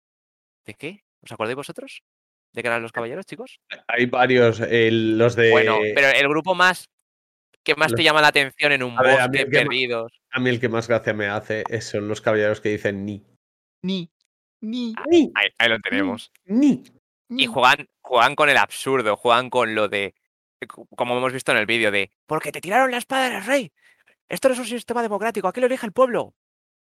¿De 0.65 0.73
qué? 0.73 1.03
¿Os 1.21 1.31
acordáis 1.31 1.55
vosotros? 1.55 2.03
¿De 2.53 2.61
qué 2.61 2.67
eran 2.67 2.81
los 2.81 2.91
caballeros, 2.91 3.25
chicos? 3.25 3.59
Hay 3.87 4.05
varios, 4.05 4.59
los 4.59 5.35
de. 5.35 5.51
Bueno, 5.51 5.79
pero 5.95 6.07
el 6.09 6.27
grupo 6.27 6.53
más 6.55 6.89
que 7.63 7.75
más 7.75 7.91
los- 7.91 7.97
te 7.97 8.03
llama 8.03 8.21
la 8.21 8.27
atención 8.27 8.71
en 8.73 8.83
un 8.83 8.97
A 8.97 9.01
ver, 9.03 9.19
a 9.21 9.27
mí 9.27 9.37
bosque 9.37 9.49
perdidos. 9.51 10.21
A 10.31 10.39
mí 10.39 10.49
el 10.49 10.59
que 10.59 10.69
más 10.69 10.87
gracia 10.87 11.13
me 11.13 11.27
hace 11.27 11.63
son 11.81 12.07
los 12.07 12.21
caballeros 12.21 12.59
que 12.61 12.69
dicen 12.69 13.05
ni. 13.05 13.25
ni, 13.81 14.09
ni, 14.61 14.93
Ah, 14.97 15.03
Ahí, 15.35 15.49
ahí 15.57 15.69
lo 15.69 15.79
tenemos. 15.79 16.31
Ni. 16.45 16.83
Y 17.29 17.35
ni. 17.35 17.45
juegan, 17.47 17.87
juegan 18.01 18.35
con 18.35 18.49
el 18.49 18.57
absurdo, 18.57 19.15
juegan 19.17 19.49
con 19.49 19.75
lo 19.75 19.87
de, 19.87 20.13
co- 20.67 20.87
como 20.95 21.17
hemos 21.17 21.33
visto 21.33 21.51
en 21.51 21.57
el 21.57 21.65
vídeo, 21.65 21.91
de, 21.91 22.11
porque 22.25 22.51
te 22.51 22.61
tiraron 22.61 22.91
la 22.91 22.97
espada 22.97 23.29
del 23.29 23.43
rey. 23.45 23.71
Esto 24.29 24.47
no 24.49 24.53
es 24.53 24.59
un 24.59 24.65
sistema 24.67 25.01
democrático, 25.01 25.47
aquí 25.47 25.59
lo 25.59 25.67
elige 25.67 25.85
el 25.85 25.91
pueblo. 25.93 26.33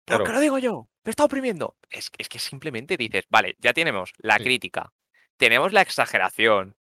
¿Por 0.04 0.16
Claro. 0.18 0.24
qué 0.24 0.32
lo 0.32 0.40
digo 0.40 0.58
yo? 0.58 0.88
Me 1.04 1.10
está 1.10 1.24
oprimiendo. 1.24 1.76
Es, 1.90 2.10
que- 2.10 2.22
es 2.22 2.28
que 2.28 2.38
simplemente 2.38 2.96
dices, 2.96 3.24
vale, 3.30 3.56
ya 3.58 3.72
tenemos 3.72 4.12
la 4.18 4.36
Sí. 4.36 4.44
crítica, 4.44 4.92
tenemos 5.36 5.72
la 5.72 5.80
exageración, 5.82 6.76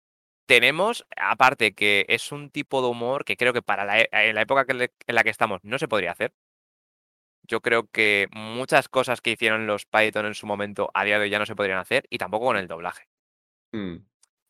tenemos, 0.46 1.06
aparte 1.16 1.74
que 1.74 2.04
es 2.08 2.32
un 2.32 2.50
tipo 2.50 2.82
de 2.82 2.88
humor 2.88 3.24
que 3.24 3.36
creo 3.36 3.52
que 3.52 3.62
para 3.62 3.84
la, 3.84 4.00
en 4.10 4.34
la 4.34 4.42
época 4.42 4.64
que 4.66 4.74
le- 4.74 4.92
en 5.06 5.14
la 5.14 5.22
que 5.24 5.30
estamos 5.30 5.60
no 5.62 5.78
se 5.78 5.88
podría 5.88 6.12
hacer. 6.12 6.34
Yo 7.44 7.60
creo 7.60 7.88
que 7.90 8.28
muchas 8.32 8.88
cosas 8.88 9.20
que 9.20 9.30
hicieron 9.30 9.66
los 9.66 9.84
Python 9.86 10.26
en 10.26 10.34
su 10.34 10.46
momento 10.46 10.90
a 10.94 11.04
día 11.04 11.18
de 11.18 11.24
hoy 11.24 11.30
ya 11.30 11.38
no 11.38 11.46
se 11.46 11.56
podrían 11.56 11.78
hacer 11.78 12.06
y 12.08 12.18
tampoco 12.18 12.46
con 12.46 12.56
el 12.56 12.68
doblaje. 12.68 13.08
Mm. 13.72 13.96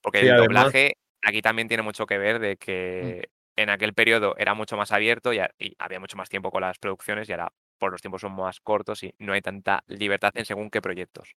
Porque 0.03 0.21
Sí, 0.21 0.27
el 0.27 0.33
además- 0.33 0.65
doblaje 0.65 0.97
aquí 1.23 1.43
también 1.43 1.69
tiene 1.69 1.83
mucho 1.83 2.07
que 2.07 2.19
ver 2.19 2.39
de 2.41 2.57
que 2.57 3.29
en 3.57 3.71
aquel 3.71 3.95
periodo 3.95 4.35
era 4.37 4.55
mucho 4.55 4.77
más 4.77 4.93
abierto 4.93 5.33
y, 5.33 5.41
había 5.79 6.01
mucho 6.01 6.17
más 6.17 6.29
tiempo 6.29 6.51
con 6.51 6.63
las 6.63 6.79
producciones 6.79 7.29
y 7.29 7.33
ahora 7.33 7.53
por 7.79 7.93
los 7.93 8.01
tiempos 8.01 8.21
son 8.21 8.35
más 8.35 8.61
cortos 8.61 9.03
y 9.03 9.15
no 9.19 9.33
hay 9.33 9.41
tanta 9.43 9.85
libertad 9.89 10.33
en 10.35 10.45
según 10.45 10.71
qué 10.71 10.81
proyectos. 10.81 11.35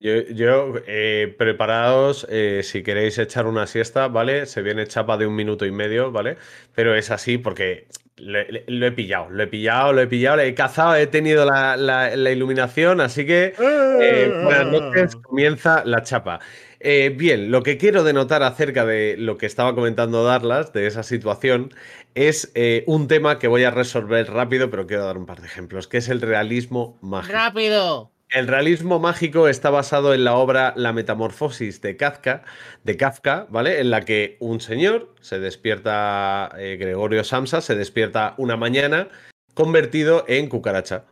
Yo, 0.00 0.20
yo, 0.22 0.74
eh, 0.86 1.34
preparaos 1.38 2.26
eh, 2.28 2.62
si 2.62 2.82
queréis 2.82 3.16
echar 3.18 3.46
una 3.46 3.66
siesta, 3.66 4.08
¿vale? 4.08 4.44
Se 4.44 4.60
viene 4.60 4.86
chapa 4.86 5.16
de 5.16 5.26
un 5.26 5.34
minuto 5.34 5.64
y 5.64 5.70
medio, 5.70 6.10
¿vale? 6.10 6.36
Pero 6.74 6.94
es 6.94 7.10
así 7.10 7.38
porque 7.38 7.86
le- 8.16 8.50
le- 8.50 8.64
lo 8.68 8.86
he 8.86 8.92
pillado, 8.92 9.28
lo 9.30 9.42
he 9.42 9.46
pillado, 9.46 9.92
lo 9.92 10.00
he 10.00 10.06
pillado, 10.06 10.36
le 10.36 10.46
he 10.48 10.54
cazado, 10.54 10.94
he 10.96 11.06
tenido 11.06 11.44
la, 11.44 11.76
la- 11.76 12.14
la 12.16 12.30
iluminación, 12.30 13.00
así 13.00 13.26
que 13.26 13.54
eh, 13.58 14.32
buenas 14.44 14.66
noches, 14.66 15.16
comienza 15.16 15.82
la 15.84 16.02
chapa. 16.02 16.40
Eh, 16.80 17.14
bien, 17.16 17.50
lo 17.50 17.62
que 17.62 17.78
quiero 17.78 18.04
denotar 18.04 18.42
acerca 18.42 18.84
de 18.84 19.16
lo 19.18 19.38
que 19.38 19.46
estaba 19.46 19.74
comentando 19.74 20.22
Darlas, 20.22 20.72
de 20.72 20.86
esa 20.86 21.02
situación, 21.02 21.72
es 22.14 22.52
eh, 22.54 22.84
un 22.86 23.08
tema 23.08 23.38
que 23.38 23.48
voy 23.48 23.64
a 23.64 23.70
resolver 23.70 24.30
rápido, 24.30 24.70
pero 24.70 24.86
quiero 24.86 25.04
dar 25.06 25.16
un 25.18 25.26
par 25.26 25.40
de 25.40 25.46
ejemplos, 25.46 25.88
que 25.88 25.96
es 25.98 26.08
el 26.08 26.20
realismo 26.20 26.98
mágico. 27.00 27.32
¡Rápido! 27.34 28.13
El 28.30 28.48
realismo 28.48 28.98
mágico 28.98 29.48
está 29.48 29.70
basado 29.70 30.12
en 30.12 30.24
la 30.24 30.34
obra 30.34 30.72
La 30.76 30.92
Metamorfosis 30.92 31.80
de 31.80 31.96
Kafka, 31.96 32.42
de 32.82 32.96
Kafka, 32.96 33.46
¿vale? 33.48 33.80
En 33.80 33.90
la 33.90 34.04
que 34.04 34.36
un 34.40 34.60
señor 34.60 35.14
se 35.20 35.38
despierta, 35.38 36.50
eh, 36.58 36.76
Gregorio 36.78 37.22
Samsa, 37.22 37.60
se 37.60 37.76
despierta 37.76 38.34
una 38.36 38.56
mañana 38.56 39.08
convertido 39.54 40.24
en 40.26 40.48
cucaracha. 40.48 41.04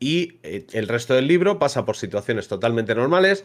Y 0.00 0.38
eh, 0.42 0.66
el 0.72 0.88
resto 0.88 1.14
del 1.14 1.26
libro 1.26 1.58
pasa 1.58 1.84
por 1.84 1.96
situaciones 1.96 2.48
totalmente 2.48 2.94
normales 2.94 3.44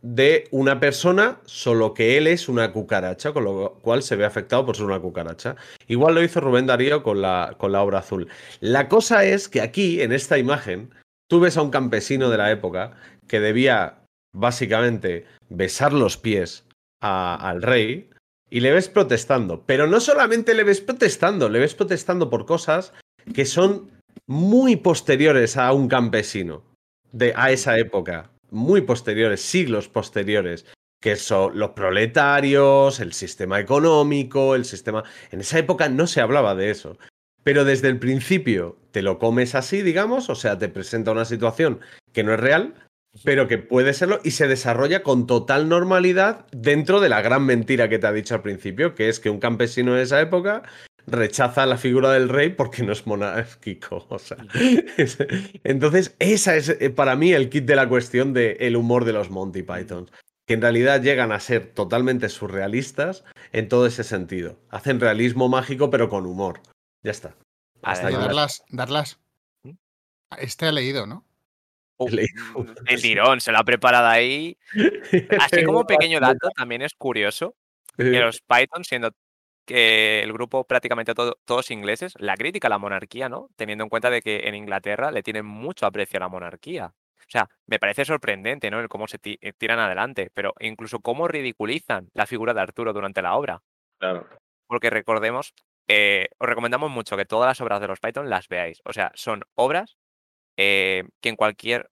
de 0.00 0.48
una 0.50 0.80
persona, 0.80 1.40
solo 1.44 1.94
que 1.94 2.18
él 2.18 2.26
es 2.26 2.48
una 2.48 2.72
cucaracha, 2.72 3.32
con 3.32 3.44
lo 3.44 3.78
cual 3.82 4.02
se 4.02 4.16
ve 4.16 4.24
afectado 4.24 4.66
por 4.66 4.76
ser 4.76 4.86
una 4.86 4.98
cucaracha. 4.98 5.54
Igual 5.86 6.16
lo 6.16 6.22
hizo 6.22 6.40
Rubén 6.40 6.66
Darío 6.66 7.04
con 7.04 7.22
la, 7.22 7.54
con 7.56 7.70
la 7.70 7.82
obra 7.82 8.00
azul. 8.00 8.28
La 8.58 8.88
cosa 8.88 9.24
es 9.24 9.48
que 9.48 9.60
aquí, 9.60 10.02
en 10.02 10.10
esta 10.12 10.38
imagen, 10.38 10.90
tú 11.32 11.40
ves 11.40 11.56
a 11.56 11.62
un 11.62 11.70
campesino 11.70 12.28
de 12.28 12.36
la 12.36 12.50
época 12.50 12.92
que 13.26 13.40
debía 13.40 14.04
básicamente 14.36 15.24
besar 15.48 15.94
los 15.94 16.18
pies 16.18 16.66
al 17.00 17.62
rey 17.62 18.10
y 18.50 18.60
le 18.60 18.70
ves 18.70 18.90
protestando. 18.90 19.64
Pero 19.64 19.86
no 19.86 19.98
solamente 20.00 20.52
le 20.52 20.62
ves 20.62 20.82
protestando, 20.82 21.48
le 21.48 21.58
ves 21.58 21.74
protestando 21.74 22.28
por 22.28 22.44
cosas 22.44 22.92
que 23.32 23.46
son 23.46 23.90
muy 24.26 24.76
posteriores 24.76 25.56
a 25.56 25.72
un 25.72 25.88
campesino 25.88 26.64
de 27.12 27.32
a 27.34 27.50
esa 27.50 27.78
época, 27.78 28.30
muy 28.50 28.82
posteriores, 28.82 29.40
siglos 29.40 29.88
posteriores, 29.88 30.66
que 31.00 31.16
son 31.16 31.58
los 31.58 31.70
proletarios, 31.70 33.00
el 33.00 33.14
sistema 33.14 33.58
económico, 33.58 34.54
el 34.54 34.66
sistema... 34.66 35.02
En 35.30 35.40
esa 35.40 35.58
época 35.58 35.88
no 35.88 36.06
se 36.06 36.20
hablaba 36.20 36.54
de 36.54 36.70
eso. 36.70 36.98
Pero 37.44 37.64
desde 37.64 37.88
el 37.88 37.98
principio 37.98 38.76
te 38.92 39.02
lo 39.02 39.18
comes 39.18 39.54
así, 39.54 39.82
digamos, 39.82 40.30
o 40.30 40.34
sea, 40.34 40.58
te 40.58 40.68
presenta 40.68 41.10
una 41.12 41.24
situación 41.24 41.80
que 42.12 42.22
no 42.24 42.32
es 42.34 42.40
real, 42.40 42.74
pero 43.24 43.48
que 43.48 43.58
puede 43.58 43.92
serlo 43.94 44.20
y 44.24 44.30
se 44.32 44.48
desarrolla 44.48 45.02
con 45.02 45.26
total 45.26 45.68
normalidad 45.68 46.46
dentro 46.52 47.00
de 47.00 47.08
la 47.08 47.20
gran 47.22 47.44
mentira 47.44 47.88
que 47.88 47.98
te 47.98 48.06
ha 48.06 48.12
dicho 48.12 48.34
al 48.34 48.42
principio, 48.42 48.94
que 48.94 49.08
es 49.08 49.20
que 49.20 49.30
un 49.30 49.38
campesino 49.40 49.94
de 49.94 50.02
esa 50.02 50.20
época 50.20 50.62
rechaza 51.06 51.66
la 51.66 51.78
figura 51.78 52.12
del 52.12 52.28
rey 52.28 52.50
porque 52.50 52.82
no 52.84 52.92
es 52.92 53.06
monárquico. 53.06 54.06
O 54.08 54.18
sea, 54.18 54.36
es- 54.96 55.18
entonces, 55.64 56.14
esa 56.20 56.54
es 56.56 56.68
eh, 56.68 56.90
para 56.90 57.16
mí 57.16 57.32
el 57.32 57.48
kit 57.48 57.64
de 57.64 57.76
la 57.76 57.88
cuestión 57.88 58.32
del 58.32 58.76
humor 58.76 59.04
de 59.04 59.12
los 59.12 59.30
Monty 59.30 59.62
Python. 59.62 60.10
Que 60.46 60.54
en 60.54 60.60
realidad 60.62 61.00
llegan 61.02 61.32
a 61.32 61.38
ser 61.40 61.66
totalmente 61.72 62.28
surrealistas 62.28 63.24
en 63.52 63.68
todo 63.68 63.86
ese 63.86 64.04
sentido. 64.04 64.58
Hacen 64.70 65.00
realismo 65.00 65.48
mágico, 65.48 65.88
pero 65.90 66.08
con 66.08 66.26
humor. 66.26 66.60
Ya 67.02 67.10
está. 67.10 67.36
Hasta. 67.82 68.10
Darlas, 68.10 68.62
Darlas. 68.68 69.20
Este 70.38 70.66
ha 70.66 70.72
leído, 70.72 71.06
¿no? 71.06 71.24
El 72.86 73.00
tirón, 73.00 73.40
se 73.40 73.52
lo 73.52 73.58
ha 73.58 73.64
preparado 73.64 74.06
ahí. 74.08 74.56
Así 75.38 75.64
como 75.64 75.86
pequeño 75.86 76.20
dato, 76.20 76.48
también 76.56 76.82
es 76.82 76.94
curioso 76.94 77.54
que 77.96 78.18
los 78.20 78.40
Python, 78.40 78.84
siendo 78.84 79.10
que 79.66 80.22
el 80.22 80.32
grupo 80.32 80.64
prácticamente 80.64 81.14
todo- 81.14 81.38
todos 81.44 81.70
ingleses, 81.70 82.14
la 82.18 82.36
crítica 82.36 82.66
a 82.66 82.70
la 82.70 82.78
monarquía, 82.78 83.28
¿no? 83.28 83.48
Teniendo 83.56 83.84
en 83.84 83.90
cuenta 83.90 84.10
de 84.10 84.22
que 84.22 84.48
en 84.48 84.54
Inglaterra 84.54 85.12
le 85.12 85.22
tienen 85.22 85.46
mucho 85.46 85.86
aprecio 85.86 86.16
a 86.16 86.20
la 86.20 86.28
monarquía. 86.28 86.86
O 87.18 87.30
sea, 87.32 87.48
me 87.66 87.78
parece 87.78 88.04
sorprendente, 88.04 88.70
¿no? 88.70 88.80
El 88.80 88.88
cómo 88.88 89.06
se 89.06 89.18
eh, 89.22 89.52
tiran 89.56 89.78
adelante, 89.78 90.30
pero 90.34 90.54
incluso 90.58 90.98
cómo 91.00 91.28
ridiculizan 91.28 92.08
la 92.14 92.26
figura 92.26 92.52
de 92.54 92.60
Arturo 92.60 92.92
durante 92.92 93.22
la 93.22 93.36
obra. 93.36 93.62
Claro. 93.98 94.28
Porque 94.66 94.90
recordemos, 94.90 95.54
eh, 95.88 96.28
os 96.38 96.48
recomendamos 96.48 96.90
mucho 96.90 97.16
que 97.16 97.24
todas 97.24 97.48
las 97.48 97.60
obras 97.60 97.80
de 97.80 97.88
los 97.88 98.00
Python 98.00 98.30
las 98.30 98.48
veáis. 98.48 98.80
O 98.84 98.92
sea, 98.92 99.12
son 99.14 99.42
obras 99.54 99.96
eh, 100.56 101.04
que 101.20 101.28
en 101.28 101.36
cualquier 101.36 101.90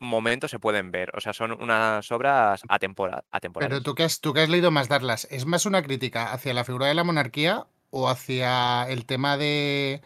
momento 0.00 0.48
se 0.48 0.58
pueden 0.58 0.90
ver. 0.90 1.12
O 1.16 1.20
sea, 1.20 1.32
son 1.32 1.52
unas 1.52 2.10
obras 2.10 2.62
atempora- 2.68 3.24
atemporales. 3.30 3.70
Pero 3.70 3.82
tú 3.82 3.94
que, 3.94 4.02
has, 4.04 4.20
tú 4.20 4.32
que 4.32 4.40
has 4.40 4.48
leído 4.48 4.70
más 4.70 4.88
Darlas, 4.88 5.28
¿es 5.30 5.46
más 5.46 5.66
una 5.66 5.82
crítica 5.82 6.32
hacia 6.32 6.54
la 6.54 6.64
figura 6.64 6.86
de 6.86 6.94
la 6.94 7.04
monarquía 7.04 7.66
o 7.90 8.08
hacia 8.08 8.88
el 8.88 9.06
tema 9.06 9.36
de, 9.36 10.02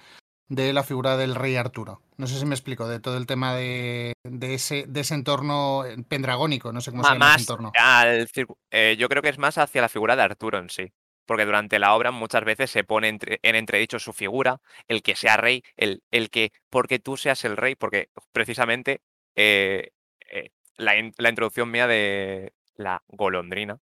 de 0.49 0.73
la 0.73 0.83
figura 0.83 1.17
del 1.17 1.35
rey 1.35 1.57
Arturo? 1.57 2.03
No 2.19 2.27
sé 2.27 2.39
si 2.39 2.47
me 2.47 2.55
explico, 2.55 2.89
de 2.89 3.01
todo 3.01 3.17
el 3.17 3.27
tema 3.27 3.55
de, 3.55 4.15
de 4.25 4.55
ese, 4.55 4.85
de 4.87 5.01
ese 5.01 5.15
entorno 5.15 5.85
pendragónico, 6.09 6.73
no 6.73 6.81
sé 6.81 6.91
cómo 6.91 7.05
se 7.05 7.13
llama 7.13 7.35
ese 7.35 7.41
entorno. 7.43 7.73
al 7.79 8.29
eh, 8.71 8.97
yo 8.99 9.09
creo 9.09 9.23
que 9.23 9.29
es 9.29 9.39
más 9.39 9.59
hacia 9.59 9.83
la 9.83 9.89
figura 9.89 10.17
de 10.17 10.23
Arturo 10.23 10.59
en 10.59 10.71
sí. 10.71 10.93
Porque 11.27 11.45
durante 11.45 11.79
la 11.79 11.95
obra 11.95 12.11
muchas 12.13 12.45
veces 12.45 12.71
se 12.71 12.85
pone 12.85 13.09
entre- 13.09 13.41
en 13.43 13.57
entredicho 13.57 13.99
su 13.99 14.13
figura, 14.13 14.61
el 14.89 15.03
que 15.03 15.17
sea 15.17 15.37
rey, 15.37 15.63
el, 15.77 16.03
el 16.11 16.31
que, 16.31 16.53
porque 16.71 16.99
tú 16.99 17.17
seas 17.17 17.45
el 17.45 17.57
rey, 17.57 17.75
porque 17.75 18.09
precisamente 18.33 19.01
eh, 19.35 19.91
eh, 20.31 20.51
la, 20.77 20.97
in- 20.97 21.13
la 21.19 21.29
introducción 21.29 21.71
mía 21.71 21.87
de 21.87 22.55
la 22.77 23.03
golondrina, 23.09 23.79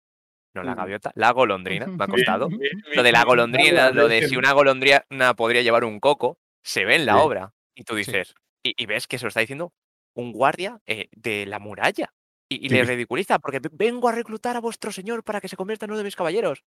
no 0.53 0.63
la 0.63 0.75
gaviota, 0.75 1.11
la 1.15 1.31
golondrina, 1.31 1.87
me 1.87 2.03
ha 2.03 2.07
Bien, 2.07 2.09
costado. 2.09 2.49
bien, 2.49 2.83
Lo 2.95 3.03
de 3.03 3.11
la 3.11 3.23
golondrina, 3.23 3.89
lo 3.91 4.07
de 4.07 4.21
si 4.21 4.35
una 4.37 4.53
golondrina 4.53 5.03
podría 5.35 5.61
llevar 5.61 5.83
un 5.83 5.99
coco, 5.99 6.37
se 6.63 6.85
ve 6.85 6.95
en 6.95 7.05
la 7.05 7.17
obra. 7.19 7.53
Y 7.73 7.83
tú 7.85 7.95
dices, 7.95 8.35
y, 8.63 8.73
y 8.81 8.85
ves 8.85 9.07
que 9.07 9.17
se 9.17 9.25
lo 9.25 9.29
está 9.29 9.39
diciendo 9.39 9.73
un 10.13 10.31
guardia 10.33 10.79
eh, 10.85 11.07
de 11.13 11.45
la 11.47 11.57
muralla. 11.59 12.13
Y, 12.49 12.65
y 12.65 12.69
le 12.69 12.83
ridiculiza, 12.83 13.39
porque 13.39 13.59
"Ve- 13.59 13.69
vengo 13.71 14.09
a 14.09 14.11
reclutar 14.11 14.57
a 14.57 14.59
vuestro 14.59 14.91
señor 14.91 15.23
para 15.23 15.39
que 15.39 15.47
se 15.47 15.55
convierta 15.55 15.85
en 15.85 15.91
uno 15.91 15.99
de 15.99 16.03
mis 16.03 16.17
caballeros. 16.17 16.63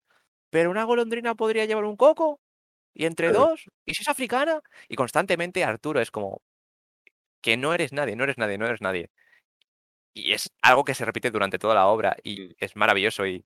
Pero 0.53 0.69
una 0.69 0.83
golondrina 0.83 1.33
podría 1.35 1.65
llevar 1.65 1.83
un 1.85 1.97
coco. 1.97 2.39
Y 2.93 3.05
entre 3.05 3.31
dos, 3.33 3.65
¿y 3.85 3.95
si 3.95 4.03
es 4.03 4.07
africana? 4.07 4.61
Y 4.87 4.95
constantemente 4.95 5.63
Arturo 5.63 5.99
es 5.99 6.11
como 6.11 6.41
que 7.41 7.57
no 7.57 7.73
eres 7.73 7.91
nadie, 7.91 8.15
no 8.15 8.23
eres 8.23 8.37
nadie, 8.37 8.57
no 8.59 8.67
eres 8.67 8.79
nadie. 8.81 9.09
Y 10.13 10.31
es 10.33 10.51
algo 10.61 10.83
que 10.83 10.93
se 10.93 11.05
repite 11.05 11.31
durante 11.31 11.57
toda 11.57 11.73
la 11.73 11.87
obra 11.87 12.15
y 12.23 12.55
es 12.63 12.75
maravilloso. 12.75 13.25
Y 13.25 13.43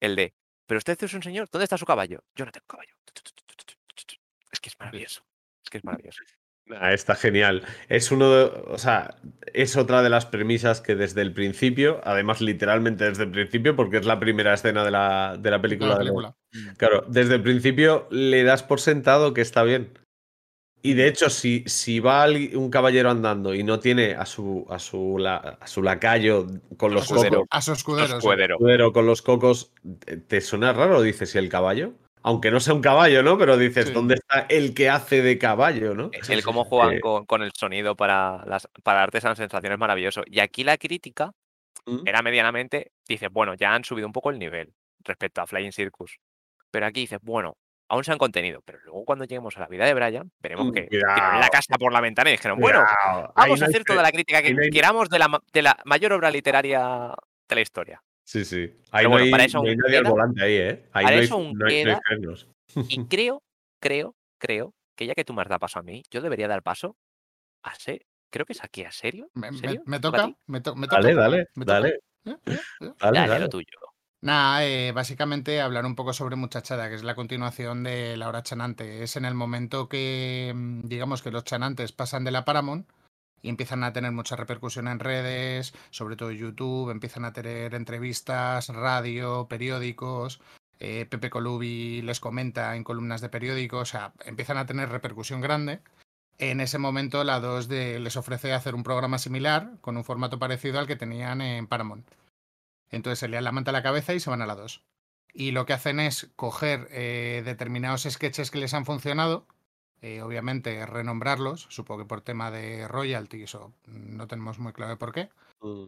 el 0.00 0.16
de, 0.16 0.32
pero 0.66 0.78
usted 0.78 0.96
es 1.04 1.12
un 1.12 1.22
señor, 1.22 1.46
¿dónde 1.52 1.64
está 1.64 1.76
su 1.76 1.84
caballo? 1.84 2.24
Yo 2.34 2.46
no 2.46 2.52
tengo 2.52 2.66
caballo. 2.66 2.94
Es 4.50 4.60
que 4.60 4.70
es 4.70 4.78
maravilloso. 4.78 5.22
Es 5.62 5.68
que 5.70 5.78
es 5.78 5.84
maravilloso. 5.84 6.22
Ah, 6.80 6.92
está 6.92 7.14
genial. 7.14 7.64
Es 7.88 8.10
uno 8.10 8.30
de- 8.32 8.44
o 8.72 8.78
sea, 8.78 9.16
es 9.52 9.76
otra 9.76 10.02
de 10.02 10.10
las 10.10 10.26
premisas 10.26 10.80
que 10.80 10.96
desde 10.96 11.20
el 11.22 11.32
principio, 11.32 12.00
además 12.02 12.40
literalmente 12.40 13.04
desde 13.04 13.22
el 13.24 13.30
principio, 13.30 13.76
porque 13.76 13.98
es 13.98 14.06
la 14.06 14.18
primera 14.18 14.54
escena 14.54 14.84
de 14.84 14.90
la, 14.90 15.36
de 15.38 15.50
la 15.50 15.60
película. 15.62 15.90
de 15.98 16.04
los- 16.06 16.06
película. 16.06 16.36
Claro, 16.76 17.04
desde 17.08 17.34
el 17.36 17.42
principio 17.42 18.06
le 18.10 18.42
das 18.44 18.62
por 18.62 18.80
sentado 18.80 19.34
que 19.34 19.40
está 19.40 19.62
bien. 19.62 19.90
Y 20.82 20.94
de 20.94 21.08
hecho, 21.08 21.30
si, 21.30 21.64
si 21.66 21.98
va 21.98 22.26
un 22.54 22.70
caballero 22.70 23.10
andando 23.10 23.54
y 23.54 23.64
no 23.64 23.80
tiene 23.80 24.14
a 24.14 24.24
su, 24.24 24.66
a 24.70 24.78
su, 24.78 25.18
la- 25.18 25.58
a 25.60 25.66
su 25.66 25.82
lacayo 25.82 26.46
con 26.76 26.94
los 26.94 27.08
cocos, 27.08 27.24
escudero. 27.24 27.46
A 27.50 27.60
su 27.60 27.72
escudero, 27.72 28.06
sí. 28.08 28.14
escudero. 28.18 28.54
escudero 28.54 28.92
con 28.92 29.06
los 29.06 29.20
cocos, 29.22 29.72
¿te- 30.04 30.18
¿te 30.18 30.40
suena 30.40 30.72
raro? 30.72 31.02
Dices, 31.02 31.34
¿y 31.34 31.38
el 31.38 31.48
caballo? 31.48 31.94
Aunque 32.22 32.50
no 32.50 32.60
sea 32.60 32.74
un 32.74 32.82
caballo, 32.82 33.22
¿no? 33.22 33.36
Pero 33.38 33.56
dices, 33.56 33.86
Sí. 33.88 33.92
¿dónde 33.94 34.14
está 34.14 34.46
el 34.48 34.74
que 34.74 34.88
hace 34.90 35.22
de 35.22 35.38
caballo, 35.38 35.94
no? 35.94 36.10
El 36.28 36.42
cómo 36.44 36.64
juegan 36.64 36.94
Eh, 36.94 37.00
con, 37.00 37.24
con 37.24 37.42
el 37.42 37.52
sonido 37.52 37.96
para, 37.96 38.44
las, 38.46 38.68
para 38.82 39.00
darte 39.00 39.18
esa 39.18 39.34
sensación 39.34 39.72
es 39.72 39.78
maravilloso. 39.78 40.22
Y 40.26 40.38
aquí 40.40 40.62
la 40.62 40.76
crítica 40.76 41.32
¿Mm? 41.84 42.06
era 42.06 42.22
medianamente, 42.22 42.92
dices, 43.08 43.30
bueno, 43.32 43.54
ya 43.54 43.74
han 43.74 43.84
subido 43.84 44.06
un 44.06 44.12
poco 44.12 44.30
el 44.30 44.38
nivel 44.38 44.72
respecto 45.04 45.40
a 45.40 45.46
Flying 45.46 45.72
Circus. 45.72 46.18
Pero 46.76 46.84
aquí 46.88 47.00
dices, 47.00 47.18
bueno, 47.22 47.56
aún 47.88 48.04
se 48.04 48.12
han 48.12 48.18
contenido, 48.18 48.60
pero 48.62 48.78
luego 48.84 49.02
cuando 49.06 49.24
lleguemos 49.24 49.56
a 49.56 49.60
la 49.60 49.66
vida 49.66 49.86
de 49.86 49.94
Brian, 49.94 50.30
veremos 50.40 50.66
Mm, 50.66 50.72
que 50.72 50.82
tiraron 50.88 51.40
la 51.40 51.48
casa 51.48 51.74
por 51.78 51.90
la 51.90 52.02
ventana 52.02 52.28
y 52.28 52.34
dijeron, 52.34 52.58
bueno, 52.60 52.80
Cuidado, 52.84 53.32
vamos 53.34 53.60
no 53.60 53.64
a 53.64 53.68
hacer 53.70 53.82
toda 53.82 54.02
la 54.02 54.12
crítica 54.12 54.42
que 54.42 54.52
no 54.52 54.60
hay- 54.62 54.68
queramos 54.68 55.08
de 55.08 55.18
la, 55.18 55.40
de 55.54 55.62
la 55.62 55.74
mayor 55.86 56.12
obra 56.12 56.30
literaria 56.30 57.14
de 57.48 57.54
la 57.54 57.60
historia. 57.62 58.02
Sí, 58.26 58.44
sí. 58.44 58.58
Ahí 58.90 59.04
Pero 59.04 59.04
no 59.04 59.08
bueno, 59.12 59.24
hay, 59.24 59.30
para 59.30 59.44
eso 59.44 59.62
no 59.62 59.70
hay 59.70 59.76
nadie 59.78 59.96
al 59.96 60.02
queda- 60.02 60.10
volante 60.10 60.42
ahí, 60.44 60.54
¿eh? 60.54 60.88
Ahí 60.92 61.04
para 61.04 61.16
no 61.16 61.20
hay, 61.20 61.24
eso 61.24 61.34
aún 61.36 61.58
queda-. 61.66 62.00
Y 62.66 62.68
creo, 63.08 63.42
creo, 63.80 64.14
creo 64.38 64.74
que 64.94 65.06
ya 65.06 65.14
que 65.14 65.24
tú 65.24 65.32
me 65.32 65.40
has 65.40 65.48
dado 65.48 65.60
paso 65.60 65.78
a 65.78 65.82
mí, 65.82 66.02
yo 66.10 66.20
debería 66.20 66.46
dar 66.46 66.62
paso 66.62 66.94
a 67.62 67.74
ser, 67.76 68.04
creo 68.30 68.44
que 68.44 68.52
es 68.52 68.62
aquí 68.62 68.84
a 68.84 68.92
serio. 68.92 69.30
¿Me, 69.32 69.50
me- 69.50 69.80
me 69.86 69.98
¿Toca? 69.98 70.28
¿Me, 70.46 70.60
to- 70.60 70.76
me 70.76 70.86
toca? 70.88 71.00
Dale, 71.00 71.14
dale, 71.14 71.46
¿Me 71.54 71.64
toca? 71.64 71.72
dale. 71.80 71.88
¿Eh? 72.26 72.30
¿Eh? 72.46 72.52
¿Eh? 72.52 72.58
Dale, 72.80 72.94
Dale, 73.00 73.28
dale. 73.28 73.40
lo 73.40 73.48
tuyo. 73.48 73.66
Nada, 74.26 74.64
eh, 74.66 74.90
básicamente 74.90 75.60
hablar 75.60 75.86
un 75.86 75.94
poco 75.94 76.12
sobre 76.12 76.34
Muchachada, 76.34 76.88
que 76.88 76.96
es 76.96 77.04
la 77.04 77.14
continuación 77.14 77.84
de 77.84 78.16
La 78.16 78.28
Hora 78.28 78.42
Chanante. 78.42 79.04
Es 79.04 79.14
en 79.14 79.24
el 79.24 79.34
momento 79.34 79.88
que, 79.88 80.52
mm, 80.52 80.88
digamos, 80.88 81.22
que 81.22 81.30
los 81.30 81.44
chanantes 81.44 81.92
pasan 81.92 82.24
de 82.24 82.32
la 82.32 82.44
Paramount 82.44 82.88
y 83.40 83.50
empiezan 83.50 83.84
a 83.84 83.92
tener 83.92 84.10
mucha 84.10 84.34
repercusión 84.34 84.88
en 84.88 84.98
redes, 84.98 85.74
sobre 85.90 86.16
todo 86.16 86.32
YouTube, 86.32 86.90
empiezan 86.90 87.24
a 87.24 87.32
tener 87.32 87.72
entrevistas, 87.74 88.68
radio, 88.68 89.46
periódicos. 89.48 90.40
eh, 90.80 91.06
Pepe 91.08 91.30
Colubi 91.30 92.02
les 92.02 92.18
comenta 92.20 92.74
en 92.76 92.82
columnas 92.84 93.20
de 93.20 93.28
periódicos, 93.28 93.82
o 93.82 93.92
sea, 93.92 94.12
empiezan 94.24 94.58
a 94.58 94.66
tener 94.66 94.88
repercusión 94.88 95.40
grande. 95.40 95.80
En 96.38 96.60
ese 96.60 96.78
momento, 96.78 97.24
la 97.24 97.40
2 97.40 97.68
de, 97.68 98.00
les 98.00 98.16
ofrece 98.16 98.52
hacer 98.52 98.74
un 98.74 98.82
programa 98.82 99.18
similar, 99.18 99.78
con 99.82 99.96
un 99.96 100.04
formato 100.04 100.38
parecido 100.40 100.80
al 100.80 100.88
que 100.88 100.96
tenían 100.96 101.40
en 101.42 101.68
Paramount. 101.68 102.06
Entonces 102.90 103.18
se 103.18 103.28
le 103.28 103.40
la 103.40 103.52
manta 103.52 103.70
a 103.70 103.72
la 103.72 103.82
cabeza 103.82 104.14
y 104.14 104.20
se 104.20 104.30
van 104.30 104.42
a 104.42 104.46
la 104.46 104.54
2. 104.54 104.82
Y 105.32 105.50
lo 105.50 105.66
que 105.66 105.72
hacen 105.74 106.00
es 106.00 106.30
coger 106.36 106.88
eh, 106.90 107.42
determinados 107.44 108.06
sketches 108.08 108.50
que 108.50 108.58
les 108.58 108.72
han 108.74 108.86
funcionado, 108.86 109.46
eh, 110.02 110.22
obviamente 110.22 110.84
renombrarlos, 110.86 111.66
supongo 111.70 112.02
que 112.02 112.08
por 112.08 112.20
tema 112.22 112.50
de 112.50 112.86
royalties 112.88 113.54
o 113.54 113.72
no 113.86 114.26
tenemos 114.26 114.58
muy 114.58 114.72
claro 114.72 114.98
por 114.98 115.12
qué, 115.12 115.28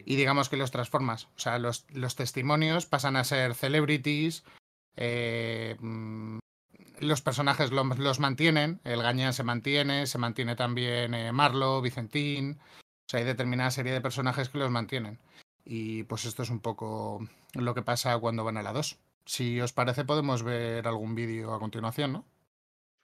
y 0.05 0.15
digamos 0.17 0.49
que 0.49 0.57
los 0.57 0.71
transformas. 0.71 1.25
O 1.35 1.39
sea, 1.39 1.57
los, 1.59 1.85
los 1.89 2.15
testimonios 2.15 2.85
pasan 2.85 3.15
a 3.15 3.23
ser 3.23 3.55
celebrities, 3.55 4.43
eh, 4.97 5.77
mm, 5.79 6.39
los 6.99 7.21
personajes 7.21 7.71
lo- 7.71 7.83
los 7.83 8.19
mantienen, 8.19 8.81
el 8.83 9.01
Gañán 9.01 9.33
se 9.33 9.43
mantiene, 9.43 10.05
se 10.05 10.17
mantiene 10.17 10.55
también 10.55 11.13
eh, 11.13 11.31
Marlo, 11.31 11.81
Vicentín, 11.81 12.59
o 12.59 13.09
sea, 13.09 13.19
hay 13.21 13.25
determinada 13.25 13.71
serie 13.71 13.93
de 13.93 14.01
personajes 14.01 14.49
que 14.49 14.57
los 14.57 14.69
mantienen. 14.71 15.17
Y 15.71 16.01
pues 16.05 16.25
esto 16.25 16.41
es 16.41 16.49
un 16.49 16.61
poco 16.61 17.23
lo 17.53 17.75
que 17.75 17.83
pasa 17.83 18.17
cuando 18.17 18.43
van 18.43 18.57
a 18.57 18.63
la 18.63 18.73
2. 18.73 18.97
Si 19.25 19.61
os 19.61 19.71
parece, 19.71 20.03
podemos 20.03 20.41
ver 20.41 20.87
algún 20.87 21.13
vídeo 21.13 21.53
a 21.53 21.59
continuación, 21.59 22.11
¿no? 22.13 22.25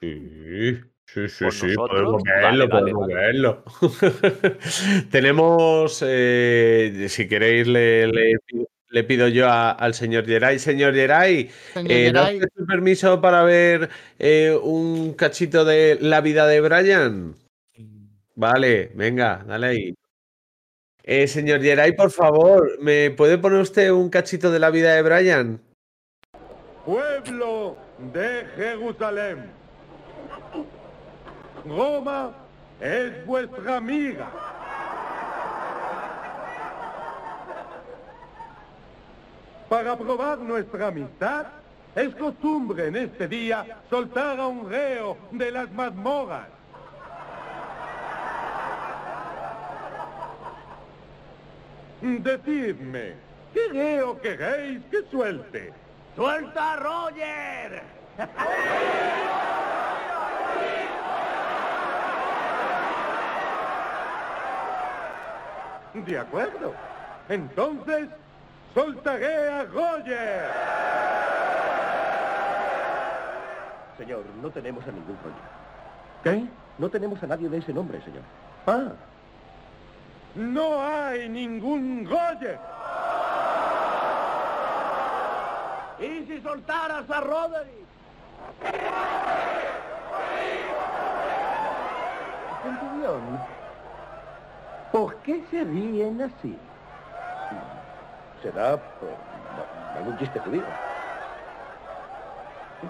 Sí, 0.01 0.79
sí, 1.05 1.29
sí, 1.29 1.43
Con 1.45 1.51
sí, 1.51 1.67
nosotros, 1.67 2.01
podemos 2.01 2.23
verlo, 2.23 2.69
podemos 2.69 3.07
verlo. 3.07 3.63
Tenemos, 5.11 6.03
eh, 6.05 7.05
si 7.09 7.27
queréis, 7.27 7.67
le, 7.67 8.07
le 8.07 8.39
pido- 8.39 8.67
le 8.89 9.03
pido 9.03 9.27
yo 9.27 9.47
a- 9.47 9.71
al 9.71 9.93
señor 9.93 10.25
Geray. 10.25 10.57
Señor 10.57 10.93
Geray, 10.95 11.49
Señor 11.73 11.91
eh, 11.91 12.11
¿da 12.11 12.21
Geray. 12.25 12.35
usted 12.37 12.49
su 12.57 12.65
permiso 12.65 13.21
para 13.21 13.43
ver 13.43 13.89
eh, 14.17 14.57
un 14.61 15.13
cachito 15.13 15.65
de 15.65 15.97
la 16.01 16.21
vida 16.21 16.47
de 16.47 16.61
Brian? 16.61 17.35
Vale, 18.35 18.91
venga, 18.95 19.43
dale 19.47 19.67
ahí. 19.67 19.95
Eh, 21.07 21.27
señor 21.27 21.61
Geray, 21.61 21.95
por 21.95 22.09
favor, 22.09 22.79
¿me 22.79 23.11
puede 23.11 23.37
poner 23.37 23.61
usted 23.61 23.91
un 23.91 24.09
cachito 24.09 24.49
de 24.49 24.57
la 24.57 24.71
vida 24.71 24.95
de 24.95 25.03
Brian? 25.03 25.61
Pueblo 26.83 27.77
de 28.11 28.47
Jerusalén, 28.55 29.51
Roma 31.63 32.35
es 32.81 33.23
vuestra 33.23 33.77
amiga. 33.77 34.31
Para 39.69 39.95
probar 39.95 40.39
nuestra 40.39 40.87
amistad, 40.87 41.45
Es 41.95 42.13
costumbre 42.15 42.87
en 42.87 42.95
este 42.97 43.25
día 43.25 43.65
soltar 43.89 44.37
a 44.37 44.47
un 44.47 44.69
reo 44.69 45.17
de 45.31 45.49
las 45.49 45.71
mazmorras. 45.71 46.49
Decidme, 52.05 53.15
¿qué 53.51 53.67
reo 53.71 54.21
queréis 54.21 54.79
que 54.91 55.01
suelte? 55.09 55.73
¡Suelta 56.15 56.73
a 56.73 56.75
Roger! 56.75 57.81
De 65.95 66.19
acuerdo. 66.19 66.75
Entonces, 67.27 68.09
soltaré 68.75 69.49
a 69.49 69.63
Roger. 69.63 70.51
Señor, 73.97 74.25
no 74.43 74.51
tenemos 74.51 74.87
a 74.87 74.91
ningún 74.91 75.17
Roger. 75.23 75.41
¿Qué? 76.23 76.45
No 76.77 76.87
tenemos 76.87 77.23
a 77.23 77.25
nadie 77.25 77.49
de 77.49 77.57
ese 77.57 77.73
nombre, 77.73 77.99
señor. 78.03 78.21
Ah. 78.67 78.91
No 80.35 80.81
hay 80.81 81.29
ningún 81.29 82.05
Roger. 82.09 82.59
¿Y 85.97 86.25
si 86.25 86.41
soltaras 86.41 87.09
a 87.09 87.21
Roderick? 87.21 87.85
Centurión, 92.63 93.21
¿por 94.91 95.15
qué 95.17 95.41
se 95.49 95.63
ríen 95.63 96.21
así? 96.21 96.57
Será 98.41 98.75
por 98.75 99.15
algún 99.95 100.17
chiste 100.17 100.39
judío. 100.41 100.63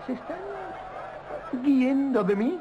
¿Se 0.07 0.13
están 0.13 0.37
riendo 1.63 2.23
de 2.23 2.35
mí? 2.35 2.59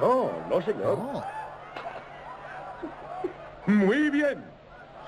No, 0.00 0.30
no, 0.48 0.60
señor. 0.62 0.98
Muy 3.70 4.10
bien. 4.10 4.42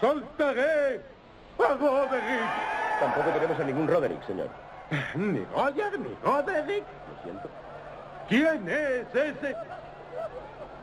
Soltaré 0.01 1.01
a 1.59 1.75
Roderick. 1.75 2.49
Tampoco 3.01 3.31
tenemos 3.31 3.59
a 3.59 3.65
ningún 3.65 3.89
Roderick, 3.89 4.25
señor. 4.25 4.49
Ni 5.17 5.45
Roger 5.47 5.99
ni 5.99 6.15
Roderick. 6.23 6.85
Lo 7.09 7.23
siento. 7.25 7.51
¿Quién 8.29 8.69
es 8.69 9.13
ese? 9.15 9.57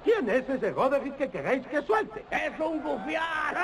¿Quién 0.03 0.29
es 0.29 0.49
ese 0.49 0.71
Roderick 0.71 1.15
que 1.15 1.29
queréis 1.29 1.65
que 1.67 1.81
suelte? 1.83 2.25
¡Es 2.31 2.59
un 2.59 2.83
bufián! 2.83 3.23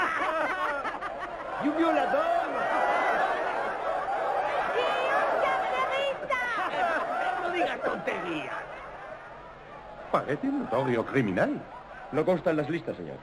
¡Y 1.63 1.67
un 1.67 1.77
violador! 1.77 2.23
¡No 7.43 7.49
digas 7.51 7.81
tonterías! 7.81 8.55
Parece 10.11 10.47
un 10.47 10.63
notorio 10.63 11.05
criminal. 11.05 11.61
No 12.13 12.23
consta 12.23 12.51
en 12.51 12.57
las 12.57 12.69
listas, 12.69 12.95
señor. 12.95 13.17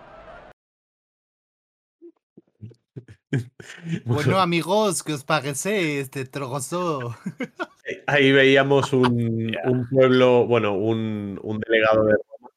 Bueno, 4.04 4.38
amigos, 4.40 5.02
¿qué 5.02 5.14
os 5.14 5.24
parece 5.24 6.00
este 6.00 6.24
trozo? 6.24 7.16
Ahí 8.06 8.32
veíamos 8.32 8.92
un, 8.92 9.56
un 9.64 9.88
pueblo, 9.88 10.46
bueno, 10.46 10.74
un, 10.74 11.38
un 11.42 11.60
delegado 11.60 12.04
de 12.04 12.12
Roma. 12.12 12.50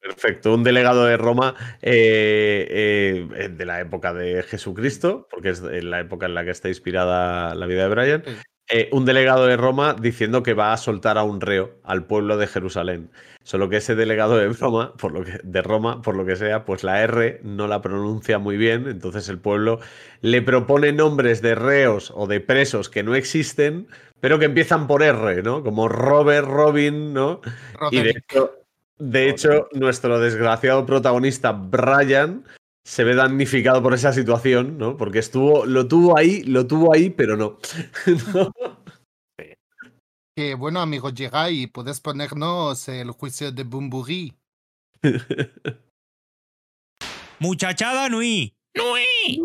Perfecto, 0.00 0.54
un 0.54 0.62
delegado 0.62 1.04
de 1.04 1.16
Roma 1.16 1.54
eh, 1.82 3.28
eh, 3.34 3.48
de 3.48 3.66
la 3.66 3.80
época 3.80 4.14
de 4.14 4.42
Jesucristo, 4.44 5.26
porque 5.30 5.50
es 5.50 5.60
la 5.62 6.00
época 6.00 6.26
en 6.26 6.34
la 6.34 6.44
que 6.44 6.52
está 6.52 6.68
inspirada 6.68 7.54
la 7.54 7.66
vida 7.66 7.88
de 7.88 7.94
Brian. 7.94 8.24
Eh, 8.68 8.88
un 8.92 9.04
delegado 9.04 9.46
de 9.46 9.56
Roma 9.56 9.94
diciendo 9.94 10.42
que 10.42 10.54
va 10.54 10.72
a 10.72 10.76
soltar 10.76 11.18
a 11.18 11.22
un 11.22 11.40
reo 11.40 11.78
al 11.84 12.04
pueblo 12.04 12.36
de 12.36 12.48
Jerusalén. 12.48 13.10
Solo 13.44 13.68
que 13.68 13.76
ese 13.76 13.94
delegado 13.94 14.36
de 14.36 14.48
Roma, 14.48 14.92
por 14.96 15.12
lo 15.12 15.22
que, 15.22 15.38
de 15.44 15.62
Roma, 15.62 16.02
por 16.02 16.16
lo 16.16 16.26
que 16.26 16.34
sea, 16.34 16.64
pues 16.64 16.82
la 16.82 17.00
R 17.02 17.40
no 17.44 17.68
la 17.68 17.80
pronuncia 17.80 18.38
muy 18.38 18.56
bien. 18.56 18.88
Entonces 18.88 19.28
el 19.28 19.38
pueblo 19.38 19.78
le 20.20 20.42
propone 20.42 20.92
nombres 20.92 21.42
de 21.42 21.54
reos 21.54 22.12
o 22.16 22.26
de 22.26 22.40
presos 22.40 22.88
que 22.88 23.04
no 23.04 23.14
existen, 23.14 23.86
pero 24.18 24.40
que 24.40 24.46
empiezan 24.46 24.88
por 24.88 25.04
R, 25.04 25.42
¿no? 25.44 25.62
Como 25.62 25.88
Robert, 25.88 26.48
Robin, 26.48 27.14
¿no? 27.14 27.40
Y 27.90 27.98
de 28.00 28.14
Roderick. 28.14 28.24
hecho, 28.30 28.50
de 28.98 29.28
hecho, 29.28 29.68
nuestro 29.74 30.18
desgraciado 30.18 30.86
protagonista, 30.86 31.52
Brian, 31.52 32.44
se 32.86 33.02
ve 33.02 33.16
damnificado 33.16 33.82
por 33.82 33.94
esa 33.94 34.12
situación, 34.12 34.78
¿no? 34.78 34.96
Porque 34.96 35.18
estuvo, 35.18 35.66
lo 35.66 35.88
tuvo 35.88 36.16
ahí, 36.16 36.44
lo 36.44 36.68
tuvo 36.68 36.94
ahí, 36.94 37.10
pero 37.10 37.36
no. 37.36 37.58
¿No? 38.32 38.52
Que 40.36 40.54
bueno, 40.54 40.80
amigos, 40.80 41.12
llega 41.14 41.50
y 41.50 41.66
puedes 41.66 42.00
ponernos 42.00 42.88
el 42.88 43.10
juicio 43.10 43.50
de 43.50 43.64
Bumburi. 43.64 44.34
Muchachada 47.40 48.08
Nui. 48.08 48.54
¡Nui! 48.76 49.40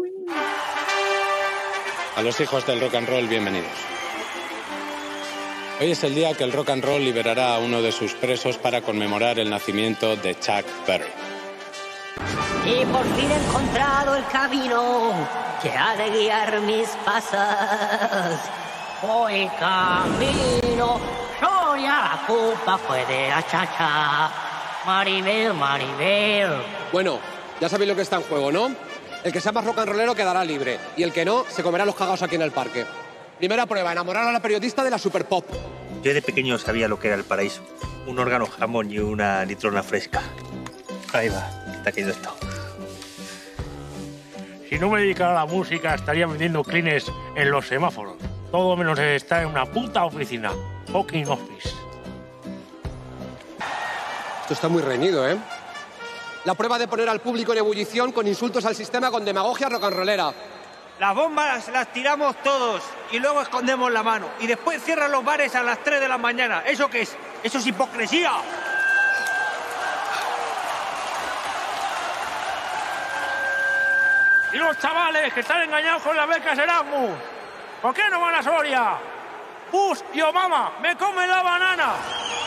A 2.16 2.22
los 2.22 2.40
hijos 2.40 2.68
del 2.68 2.80
rock 2.80 2.94
and 2.94 3.10
roll, 3.10 3.28
bienvenidos. 3.28 3.72
Hoy 5.80 5.92
es 5.92 6.04
el 6.04 6.14
día 6.14 6.36
que 6.36 6.44
el 6.44 6.52
rock 6.52 6.70
and 6.70 6.84
roll 6.84 7.04
liberará 7.04 7.56
a 7.56 7.60
uno 7.60 7.82
de 7.82 7.92
sus 7.92 8.14
presos 8.14 8.60
para 8.60 8.82
conmemorar 8.84 9.40
el 9.40 9.50
nacimiento 9.50 10.16
de 10.16 10.36
Chuck 10.36 10.66
Berry. 10.86 11.31
Y 12.66 12.86
por 12.86 13.06
fin 13.16 13.32
he 13.32 13.36
encontrado 13.36 14.16
el 14.16 14.26
camino 14.28 15.14
que 15.62 15.72
ha 15.72 15.96
de 15.96 16.10
guiar 16.10 16.62
mis 16.62 16.90
pasos. 17.06 18.40
Hoy 19.04 19.50
camino, 19.60 21.00
soy 21.40 21.86
a 21.86 22.02
la 22.02 22.24
culpa 22.28 22.78
fue 22.78 23.06
de 23.06 23.30
la 23.30 23.46
chacha. 23.48 24.30
Maribel, 24.86 25.54
Maribel. 25.54 26.62
Bueno, 26.92 27.20
ya 27.60 27.70
sabéis 27.70 27.90
lo 27.90 27.96
que 27.96 28.02
está 28.02 28.18
en 28.18 28.24
juego, 28.24 28.52
¿no? 28.52 28.72
El 29.24 29.32
que 29.32 29.40
sea 29.40 29.52
más 29.52 29.66
rock 29.66 29.80
and 29.80 29.90
rollero 29.90 30.16
quedará 30.16 30.44
libre 30.44 30.80
y 30.98 31.04
el 31.04 31.14
que 31.14 31.26
no 31.26 31.46
se 31.48 31.62
comerá 31.62 31.86
los 31.86 31.96
cagados 31.96 32.24
aquí 32.24 32.36
en 32.36 32.42
el 32.42 32.52
parque. 32.52 32.86
Primera 33.38 33.66
prueba, 33.66 33.92
enamorar 33.92 34.28
a 34.28 34.32
la 34.32 34.40
periodista 34.40 34.84
de 34.84 34.90
la 34.90 34.98
super 34.98 35.26
pop. 35.26 35.46
Yo 36.04 36.14
de 36.14 36.22
pequeño 36.22 36.58
sabía 36.58 36.88
lo 36.88 37.00
que 37.00 37.08
era 37.08 37.16
el 37.16 37.24
paraíso. 37.24 37.62
Un 38.08 38.18
órgano 38.18 38.48
jamón 38.48 38.92
y 38.92 39.00
una 39.00 39.46
litrona 39.46 39.84
fresca. 39.84 40.22
Ahí 41.14 41.30
va, 41.30 41.61
está 41.82 41.92
cayendo 41.92 42.14
esto. 42.14 42.36
Si 44.70 44.80
no 44.80 44.90
me 44.90 45.02
dedicara 45.02 45.32
a 45.32 45.46
la 45.46 45.46
música, 45.46 45.96
estaría 45.96 46.28
vendiendo 46.28 46.64
clines 46.64 47.12
en 47.36 47.52
los 47.52 47.68
semáforos. 47.68 48.16
Todo 48.52 48.78
menos 48.78 48.98
estar 49.00 49.42
en 49.42 49.50
una 49.50 49.66
puta 49.66 50.06
oficina. 50.06 50.52
Fucking 50.92 51.28
office. 51.28 51.70
Esto 54.42 54.54
está 54.54 54.68
muy 54.70 54.82
reñido, 54.82 55.30
¿eh? 55.30 55.38
La 56.46 56.54
prueba 56.54 56.80
de 56.80 56.88
poner 56.88 57.10
al 57.10 57.20
público 57.20 57.52
en 57.52 57.60
ebullición 57.60 58.12
con 58.12 58.28
insultos 58.28 58.66
al 58.66 58.76
sistema 58.76 59.12
con 59.12 59.26
demagogia 59.26 59.70
rock 59.70 59.84
and 59.86 59.96
rollera. 59.96 60.34
Las 61.00 61.16
bombas 61.16 61.68
las 61.70 61.92
tiramos 61.92 62.36
todos 62.44 62.84
y 63.12 63.20
luego 63.20 63.42
escondemos 63.42 63.92
la 63.92 64.04
mano. 64.04 64.28
Y 64.40 64.48
después 64.48 64.84
cierran 64.84 65.12
los 65.12 65.24
bares 65.24 65.56
a 65.56 65.64
las 65.64 65.84
3 65.84 66.00
de 66.00 66.08
la 66.08 66.18
mañana. 66.18 66.64
¿Eso 66.66 66.90
qué 66.90 67.02
es? 67.02 67.16
¡Eso 67.44 67.58
es 67.58 67.68
hipocresía! 67.68 68.32
Y 74.54 74.58
los 74.58 74.78
chavales 74.80 75.34
que 75.34 75.40
están 75.40 75.62
engañados 75.62 76.04
con 76.04 76.16
las 76.16 76.28
becas 76.28 76.58
Erasmus. 76.58 77.12
¿Por 77.82 77.94
qué 77.94 78.04
no 78.12 78.20
van 78.20 78.36
a 78.36 78.44
Soria? 78.44 78.98
Bush 79.72 80.00
y 80.14 80.22
Obama, 80.22 80.74
me 80.82 80.96
comen 80.98 81.30
la 81.30 81.42
banana. 81.42 81.94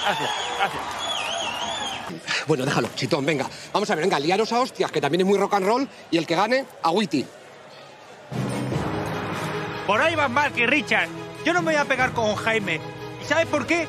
Gracias, 0.04 0.30
gracias. 0.58 0.82
Bueno, 2.46 2.66
déjalo, 2.66 2.88
chitón, 2.94 3.24
venga. 3.24 3.46
Vamos 3.72 3.90
a 3.90 3.94
ver, 3.94 4.04
venga, 4.04 4.20
liaros 4.20 4.52
a 4.52 4.60
hostias, 4.60 4.92
que 4.92 5.00
también 5.00 5.22
es 5.22 5.26
muy 5.26 5.38
rock 5.38 5.54
and 5.54 5.66
roll, 5.66 5.88
y 6.10 6.18
el 6.18 6.26
que 6.26 6.36
gane, 6.36 6.66
a 6.82 6.90
Witty. 6.90 7.24
Por 9.86 10.00
ahí 10.00 10.14
vas 10.14 10.30
mal 10.30 10.52
que 10.52 10.66
Richard. 10.66 11.08
Yo 11.44 11.52
no 11.52 11.62
me 11.62 11.72
voy 11.72 11.80
a 11.80 11.84
pegar 11.84 12.12
con 12.12 12.34
Jaime. 12.36 12.80
¿Y 13.22 13.24
sabes 13.24 13.46
por 13.46 13.66
qué? 13.66 13.88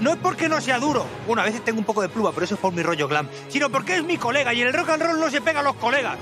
No 0.00 0.12
es 0.12 0.16
porque 0.16 0.48
no 0.48 0.60
sea 0.60 0.78
duro. 0.78 1.06
Bueno, 1.26 1.42
a 1.42 1.44
veces 1.44 1.64
tengo 1.64 1.78
un 1.78 1.84
poco 1.84 2.02
de 2.02 2.08
pluma, 2.08 2.32
pero 2.32 2.44
eso 2.44 2.54
es 2.54 2.60
por 2.60 2.72
mi 2.72 2.82
rollo 2.82 3.08
glam. 3.08 3.28
Sino 3.48 3.70
porque 3.70 3.96
es 3.96 4.04
mi 4.04 4.16
colega 4.16 4.54
y 4.54 4.62
en 4.62 4.68
el 4.68 4.74
rock 4.74 4.90
and 4.90 5.02
roll 5.02 5.20
no 5.20 5.30
se 5.30 5.40
pega 5.40 5.60
a 5.60 5.62
los 5.62 5.76
colegas. 5.76 6.16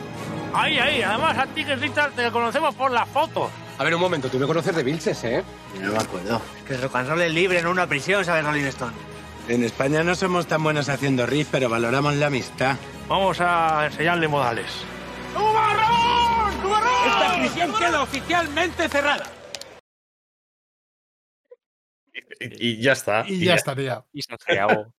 Ahí, 0.54 0.78
ahí. 0.78 1.02
Además, 1.02 1.36
a 1.36 1.46
ti 1.46 1.64
que 1.64 1.74
Richard 1.76 2.12
te 2.12 2.30
conocemos 2.30 2.74
por 2.74 2.90
las 2.90 3.08
fotos. 3.08 3.50
A 3.76 3.84
ver, 3.84 3.94
un 3.94 4.00
momento, 4.00 4.28
tú 4.28 4.38
me 4.38 4.46
conoces 4.46 4.74
de 4.74 4.84
Vilches, 4.84 5.24
¿eh? 5.24 5.42
No 5.80 5.92
me 5.92 5.98
acuerdo. 5.98 6.40
Que 6.66 6.74
el 6.74 6.82
rock 6.82 6.96
and 6.96 7.08
roll 7.08 7.22
es 7.22 7.32
libre, 7.32 7.60
no 7.60 7.70
una 7.70 7.88
prisión, 7.88 8.24
¿sabes, 8.24 8.44
Rolling 8.44 8.66
Stone? 8.66 8.94
En 9.48 9.64
España 9.64 10.04
no 10.04 10.14
somos 10.14 10.46
tan 10.46 10.62
buenos 10.62 10.88
haciendo 10.88 11.26
riff, 11.26 11.48
pero 11.50 11.68
valoramos 11.68 12.14
la 12.14 12.28
amistad. 12.28 12.76
Vamos 13.08 13.40
a 13.40 13.86
enseñarle 13.86 14.28
modales. 14.28 14.70
Esta 17.06 17.34
prisión 17.36 17.74
queda 17.74 18.02
oficialmente 18.02 18.88
cerrada. 18.88 19.24
Y 22.40 22.80
ya 22.80 22.92
está. 22.92 23.24
Y 23.26 23.44
ya 23.44 23.54
estaría. 23.54 24.04
Y 24.12 24.22
Santiago. 24.22 24.94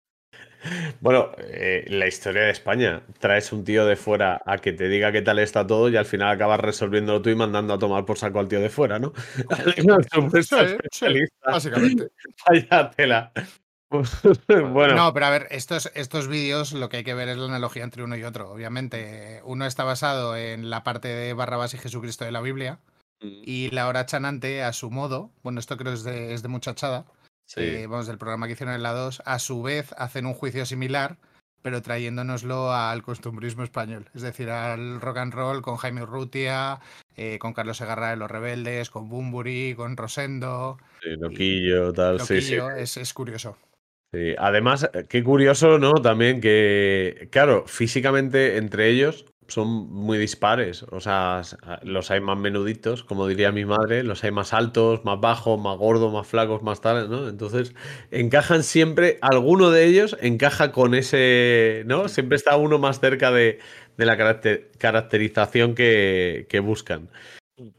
Bueno, 1.00 1.30
eh, 1.38 1.84
la 1.88 2.06
historia 2.06 2.42
de 2.42 2.50
España. 2.50 3.02
Traes 3.18 3.52
un 3.52 3.64
tío 3.64 3.86
de 3.86 3.96
fuera 3.96 4.42
a 4.44 4.58
que 4.58 4.72
te 4.72 4.88
diga 4.88 5.12
qué 5.12 5.22
tal 5.22 5.38
está 5.38 5.66
todo 5.66 5.88
y 5.88 5.96
al 5.96 6.06
final 6.06 6.28
acabas 6.28 6.60
resolviéndolo 6.60 7.22
tú 7.22 7.30
y 7.30 7.34
mandando 7.34 7.74
a 7.74 7.78
tomar 7.78 8.04
por 8.04 8.18
saco 8.18 8.38
al 8.38 8.48
tío 8.48 8.60
de 8.60 8.70
fuera, 8.70 8.98
¿no? 8.98 9.12
Sí, 10.32 10.42
sí, 10.42 10.56
especialista. 10.56 11.50
básicamente. 11.50 12.08
Vaya 12.48 12.90
tela. 12.90 13.32
bueno, 13.90 14.94
No, 14.94 15.14
pero 15.14 15.26
a 15.26 15.30
ver, 15.30 15.46
estos, 15.50 15.90
estos 15.94 16.28
vídeos 16.28 16.72
lo 16.72 16.88
que 16.88 16.98
hay 16.98 17.04
que 17.04 17.14
ver 17.14 17.28
es 17.28 17.36
la 17.36 17.46
analogía 17.46 17.84
entre 17.84 18.02
uno 18.02 18.16
y 18.16 18.24
otro. 18.24 18.50
Obviamente, 18.50 19.40
uno 19.44 19.66
está 19.66 19.84
basado 19.84 20.36
en 20.36 20.70
la 20.70 20.82
parte 20.82 21.08
de 21.08 21.32
Barrabás 21.34 21.74
y 21.74 21.78
Jesucristo 21.78 22.24
de 22.24 22.32
la 22.32 22.40
Biblia. 22.40 22.80
Y 23.20 23.70
la 23.70 23.88
hora 23.88 24.04
chanante, 24.04 24.62
a 24.62 24.72
su 24.74 24.90
modo, 24.90 25.30
bueno, 25.42 25.58
esto 25.58 25.76
creo 25.78 25.94
es 25.94 26.04
de, 26.04 26.34
es 26.34 26.42
de 26.42 26.48
muchachada, 26.48 27.06
Sí. 27.46 27.60
eh, 27.60 27.86
vamos, 27.86 28.06
del 28.06 28.18
programa 28.18 28.46
que 28.46 28.52
hicieron 28.52 28.74
en 28.74 28.82
la 28.82 28.92
2, 28.92 29.22
a 29.24 29.38
su 29.38 29.62
vez 29.62 29.92
hacen 29.96 30.26
un 30.26 30.34
juicio 30.34 30.66
similar, 30.66 31.16
pero 31.62 31.82
trayéndonoslo 31.82 32.72
al 32.72 33.02
costumbrismo 33.02 33.64
español. 33.64 34.08
Es 34.14 34.22
decir, 34.22 34.50
al 34.50 35.00
rock 35.00 35.18
and 35.18 35.34
roll 35.34 35.62
con 35.62 35.76
Jaime 35.76 36.02
Urrutia, 36.02 36.80
eh, 37.16 37.38
con 37.38 37.54
Carlos 37.54 37.78
Segarra 37.78 38.10
de 38.10 38.16
Los 38.16 38.30
Rebeldes, 38.30 38.90
con 38.90 39.08
Bumburi, 39.08 39.74
con 39.74 39.96
Rosendo. 39.96 40.78
sí, 41.02 41.16
loquillo, 41.16 41.92
tal, 41.92 42.20
sí, 42.20 42.40
sí. 42.40 42.56
Es, 42.76 42.96
es 42.96 43.12
curioso. 43.12 43.56
Sí, 44.12 44.34
Además, 44.38 44.88
eh, 44.92 45.06
qué 45.08 45.24
curioso, 45.24 45.78
¿no? 45.78 45.94
También 45.94 46.40
que, 46.40 47.28
claro, 47.32 47.64
físicamente 47.66 48.56
entre 48.58 48.88
ellos 48.88 49.26
son 49.48 49.68
muy 49.90 50.18
dispares. 50.18 50.82
O 50.84 51.00
sea, 51.00 51.42
los 51.82 52.10
hay 52.10 52.20
más 52.20 52.38
menuditos, 52.38 53.04
como 53.04 53.26
diría 53.26 53.52
mi 53.52 53.64
madre, 53.64 54.02
los 54.02 54.22
hay 54.24 54.30
más 54.30 54.52
altos, 54.52 55.04
más 55.04 55.20
bajos, 55.20 55.60
más 55.60 55.76
gordos, 55.78 56.12
más 56.12 56.26
flacos, 56.26 56.62
más 56.62 56.80
tal, 56.80 57.10
¿no? 57.10 57.28
Entonces, 57.28 57.74
encajan 58.10 58.62
siempre, 58.62 59.18
alguno 59.22 59.70
de 59.70 59.84
ellos 59.86 60.16
encaja 60.20 60.72
con 60.72 60.94
ese, 60.94 61.82
¿no? 61.86 62.08
Siempre 62.08 62.36
está 62.36 62.56
uno 62.56 62.78
más 62.78 63.00
cerca 63.00 63.30
de, 63.30 63.58
de 63.96 64.06
la 64.06 64.16
caracter- 64.16 64.70
caracterización 64.78 65.74
que, 65.74 66.46
que 66.48 66.60
buscan. 66.60 67.08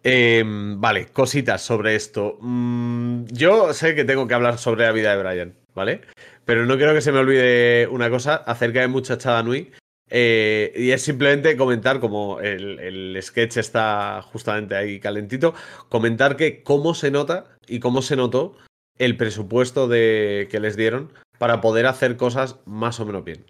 Em, 0.04 0.80
vale, 0.82 1.08
cositas 1.14 1.62
sobre 1.62 1.96
esto. 1.96 2.38
Mm, 2.42 3.26
yo 3.28 3.74
sé 3.74 3.94
que 3.94 4.06
tengo 4.06 4.28
que 4.28 4.34
hablar 4.34 4.58
sobre 4.58 4.86
la 4.86 4.92
vida 4.92 5.16
de 5.16 5.24
Brian, 5.24 5.54
¿vale? 5.76 6.02
Pero 6.46 6.66
no 6.66 6.78
quiero 6.78 6.94
que 6.94 7.02
se 7.02 7.12
me 7.12 7.20
olvide 7.20 7.88
una 7.88 8.10
cosa 8.10 8.36
acerca 8.38 8.82
de 8.82 8.88
Muchachada 8.88 9.44
Nui. 9.44 9.72
Eh, 10.10 10.74
y 10.76 10.92
es 10.92 11.02
simplemente 11.02 11.58
comentar, 11.58 12.00
como 12.00 12.40
el, 12.40 12.80
el 12.80 13.22
sketch 13.22 13.58
está 13.58 14.22
justamente 14.22 14.76
ahí 14.76 15.00
calentito, 15.00 15.54
comentar 15.90 16.38
que 16.38 16.64
cómo 16.64 16.94
se 16.94 17.12
nota 17.12 17.58
y 17.68 17.80
cómo 17.80 18.02
se 18.02 18.16
notó 18.16 18.56
el 18.98 19.18
presupuesto 19.18 19.88
de, 19.88 20.48
que 20.50 20.60
les 20.60 20.76
dieron 20.76 21.12
para 21.38 21.62
poder 21.62 21.86
hacer 21.86 22.18
cosas 22.18 22.58
más 22.66 23.00
o 23.00 23.06
menos 23.06 23.24
bien. 23.24 23.46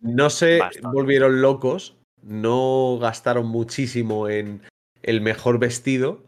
No 0.00 0.30
se 0.30 0.58
Bastante. 0.58 0.88
volvieron 0.92 1.40
locos, 1.40 1.96
no 2.22 2.98
gastaron 3.00 3.46
muchísimo 3.46 4.28
en 4.28 4.62
el 5.02 5.20
mejor 5.20 5.58
vestido, 5.58 6.24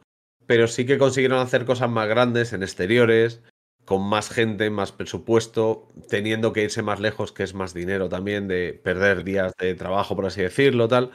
pero 0.46 0.66
sí 0.66 0.86
que 0.86 0.98
consiguieron 0.98 1.38
hacer 1.38 1.64
cosas 1.64 1.90
más 1.90 2.08
grandes 2.08 2.52
en 2.52 2.62
exteriores, 2.62 3.42
con 3.84 4.02
más 4.02 4.30
gente, 4.30 4.70
más 4.70 4.92
presupuesto, 4.92 5.88
teniendo 6.08 6.52
que 6.52 6.62
irse 6.62 6.82
más 6.82 7.00
lejos, 7.00 7.32
que 7.32 7.42
es 7.42 7.54
más 7.54 7.74
dinero 7.74 8.08
también, 8.08 8.46
de 8.48 8.80
perder 8.82 9.24
días 9.24 9.52
de 9.58 9.74
trabajo, 9.74 10.14
por 10.14 10.26
así 10.26 10.42
decirlo, 10.42 10.88
tal. 10.88 11.10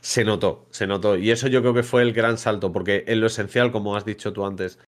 Se 0.00 0.24
notó, 0.24 0.66
se 0.70 0.86
notó. 0.86 1.16
Y 1.16 1.30
eso 1.30 1.48
yo 1.48 1.60
creo 1.62 1.74
que 1.74 1.82
fue 1.82 2.02
el 2.02 2.12
gran 2.12 2.38
salto, 2.38 2.72
porque 2.72 3.04
en 3.06 3.20
lo 3.20 3.26
esencial, 3.26 3.72
como 3.72 3.96
has 3.96 4.04
dicho 4.04 4.32
tú 4.32 4.44
antes, 4.44 4.78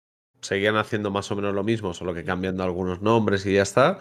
seguían 0.40 0.76
haciendo 0.76 1.10
más 1.10 1.30
o 1.30 1.36
menos 1.36 1.54
lo 1.54 1.64
mismo, 1.64 1.94
solo 1.94 2.14
que 2.14 2.24
cambiando 2.24 2.64
algunos 2.64 3.00
nombres 3.02 3.46
y 3.46 3.54
ya 3.54 3.62
está. 3.62 3.98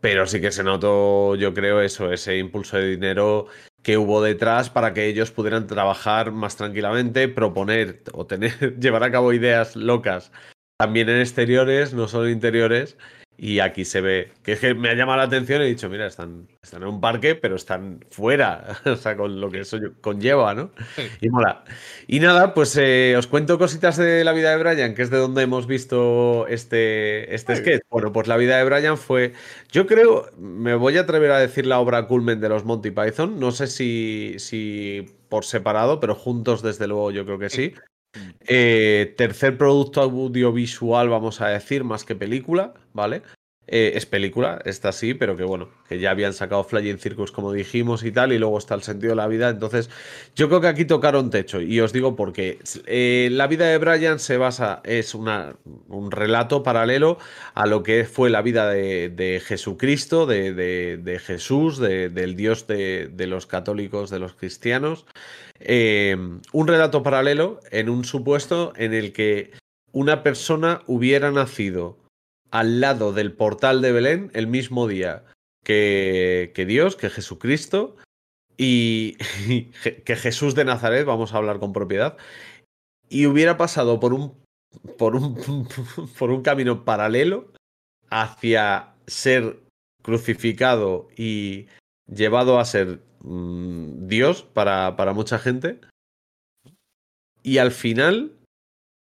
Pero 0.00 0.26
sí 0.26 0.40
que 0.40 0.50
se 0.52 0.64
notó, 0.64 1.34
yo 1.36 1.54
creo, 1.54 1.80
eso, 1.80 2.12
ese 2.12 2.38
impulso 2.38 2.76
de 2.76 2.88
dinero 2.90 3.46
que 3.82 3.98
hubo 3.98 4.22
detrás 4.22 4.70
para 4.70 4.94
que 4.94 5.06
ellos 5.06 5.30
pudieran 5.30 5.66
trabajar 5.66 6.32
más 6.32 6.56
tranquilamente, 6.56 7.28
proponer 7.28 8.02
o 8.12 8.26
tener, 8.26 8.78
llevar 8.80 9.04
a 9.04 9.10
cabo 9.10 9.32
ideas 9.32 9.76
locas 9.76 10.32
también 10.76 11.08
en 11.08 11.20
exteriores, 11.20 11.94
no 11.94 12.08
solo 12.08 12.28
interiores. 12.28 12.96
Y 13.36 13.58
aquí 13.58 13.84
se 13.84 14.00
ve 14.00 14.30
que 14.44 14.52
es 14.52 14.60
que 14.60 14.74
me 14.74 14.90
ha 14.90 14.94
llamado 14.94 15.18
la 15.18 15.24
atención 15.24 15.60
y 15.60 15.64
he 15.64 15.68
dicho, 15.68 15.88
mira, 15.88 16.06
están, 16.06 16.46
están 16.62 16.82
en 16.82 16.88
un 16.88 17.00
parque, 17.00 17.34
pero 17.34 17.56
están 17.56 18.04
fuera, 18.08 18.78
o 18.84 18.94
sea, 18.94 19.16
con 19.16 19.40
lo 19.40 19.50
que 19.50 19.60
eso 19.60 19.76
conlleva, 20.00 20.54
¿no? 20.54 20.70
Y 21.20 21.28
mola. 21.30 21.64
Y 22.06 22.20
nada, 22.20 22.54
pues 22.54 22.76
eh, 22.76 23.16
os 23.18 23.26
cuento 23.26 23.58
cositas 23.58 23.96
de 23.96 24.22
la 24.22 24.32
vida 24.32 24.56
de 24.56 24.62
Brian, 24.62 24.94
que 24.94 25.02
es 25.02 25.10
de 25.10 25.18
donde 25.18 25.42
hemos 25.42 25.66
visto 25.66 26.46
este, 26.46 27.34
este 27.34 27.56
sketch. 27.56 27.82
Bueno, 27.90 28.12
pues 28.12 28.28
la 28.28 28.36
vida 28.36 28.56
de 28.56 28.64
Brian 28.64 28.96
fue, 28.96 29.32
yo 29.72 29.88
creo, 29.88 30.30
me 30.38 30.76
voy 30.76 30.96
a 30.96 31.00
atrever 31.00 31.32
a 31.32 31.40
decir 31.40 31.66
la 31.66 31.80
obra 31.80 32.06
culmen 32.06 32.40
de 32.40 32.48
los 32.48 32.64
Monty 32.64 32.92
Python. 32.92 33.40
No 33.40 33.50
sé 33.50 33.66
si, 33.66 34.36
si 34.38 35.16
por 35.28 35.44
separado, 35.44 35.98
pero 35.98 36.14
juntos 36.14 36.62
desde 36.62 36.86
luego 36.86 37.10
yo 37.10 37.24
creo 37.24 37.40
que 37.40 37.50
sí. 37.50 37.74
Eh, 38.46 39.14
tercer 39.16 39.56
producto 39.58 40.00
audiovisual, 40.00 41.08
vamos 41.08 41.40
a 41.40 41.48
decir, 41.48 41.84
más 41.84 42.04
que 42.04 42.14
película, 42.14 42.74
¿vale? 42.92 43.22
Eh, 43.66 43.92
es 43.94 44.04
película, 44.04 44.60
esta 44.66 44.92
sí, 44.92 45.14
pero 45.14 45.36
que 45.36 45.44
bueno, 45.44 45.70
que 45.88 45.98
ya 45.98 46.10
habían 46.10 46.34
sacado 46.34 46.64
Flying 46.64 46.98
Circus 46.98 47.32
como 47.32 47.50
dijimos 47.52 48.04
y 48.04 48.12
tal, 48.12 48.32
y 48.32 48.38
luego 48.38 48.58
está 48.58 48.74
el 48.74 48.82
sentido 48.82 49.10
de 49.12 49.16
la 49.16 49.26
vida. 49.26 49.48
Entonces, 49.48 49.88
yo 50.36 50.48
creo 50.48 50.60
que 50.60 50.66
aquí 50.68 50.84
tocaron 50.84 51.30
techo, 51.30 51.62
y 51.62 51.80
os 51.80 51.92
digo 51.92 52.14
por 52.14 52.34
qué. 52.34 52.58
Eh, 52.86 53.30
la 53.32 53.46
vida 53.46 53.66
de 53.66 53.78
Brian 53.78 54.18
se 54.18 54.36
basa, 54.36 54.82
es 54.84 55.14
un 55.14 56.10
relato 56.10 56.62
paralelo 56.62 57.18
a 57.54 57.66
lo 57.66 57.82
que 57.82 58.04
fue 58.04 58.28
la 58.28 58.42
vida 58.42 58.68
de, 58.68 59.42
Jesucristo, 59.44 60.26
de, 60.26 60.52
de- 60.52 61.18
Jesús, 61.18 61.78
de- 61.78 62.10
del 62.10 62.36
Dios 62.36 62.66
de, 62.66 63.08
de 63.10 63.26
los 63.26 63.46
católicos, 63.46 64.10
de 64.10 64.18
los 64.18 64.34
cristianos. 64.34 65.06
Eh, 65.60 66.16
un 66.52 66.68
relato 66.68 67.02
paralelo 67.02 67.60
en 67.70 67.88
un 67.88 68.04
supuesto 68.04 68.74
en 68.76 68.92
el 68.92 69.12
que 69.12 69.52
una 69.92 70.22
persona 70.22 70.82
hubiera 70.86 71.30
nacido 71.30 71.96
al 72.54 72.80
lado 72.80 73.12
del 73.12 73.32
portal 73.32 73.82
de 73.82 73.90
Belén 73.90 74.30
el 74.32 74.46
mismo 74.46 74.86
día 74.86 75.24
que, 75.64 76.52
que 76.54 76.64
Dios, 76.64 76.94
que 76.94 77.10
Jesucristo 77.10 77.96
y, 78.56 79.16
que 80.04 80.14
Jesús 80.14 80.54
de 80.54 80.64
Nazaret, 80.64 81.04
vamos 81.04 81.34
a 81.34 81.38
hablar 81.38 81.58
con 81.58 81.72
propiedad, 81.72 82.16
y 83.08 83.26
hubiera 83.26 83.56
pasado 83.56 83.98
por 83.98 84.14
un, 84.14 84.40
por 84.96 85.16
un, 85.16 85.34
por 86.18 86.30
un 86.30 86.42
camino 86.42 86.84
paralelo 86.84 87.52
hacia 88.08 88.94
ser 89.08 89.60
crucificado 90.02 91.08
y 91.16 91.66
llevado 92.06 92.60
a 92.60 92.64
ser 92.64 93.00
mm, 93.22 94.06
Dios 94.06 94.44
para, 94.44 94.94
para 94.94 95.12
mucha 95.12 95.40
gente. 95.40 95.80
Y 97.42 97.58
al 97.58 97.72
final 97.72 98.38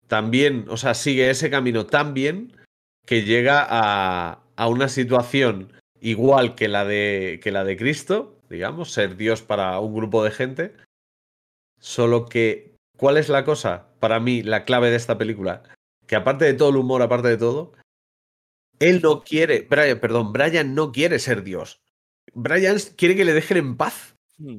también, 0.07 0.65
o 0.69 0.77
sea, 0.77 0.93
sigue 0.93 1.29
ese 1.29 1.49
camino 1.49 1.85
tan 1.85 2.13
bien 2.13 2.62
que 3.05 3.23
llega 3.23 3.65
a, 3.67 4.43
a 4.55 4.67
una 4.67 4.87
situación 4.89 5.73
igual 6.01 6.55
que 6.55 6.67
la 6.67 6.85
de 6.85 7.39
que 7.41 7.51
la 7.51 7.63
de 7.63 7.77
Cristo, 7.77 8.39
digamos, 8.49 8.91
ser 8.91 9.15
Dios 9.17 9.41
para 9.41 9.79
un 9.79 9.93
grupo 9.95 10.23
de 10.23 10.31
gente. 10.31 10.73
Solo 11.79 12.25
que, 12.27 12.75
¿cuál 12.97 13.17
es 13.17 13.29
la 13.29 13.43
cosa? 13.45 13.87
Para 13.99 14.19
mí, 14.19 14.41
la 14.41 14.65
clave 14.65 14.89
de 14.89 14.95
esta 14.95 15.17
película, 15.17 15.63
que 16.07 16.15
aparte 16.15 16.45
de 16.45 16.53
todo 16.53 16.69
el 16.69 16.77
humor, 16.77 17.01
aparte 17.01 17.27
de 17.27 17.37
todo, 17.37 17.73
él 18.79 19.01
no 19.01 19.21
quiere, 19.23 19.67
Brian, 19.69 19.99
perdón, 19.99 20.33
Brian 20.33 20.75
no 20.75 20.91
quiere 20.91 21.19
ser 21.19 21.43
Dios. 21.43 21.81
Brian 22.33 22.77
quiere 22.97 23.15
que 23.15 23.25
le 23.25 23.33
dejen 23.33 23.57
en 23.57 23.77
paz. 23.77 24.15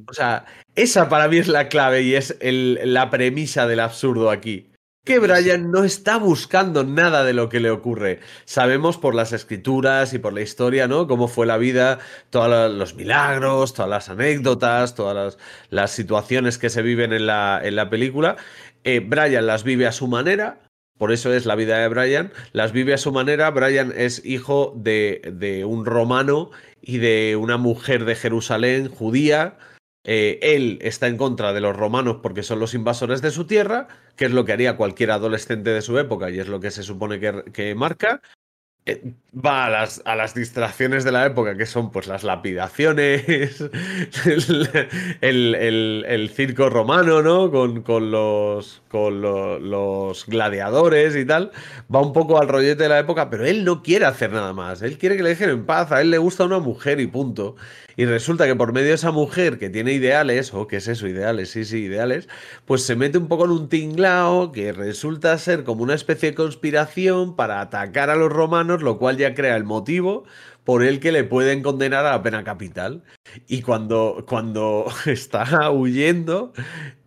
O 0.08 0.12
sea, 0.14 0.46
esa 0.76 1.08
para 1.08 1.28
mí 1.28 1.38
es 1.38 1.48
la 1.48 1.68
clave 1.68 2.02
y 2.02 2.14
es 2.14 2.36
el- 2.40 2.80
la 2.94 3.10
premisa 3.10 3.66
del 3.66 3.80
absurdo 3.80 4.30
aquí. 4.30 4.70
Que 5.04 5.18
Brian 5.18 5.70
no 5.70 5.84
está 5.84 6.16
buscando 6.16 6.82
nada 6.82 7.24
de 7.24 7.34
lo 7.34 7.50
que 7.50 7.60
le 7.60 7.70
ocurre. 7.70 8.20
Sabemos 8.46 8.96
por 8.96 9.14
las 9.14 9.32
escrituras 9.32 10.14
y 10.14 10.18
por 10.18 10.32
la 10.32 10.40
historia, 10.40 10.88
¿no? 10.88 11.06
Cómo 11.06 11.28
fue 11.28 11.44
la 11.46 11.58
vida, 11.58 11.98
todos 12.30 12.72
los 12.72 12.94
milagros, 12.94 13.74
todas 13.74 13.90
las 13.90 14.08
anécdotas, 14.08 14.94
todas 14.94 15.14
las, 15.14 15.38
las 15.68 15.90
situaciones 15.90 16.56
que 16.56 16.70
se 16.70 16.80
viven 16.80 17.12
en 17.12 17.26
la, 17.26 17.60
en 17.62 17.76
la 17.76 17.90
película. 17.90 18.36
Eh, 18.82 19.00
Brian 19.00 19.46
las 19.46 19.62
vive 19.62 19.86
a 19.86 19.92
su 19.92 20.08
manera, 20.08 20.64
por 20.96 21.12
eso 21.12 21.34
es 21.34 21.44
la 21.44 21.56
vida 21.56 21.78
de 21.78 21.88
Brian. 21.88 22.32
Las 22.52 22.72
vive 22.72 22.94
a 22.94 22.98
su 22.98 23.12
manera. 23.12 23.50
Brian 23.50 23.92
es 23.96 24.24
hijo 24.24 24.72
de, 24.76 25.20
de 25.34 25.64
un 25.64 25.84
romano 25.84 26.50
y 26.80 26.98
de 26.98 27.36
una 27.36 27.56
mujer 27.56 28.04
de 28.04 28.14
Jerusalén 28.14 28.88
judía. 28.88 29.58
Eh, 30.06 30.38
él 30.42 30.78
está 30.82 31.06
en 31.08 31.16
contra 31.16 31.54
de 31.54 31.62
los 31.62 31.74
romanos 31.74 32.18
porque 32.22 32.42
son 32.42 32.60
los 32.60 32.74
invasores 32.74 33.22
de 33.22 33.30
su 33.30 33.46
tierra, 33.46 33.88
que 34.16 34.26
es 34.26 34.32
lo 34.32 34.44
que 34.44 34.52
haría 34.52 34.76
cualquier 34.76 35.10
adolescente 35.10 35.70
de 35.70 35.80
su 35.80 35.98
época 35.98 36.30
y 36.30 36.38
es 36.38 36.48
lo 36.48 36.60
que 36.60 36.70
se 36.70 36.82
supone 36.82 37.18
que, 37.18 37.74
marca. 37.74 38.20
eh, 38.86 39.14
va 39.34 39.64
a 39.66 40.14
las, 40.16 40.34
distracciones 40.34 41.04
de 41.04 41.12
la 41.12 41.24
época, 41.24 41.56
que 41.56 41.64
son 41.64 41.90
pues 41.90 42.06
las 42.06 42.22
lapidaciones, 42.22 43.24
el, 45.22 46.30
circo 46.34 46.68
romano, 46.68 47.22
¿no? 47.22 47.50
Con, 47.50 48.10
los, 48.10 48.82
los 48.92 50.26
gladiadores 50.26 51.16
y 51.16 51.24
tal. 51.24 51.50
Va 51.92 52.02
un 52.02 52.12
poco 52.12 52.38
al 52.38 52.48
rollete 52.48 52.82
de 52.82 52.88
la 52.90 52.98
época, 52.98 53.30
pero 53.30 53.46
él 53.46 53.64
no 53.64 53.82
quiere 53.82 54.04
hacer 54.04 54.32
nada 54.32 54.52
más. 54.52 54.82
Él 54.82 54.98
quiere 54.98 55.16
que 55.16 55.22
le 55.22 55.30
dejen 55.30 55.48
en 55.48 55.64
paz. 55.64 55.90
A 55.92 56.02
él 56.02 56.10
le 56.10 56.18
gusta 56.18 56.44
una 56.44 56.58
mujer 56.58 57.00
y 57.00 57.06
punto. 57.06 57.56
Y 57.96 58.04
resulta 58.06 58.46
que 58.46 58.56
por 58.56 58.72
medio 58.72 58.88
de 58.88 58.94
esa 58.94 59.10
mujer 59.12 59.58
que 59.58 59.70
tiene 59.70 59.92
ideales, 59.92 60.52
o 60.54 60.66
qué 60.66 60.76
es 60.76 60.88
eso, 60.88 61.06
ideales, 61.06 61.50
sí, 61.50 61.64
sí, 61.64 61.84
ideales, 61.84 62.28
pues 62.64 62.82
se 62.84 62.96
mete 62.96 63.18
un 63.18 63.28
poco 63.28 63.44
en 63.44 63.52
un 63.52 63.68
tinglao 63.68 64.52
que 64.52 64.72
resulta 64.72 65.36
ser 65.38 65.64
como 65.64 65.82
una 65.82 65.94
especie 65.94 66.30
de 66.30 66.34
conspiración 66.34 67.36
para 67.36 67.60
atacar 67.60 68.10
a 68.10 68.16
los 68.16 68.32
romanos, 68.32 68.82
lo 68.82 68.98
cual 68.98 69.16
ya 69.16 69.34
crea 69.34 69.56
el 69.56 69.64
motivo 69.64 70.24
por 70.64 70.82
el 70.82 70.98
que 70.98 71.12
le 71.12 71.24
pueden 71.24 71.62
condenar 71.62 72.06
a 72.06 72.10
la 72.12 72.22
pena 72.22 72.42
capital. 72.42 73.02
Y 73.46 73.62
cuando, 73.62 74.24
cuando 74.26 74.86
está 75.06 75.70
huyendo, 75.70 76.52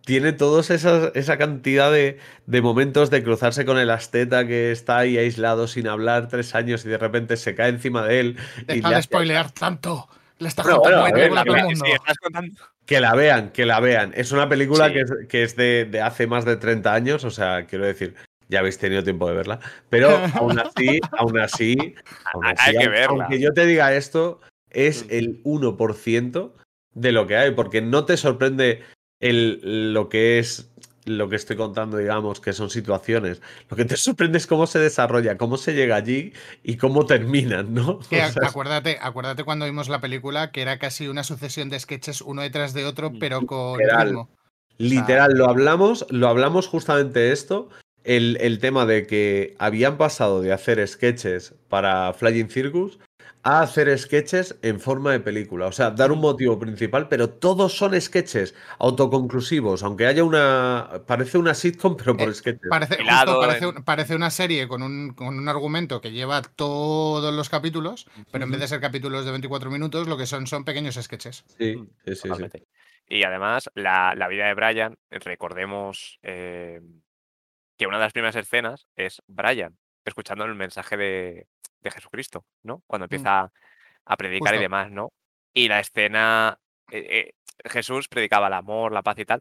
tiene 0.06 0.32
todos 0.32 0.70
esas, 0.70 1.10
esa 1.14 1.36
cantidad 1.36 1.92
de, 1.92 2.18
de 2.46 2.62
momentos 2.62 3.10
de 3.10 3.22
cruzarse 3.22 3.64
con 3.66 3.76
el 3.78 3.90
asteta 3.90 4.46
que 4.46 4.70
está 4.70 4.98
ahí 4.98 5.18
aislado 5.18 5.66
sin 5.66 5.86
hablar 5.88 6.28
tres 6.28 6.54
años 6.54 6.84
y 6.86 6.88
de 6.88 6.98
repente 6.98 7.36
se 7.36 7.54
cae 7.54 7.68
encima 7.70 8.06
de 8.06 8.20
él. 8.20 8.36
y 8.68 8.76
Deja 8.76 8.88
de 8.90 8.94
hace- 8.94 9.02
spoilear 9.04 9.50
tanto. 9.50 10.08
Está 10.40 10.62
bueno, 10.76 11.02
ver, 11.04 11.28
todo 11.30 11.42
el 11.42 11.52
la- 11.52 11.64
mundo. 11.64 11.84
Sí, 11.84 11.92
estás 11.92 12.16
contando. 12.18 12.60
Que 12.86 13.00
la 13.00 13.14
vean, 13.14 13.50
que 13.50 13.66
la 13.66 13.80
vean. 13.80 14.12
Es 14.16 14.32
una 14.32 14.48
película 14.48 14.86
Sí. 14.88 14.94
que 14.94 15.00
es, 15.00 15.12
que 15.28 15.42
es 15.42 15.56
de, 15.56 15.84
de 15.84 16.00
hace 16.00 16.26
más 16.26 16.44
de 16.44 16.56
30 16.56 16.94
años, 16.94 17.24
o 17.24 17.30
sea, 17.30 17.66
quiero 17.66 17.84
decir, 17.84 18.14
ya 18.48 18.60
habéis 18.60 18.78
tenido 18.78 19.02
tiempo 19.04 19.28
de 19.28 19.34
verla. 19.36 19.60
Pero 19.90 20.10
aún 20.34 20.58
así, 20.58 21.00
aún 21.18 21.38
así, 21.38 21.94
aún 22.32 22.46
Hay 22.46 22.54
así, 22.56 22.78
que 22.78 22.88
verla. 22.88 23.24
aunque 23.24 23.40
yo 23.40 23.52
te 23.52 23.66
diga 23.66 23.94
esto, 23.94 24.40
es 24.70 25.04
el 25.10 25.42
1% 25.44 26.52
de 26.94 27.12
lo 27.12 27.26
que 27.26 27.36
hay, 27.36 27.50
porque 27.52 27.82
no 27.82 28.04
te 28.06 28.16
sorprende 28.16 28.82
el, 29.20 29.92
lo 29.92 30.08
que 30.08 30.38
es 30.38 30.70
lo 31.08 31.28
que 31.28 31.36
estoy 31.36 31.56
contando, 31.56 31.96
digamos, 31.96 32.40
que 32.40 32.52
son 32.52 32.70
situaciones. 32.70 33.40
Lo 33.68 33.76
que 33.76 33.84
te 33.84 33.96
sorprende 33.96 34.38
es 34.38 34.46
cómo 34.46 34.66
se 34.66 34.78
desarrolla, 34.78 35.36
cómo 35.36 35.56
se 35.56 35.74
llega 35.74 35.96
allí 35.96 36.32
y 36.62 36.76
cómo 36.76 37.06
terminan, 37.06 37.74
¿no? 37.74 37.98
Que 38.10 38.20
O 38.20 38.24
ac- 38.24 38.32
sea, 38.32 38.42
es- 38.44 38.48
acuérdate, 38.50 38.98
acuérdate 39.00 39.44
cuando 39.44 39.64
vimos 39.66 39.88
la 39.88 40.00
película 40.00 40.50
que 40.52 40.62
era 40.62 40.78
casi 40.78 41.08
una 41.08 41.24
sucesión 41.24 41.68
de 41.70 41.80
sketches 41.80 42.20
uno 42.22 42.42
detrás 42.42 42.74
de 42.74 42.84
otro, 42.84 43.12
pero 43.18 43.44
con 43.46 43.78
Literal. 43.78 44.06
ritmo. 44.08 44.30
Literal, 44.78 45.32
lo 45.36 45.48
hablamos, 45.48 46.06
lo 46.10 46.28
hablamos 46.28 46.68
justamente 46.68 47.32
esto, 47.32 47.68
el, 48.04 48.38
el 48.40 48.60
tema 48.60 48.86
de 48.86 49.06
que 49.08 49.56
habían 49.58 49.96
pasado 49.98 50.40
de 50.40 50.52
hacer 50.52 50.86
sketches 50.86 51.54
para 51.68 52.12
Flying 52.12 52.48
Circus 52.48 52.98
a 53.50 53.62
hacer 53.62 53.96
sketches 53.98 54.58
en 54.62 54.78
forma 54.80 55.12
de 55.12 55.20
película. 55.20 55.66
O 55.66 55.72
sea, 55.72 55.90
dar 55.90 56.12
un 56.12 56.20
motivo 56.20 56.58
principal, 56.58 57.08
pero 57.08 57.30
todos 57.30 57.72
son 57.76 57.98
sketches 58.00 58.54
autoconclusivos, 58.78 59.82
aunque 59.82 60.06
haya 60.06 60.24
una... 60.24 61.02
Parece 61.06 61.38
una 61.38 61.54
sitcom, 61.54 61.96
pero 61.96 62.16
por 62.16 62.34
sketches. 62.34 62.68
Parece, 62.68 62.96
justo 62.96 63.02
Hilado 63.10 63.40
parece, 63.40 63.64
en- 63.64 63.76
un- 63.76 63.84
parece 63.84 64.14
una 64.14 64.30
serie 64.30 64.68
con 64.68 64.82
un, 64.82 65.14
con 65.14 65.38
un 65.38 65.48
argumento 65.48 66.00
que 66.00 66.12
lleva 66.12 66.42
todos 66.42 67.32
los 67.32 67.48
capítulos, 67.48 68.06
pero 68.30 68.44
en 68.44 68.50
vez 68.50 68.60
de 68.60 68.68
ser 68.68 68.80
capítulos 68.80 69.24
de 69.24 69.30
24 69.30 69.70
minutos, 69.70 70.08
lo 70.08 70.16
que 70.16 70.26
son 70.26 70.46
son 70.46 70.64
pequeños 70.64 70.96
sketches. 70.96 71.44
Sí, 71.58 71.74
sí, 72.04 72.14
sí, 72.14 72.28
sí. 72.52 72.62
Y 73.08 73.22
además, 73.22 73.70
la, 73.74 74.14
la 74.14 74.28
vida 74.28 74.46
de 74.46 74.54
Brian, 74.54 74.98
recordemos 75.10 76.18
eh, 76.22 76.80
que 77.78 77.86
una 77.86 77.96
de 77.98 78.04
las 78.04 78.12
primeras 78.12 78.36
escenas 78.36 78.86
es 78.96 79.22
Brian 79.26 79.78
escuchando 80.04 80.44
el 80.44 80.54
mensaje 80.54 80.96
de, 80.96 81.46
de 81.80 81.90
Jesucristo, 81.90 82.44
¿no? 82.62 82.82
Cuando 82.86 83.04
empieza 83.06 83.52
a 84.04 84.16
predicar 84.16 84.54
y 84.54 84.58
demás, 84.58 84.90
¿no? 84.90 85.12
Y 85.54 85.68
la 85.68 85.80
escena, 85.80 86.58
eh, 86.90 87.06
eh, 87.10 87.34
Jesús 87.68 88.08
predicaba 88.08 88.46
el 88.48 88.52
amor, 88.54 88.92
la 88.92 89.02
paz 89.02 89.18
y 89.18 89.24
tal, 89.24 89.40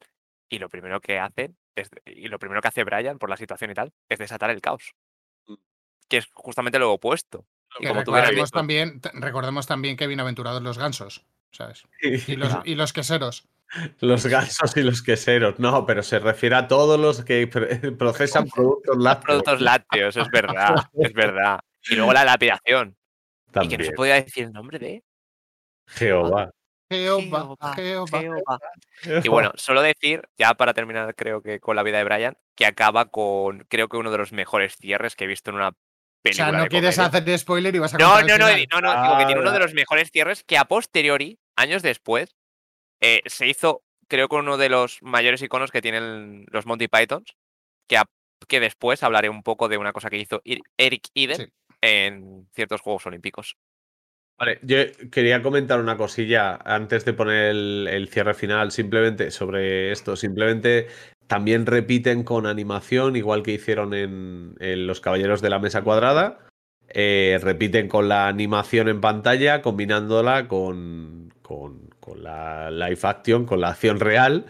y 0.50 0.60
lo 0.60 0.70
primero 0.70 1.00
que 1.02 1.20
hace, 1.20 1.52
es- 1.76 1.90
y 2.06 2.28
lo 2.28 2.40
primero 2.40 2.62
que 2.62 2.68
hace 2.70 2.84
Brian 2.84 3.18
por 3.20 3.30
la 3.30 3.38
situación 3.38 3.72
y 3.72 3.74
tal, 3.74 3.92
es 4.10 4.20
desatar 4.20 4.50
el 4.50 4.62
caos. 4.62 4.94
Que 6.10 6.18
es 6.18 6.28
justamente 6.34 6.80
lo 6.80 6.92
opuesto. 6.94 7.46
Y 7.80 7.82
Que 7.84 7.88
como 7.90 8.00
recordemos, 8.00 8.52
también, 8.52 9.02
recordemos 9.14 9.68
también 9.68 9.98
que 9.98 10.08
bienaventurados 10.08 10.62
los 10.62 10.78
gansos, 10.78 11.26
¿sabes? 11.52 11.84
Y 12.02 12.36
los, 12.38 12.58
y 12.66 12.76
los 12.76 12.94
queseros. 12.94 13.48
Los 14.00 14.26
gansos 14.26 14.78
y 14.78 14.82
los 14.84 15.02
queseros. 15.02 15.60
No, 15.60 15.86
pero 15.86 16.02
se 16.02 16.20
refiere 16.20 16.56
a 16.56 16.68
todos 16.70 16.98
los 16.98 17.24
que 17.26 17.50
pr- 17.50 17.68
procesan 17.98 18.48
productos 18.48 18.98
lácteos. 18.98 19.26
productos 19.26 19.62
lácteos, 19.62 20.16
es 20.18 20.30
verdad, 20.30 20.76
es 20.94 21.14
verdad. 21.14 21.60
Y 21.89 21.95
luego 21.95 22.13
la 22.13 22.25
lapidación. 22.25 22.97
Y 23.61 23.67
que 23.69 23.78
no 23.78 23.84
se 23.86 23.91
podía 23.93 24.15
decir 24.15 24.45
el 24.45 24.51
nombre 24.53 24.78
de 24.80 25.03
Jehová. 25.88 26.51
Jehová, 26.89 27.49
Jehová. 27.75 28.15
Jehová. 28.15 28.59
Y 29.23 29.28
bueno, 29.28 29.51
solo 29.55 29.82
decir, 29.82 30.21
ya 30.38 30.53
para 30.53 30.73
terminar, 30.73 31.13
creo 31.15 31.41
que 31.41 31.59
con 31.59 31.75
la 31.75 31.84
vida 31.84 31.97
de 31.97 32.03
Brian, 32.05 32.38
que 32.55 32.65
acaba 32.65 33.05
con, 33.05 33.59
creo 33.69 33.89
que 33.89 33.97
uno 33.97 34.11
de 34.11 34.17
los 34.17 34.32
mejores 34.32 34.75
cierres 34.78 35.15
que 35.15 35.25
he 35.25 35.28
visto 35.28 35.49
en 35.49 35.57
una 35.57 35.69
O 35.69 35.73
película. 36.21 36.45
sea, 36.49 36.57
no 36.57 36.63
de 36.63 36.69
quieres 36.69 36.95
comedia. 36.95 37.17
hacer 37.19 37.39
spoiler 37.39 37.75
y 37.75 37.80
vas 37.80 37.93
a 37.93 37.97
No, 37.97 38.21
no, 38.21 38.38
no, 38.38 38.47
no, 38.47 38.82
no, 38.82 39.03
digo 39.03 39.17
que 39.17 39.25
tiene 39.25 39.41
uno 39.41 39.51
de 39.51 39.57
Ah. 39.57 39.61
los 39.61 39.73
mejores 39.73 40.11
cierres 40.11 40.43
que 40.43 40.57
a 40.57 40.65
posteriori, 40.65 41.39
años 41.57 41.82
después, 41.82 42.36
eh, 43.01 43.21
se 43.25 43.47
hizo, 43.47 43.84
creo 44.07 44.30
que 44.30 44.36
uno 44.38 44.55
de 44.57 44.69
los 44.69 44.99
mayores 45.01 45.41
iconos 45.41 45.71
que 45.71 45.82
tienen 45.82 46.45
los 46.51 46.65
Monty 46.65 46.88
Pythons, 46.88 47.36
que, 47.88 47.97
a- 47.97 48.05
que 48.47 48.59
después 48.61 49.03
hablaré 49.03 49.28
un 49.30 49.43
poco 49.43 49.67
de 49.67 49.78
una 49.78 49.91
cosa 49.93 50.09
que 50.09 50.17
hizo 50.17 50.41
Eric 50.78 51.09
Iden 51.13 51.51
en 51.82 52.47
ciertos 52.53 52.82
Juegos 52.82 53.05
Olímpicos. 53.05 53.57
Vale, 54.39 54.59
yo 54.61 54.78
quería 55.11 55.41
comentar 55.41 55.80
una 55.80 55.97
cosilla 55.97 56.59
antes 56.63 57.05
de 57.05 57.13
poner 57.13 57.49
el, 57.49 58.07
cierre 58.11 58.36
final, 58.36 58.71
simplemente 58.71 59.32
sobre 59.32 59.91
esto. 59.91 60.15
Simplemente 60.15 60.88
también 61.25 61.65
repiten 61.65 62.23
con 62.23 62.45
animación, 62.45 63.15
igual 63.15 63.41
que 63.41 63.53
hicieron 63.53 63.95
en, 63.95 64.88
Los 64.88 65.01
Caballeros 65.01 65.41
de 65.41 65.49
la 65.49 65.59
Mesa 65.59 65.82
Cuadrada. 65.82 66.39
eh, 66.89 67.39
repiten 67.41 67.88
con 67.89 68.07
la 68.09 68.28
animación 68.28 68.88
en 68.89 69.01
pantalla, 69.01 69.61
combinándola 69.61 70.47
con, 70.47 71.34
con, 71.41 71.89
con 71.99 72.23
la 72.23 72.69
live 72.71 72.99
action, 73.03 73.45
con 73.45 73.59
la 73.61 73.69
acción 73.69 73.99
real. 73.99 74.45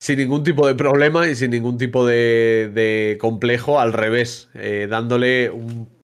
Sin 0.00 0.18
ningún 0.18 0.44
tipo 0.44 0.66
de 0.66 0.74
problema 0.76 1.28
y 1.28 1.34
sin 1.34 1.50
ningún 1.50 1.78
tipo 1.78 2.06
de, 2.06 2.70
de 2.72 3.18
complejo, 3.20 3.80
al 3.80 3.92
revés, 3.92 4.50
eh, 4.54 4.86
dándole 4.88 5.50
un 5.50 5.99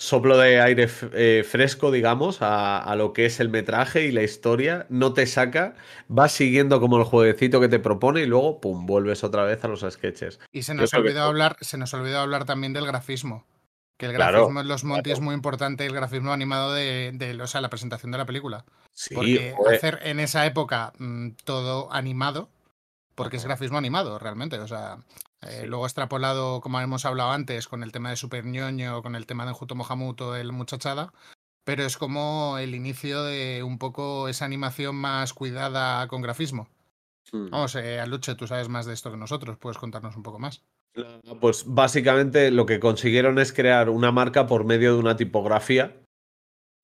soplo 0.00 0.38
de 0.38 0.62
aire 0.62 0.88
eh, 1.12 1.44
fresco, 1.46 1.90
digamos, 1.90 2.40
a, 2.40 2.78
a 2.78 2.96
lo 2.96 3.12
que 3.12 3.26
es 3.26 3.38
el 3.38 3.50
metraje 3.50 4.06
y 4.06 4.12
la 4.12 4.22
historia. 4.22 4.86
No 4.88 5.12
te 5.12 5.26
saca, 5.26 5.74
vas 6.08 6.32
siguiendo 6.32 6.80
como 6.80 6.96
el 6.96 7.04
jueguecito 7.04 7.60
que 7.60 7.68
te 7.68 7.78
propone 7.80 8.22
y 8.22 8.26
luego, 8.26 8.62
pum, 8.62 8.86
vuelves 8.86 9.22
otra 9.24 9.44
vez 9.44 9.62
a 9.62 9.68
los 9.68 9.84
sketches. 9.88 10.40
Y 10.52 10.62
se 10.62 10.74
nos, 10.74 10.90
que- 10.90 10.96
olvidó 10.96 11.22
hablar, 11.24 11.58
se 11.60 11.76
nos 11.76 11.92
olvidó 11.92 12.20
hablar 12.20 12.46
también 12.46 12.72
del 12.72 12.86
grafismo. 12.86 13.46
Que 13.98 14.06
el 14.06 14.14
Claro, 14.14 14.38
grafismo 14.38 14.60
en 14.62 14.68
los 14.68 14.84
Monty 14.84 15.10
es 15.10 15.20
muy 15.20 15.34
importante, 15.34 15.84
el 15.84 15.92
grafismo 15.92 16.32
animado 16.32 16.72
de, 16.72 17.10
de- 17.12 17.40
o 17.42 17.46
sea, 17.46 17.60
la 17.60 17.68
presentación 17.68 18.10
de 18.10 18.16
la 18.16 18.24
película. 18.24 18.64
Sí, 18.92 19.14
porque 19.14 19.52
joder. 19.54 19.76
hacer 19.76 19.98
en 20.02 20.18
esa 20.18 20.46
época 20.46 20.94
mm, 20.98 21.32
todo 21.44 21.92
animado, 21.92 22.48
porque 23.14 23.36
es 23.36 23.44
grafismo 23.44 23.76
animado 23.76 24.18
realmente. 24.18 24.58
O 24.60 24.66
sea, 24.66 24.96
eh, 25.42 25.66
luego 25.66 25.86
extrapolado, 25.86 26.60
como 26.60 26.80
hemos 26.80 27.04
hablado 27.04 27.30
antes, 27.30 27.66
con 27.66 27.82
el 27.82 27.92
tema 27.92 28.10
de 28.10 28.16
Super 28.16 28.44
ñoño, 28.44 29.02
con 29.02 29.16
el 29.16 29.26
tema 29.26 29.44
de 29.44 29.50
Enjuto 29.50 29.74
Mohamuto, 29.74 30.36
el 30.36 30.52
muchachada. 30.52 31.12
Pero 31.64 31.84
es 31.84 31.96
como 31.96 32.58
el 32.58 32.74
inicio 32.74 33.22
de 33.22 33.62
un 33.62 33.78
poco 33.78 34.28
esa 34.28 34.44
animación 34.44 34.96
más 34.96 35.32
cuidada 35.32 36.06
con 36.08 36.22
grafismo. 36.22 36.68
Hmm. 37.32 37.50
Vamos, 37.50 37.74
eh, 37.76 38.00
Aluche, 38.00 38.34
tú 38.34 38.46
sabes 38.46 38.68
más 38.68 38.86
de 38.86 38.94
esto 38.94 39.10
que 39.10 39.16
nosotros, 39.16 39.56
puedes 39.58 39.78
contarnos 39.78 40.16
un 40.16 40.22
poco 40.22 40.38
más. 40.38 40.62
Pues 41.40 41.64
básicamente 41.66 42.50
lo 42.50 42.66
que 42.66 42.80
consiguieron 42.80 43.38
es 43.38 43.52
crear 43.52 43.90
una 43.90 44.10
marca 44.10 44.46
por 44.46 44.64
medio 44.64 44.94
de 44.94 44.98
una 44.98 45.16
tipografía. 45.16 45.99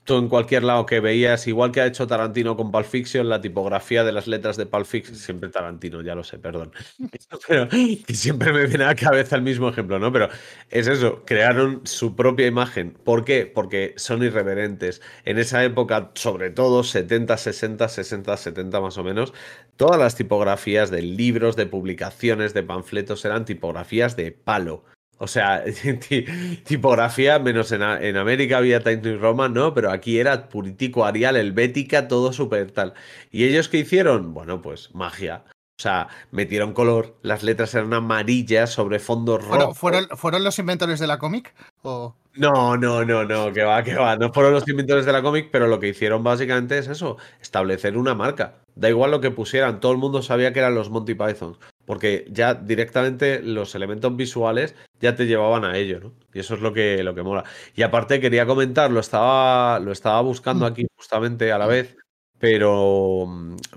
Tú 0.07 0.19
en 0.19 0.29
cualquier 0.29 0.63
lado 0.63 0.87
que 0.87 1.01
veías, 1.01 1.49
igual 1.49 1.73
que 1.73 1.81
ha 1.81 1.87
hecho 1.87 2.07
Tarantino 2.07 2.57
con 2.57 2.71
Pulp 2.71 2.87
Fiction, 2.87 3.29
la 3.29 3.41
tipografía 3.41 4.05
de 4.05 4.13
las 4.13 4.29
letras 4.29 4.57
de 4.57 4.65
Pulp 4.65 4.87
Fiction, 4.87 5.17
siempre 5.17 5.49
Tarantino, 5.49 6.01
ya 6.01 6.15
lo 6.15 6.23
sé, 6.23 6.39
perdón. 6.39 6.71
Pero 7.49 7.69
que 7.69 8.15
siempre 8.15 8.53
me 8.53 8.67
viene 8.69 8.85
a 8.85 8.89
la 8.89 8.95
cabeza 8.95 9.35
el 9.35 9.43
mismo 9.43 9.69
ejemplo, 9.69 9.99
¿no? 9.99 10.13
Pero 10.13 10.29
es 10.71 10.87
eso, 10.87 11.25
crearon 11.27 11.81
su 11.83 12.15
propia 12.15 12.47
imagen. 12.47 12.93
¿Por 12.93 13.25
qué? 13.25 13.51
Porque 13.53 13.95
son 13.97 14.23
irreverentes. 14.23 15.03
En 15.25 15.39
esa 15.39 15.65
época, 15.65 16.13
sobre 16.15 16.51
todo 16.51 16.85
70, 16.85 17.37
60, 17.37 17.89
60, 17.89 18.37
70 18.37 18.81
más 18.81 18.99
o 18.99 19.03
menos, 19.03 19.35
todas 19.75 19.99
las 19.99 20.15
tipografías 20.15 20.93
de 20.93 21.03
libros, 21.03 21.57
de 21.57 21.67
publicaciones, 21.67 22.55
de 22.55 22.63
panfletos 22.63 23.25
eran 23.25 23.45
tipografías 23.45 24.15
de 24.15 24.31
palo. 24.31 24.85
O 25.19 25.27
sea, 25.27 25.65
ti- 26.09 26.25
tipografía, 26.65 27.39
menos 27.39 27.73
en, 27.73 27.83
en 27.83 28.17
América 28.17 28.59
había 28.59 28.81
Times 28.81 29.03
New 29.03 29.19
Roman, 29.19 29.53
¿no? 29.55 29.73
Pero 29.75 29.91
aquí 29.91 30.19
era 30.19 30.49
puritico, 30.49 31.05
Arial, 31.05 31.37
helvética, 31.37 32.09
todo 32.09 32.33
súper 32.33 32.71
tal. 32.71 32.95
¿Y 33.31 33.45
ellos 33.45 33.69
qué 33.69 33.79
hicieron? 33.79 34.35
Bueno, 34.35 34.61
pues 34.63 34.95
magia. 34.95 35.45
O 35.79 35.83
sea, 35.83 36.09
metieron 36.31 36.73
color, 36.73 37.17
las 37.23 37.43
letras 37.43 37.75
eran 37.75 37.93
amarillas 37.93 38.71
sobre 38.71 38.99
fondo 38.99 39.39
¿Fueron, 39.39 39.61
rojo. 39.69 39.75
fueron, 39.75 40.09
fueron 40.17 40.43
los 40.43 40.59
inventores 40.59 40.99
de 41.01 41.07
la 41.07 41.19
cómic? 41.19 41.55
¿O... 41.83 42.15
No, 42.35 42.77
no, 42.79 43.05
no, 43.05 43.25
no, 43.25 43.53
que 43.53 43.63
va, 43.63 43.83
que 43.83 43.95
va. 43.95 44.17
No 44.17 44.33
fueron 44.33 44.53
los 44.55 44.67
inventores 44.69 45.05
de 45.05 45.13
la 45.13 45.23
cómic, 45.23 45.49
pero 45.53 45.67
lo 45.67 45.79
que 45.79 45.89
hicieron 45.89 46.23
básicamente 46.25 46.79
es 46.79 46.89
eso, 46.89 47.19
establecer 47.43 47.97
una 47.99 48.15
marca. 48.15 48.55
Da 48.75 48.89
igual 48.89 49.11
lo 49.11 49.21
que 49.21 49.31
pusieran, 49.31 49.81
todo 49.81 49.93
el 49.93 49.99
mundo 49.99 50.23
sabía 50.23 50.53
que 50.53 50.59
eran 50.61 50.75
los 50.75 50.89
Monty 50.91 51.15
Python, 51.15 51.57
porque 51.87 52.27
ya 52.31 52.55
directamente 52.55 53.41
los 53.43 53.75
elementos 53.75 54.15
visuales 54.17 54.75
ya 55.01 55.15
te 55.15 55.27
llevaban 55.27 55.65
a 55.65 55.77
ello, 55.77 56.01
¿no? 56.01 56.13
Y 56.35 56.41
eso 56.41 56.55
es 56.55 56.61
lo 56.61 56.73
que, 56.73 57.03
lo 57.03 57.15
que 57.15 57.23
mola. 57.23 57.45
Y 57.75 57.83
aparte 57.83 58.21
quería 58.21 58.45
comentar, 58.47 58.91
lo 58.91 59.01
estaba, 59.01 59.79
lo 59.79 59.93
estaba 59.93 60.21
buscando 60.21 60.67
aquí 60.67 60.87
justamente 60.97 61.53
a 61.53 61.59
la 61.59 61.67
vez, 61.67 61.97
pero, 62.39 63.27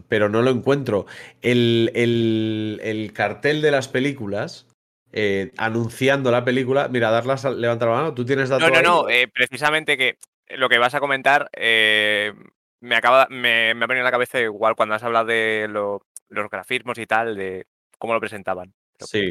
pero 0.08 0.28
no 0.30 0.42
lo 0.42 0.50
encuentro. 0.52 1.06
El, 1.42 1.92
el- 1.96 2.80
el 2.84 3.14
cartel 3.14 3.62
de 3.62 3.72
las 3.72 3.88
películas, 3.88 4.68
eh, 5.12 5.52
anunciando 5.58 6.32
la 6.32 6.44
película, 6.44 6.88
mira, 6.90 7.10
darlas, 7.12 7.46
a- 7.46 7.52
levanta 7.52 7.86
la 7.86 7.92
mano, 7.92 8.14
tú 8.14 8.26
tienes 8.26 8.50
datos 8.50 8.68
No, 8.68 8.74
no, 8.74 8.80
ahí? 8.80 8.84
no. 8.84 9.10
eh, 9.10 9.28
precisamente 9.28 9.98
que 9.98 10.18
lo 10.50 10.68
que 10.70 10.78
vas 10.80 10.96
a 10.96 11.00
comentar 11.00 11.50
eh, 11.56 12.34
me 12.82 12.96
acaba, 12.96 13.28
me, 13.30 13.74
me 13.76 13.84
ha 13.84 13.88
venido 13.88 14.02
a 14.04 14.10
la 14.10 14.12
cabeza 14.12 14.40
igual 14.40 14.76
cuando 14.76 14.96
has 14.96 15.04
hablado 15.04 15.28
de 15.28 15.68
lo- 15.70 16.02
los 16.30 16.50
grafismos 16.50 16.98
y 17.00 17.06
tal, 17.06 17.36
de 17.36 17.66
cómo 18.00 18.14
lo 18.14 18.20
presentaban. 18.20 18.74
Sí. 19.00 19.30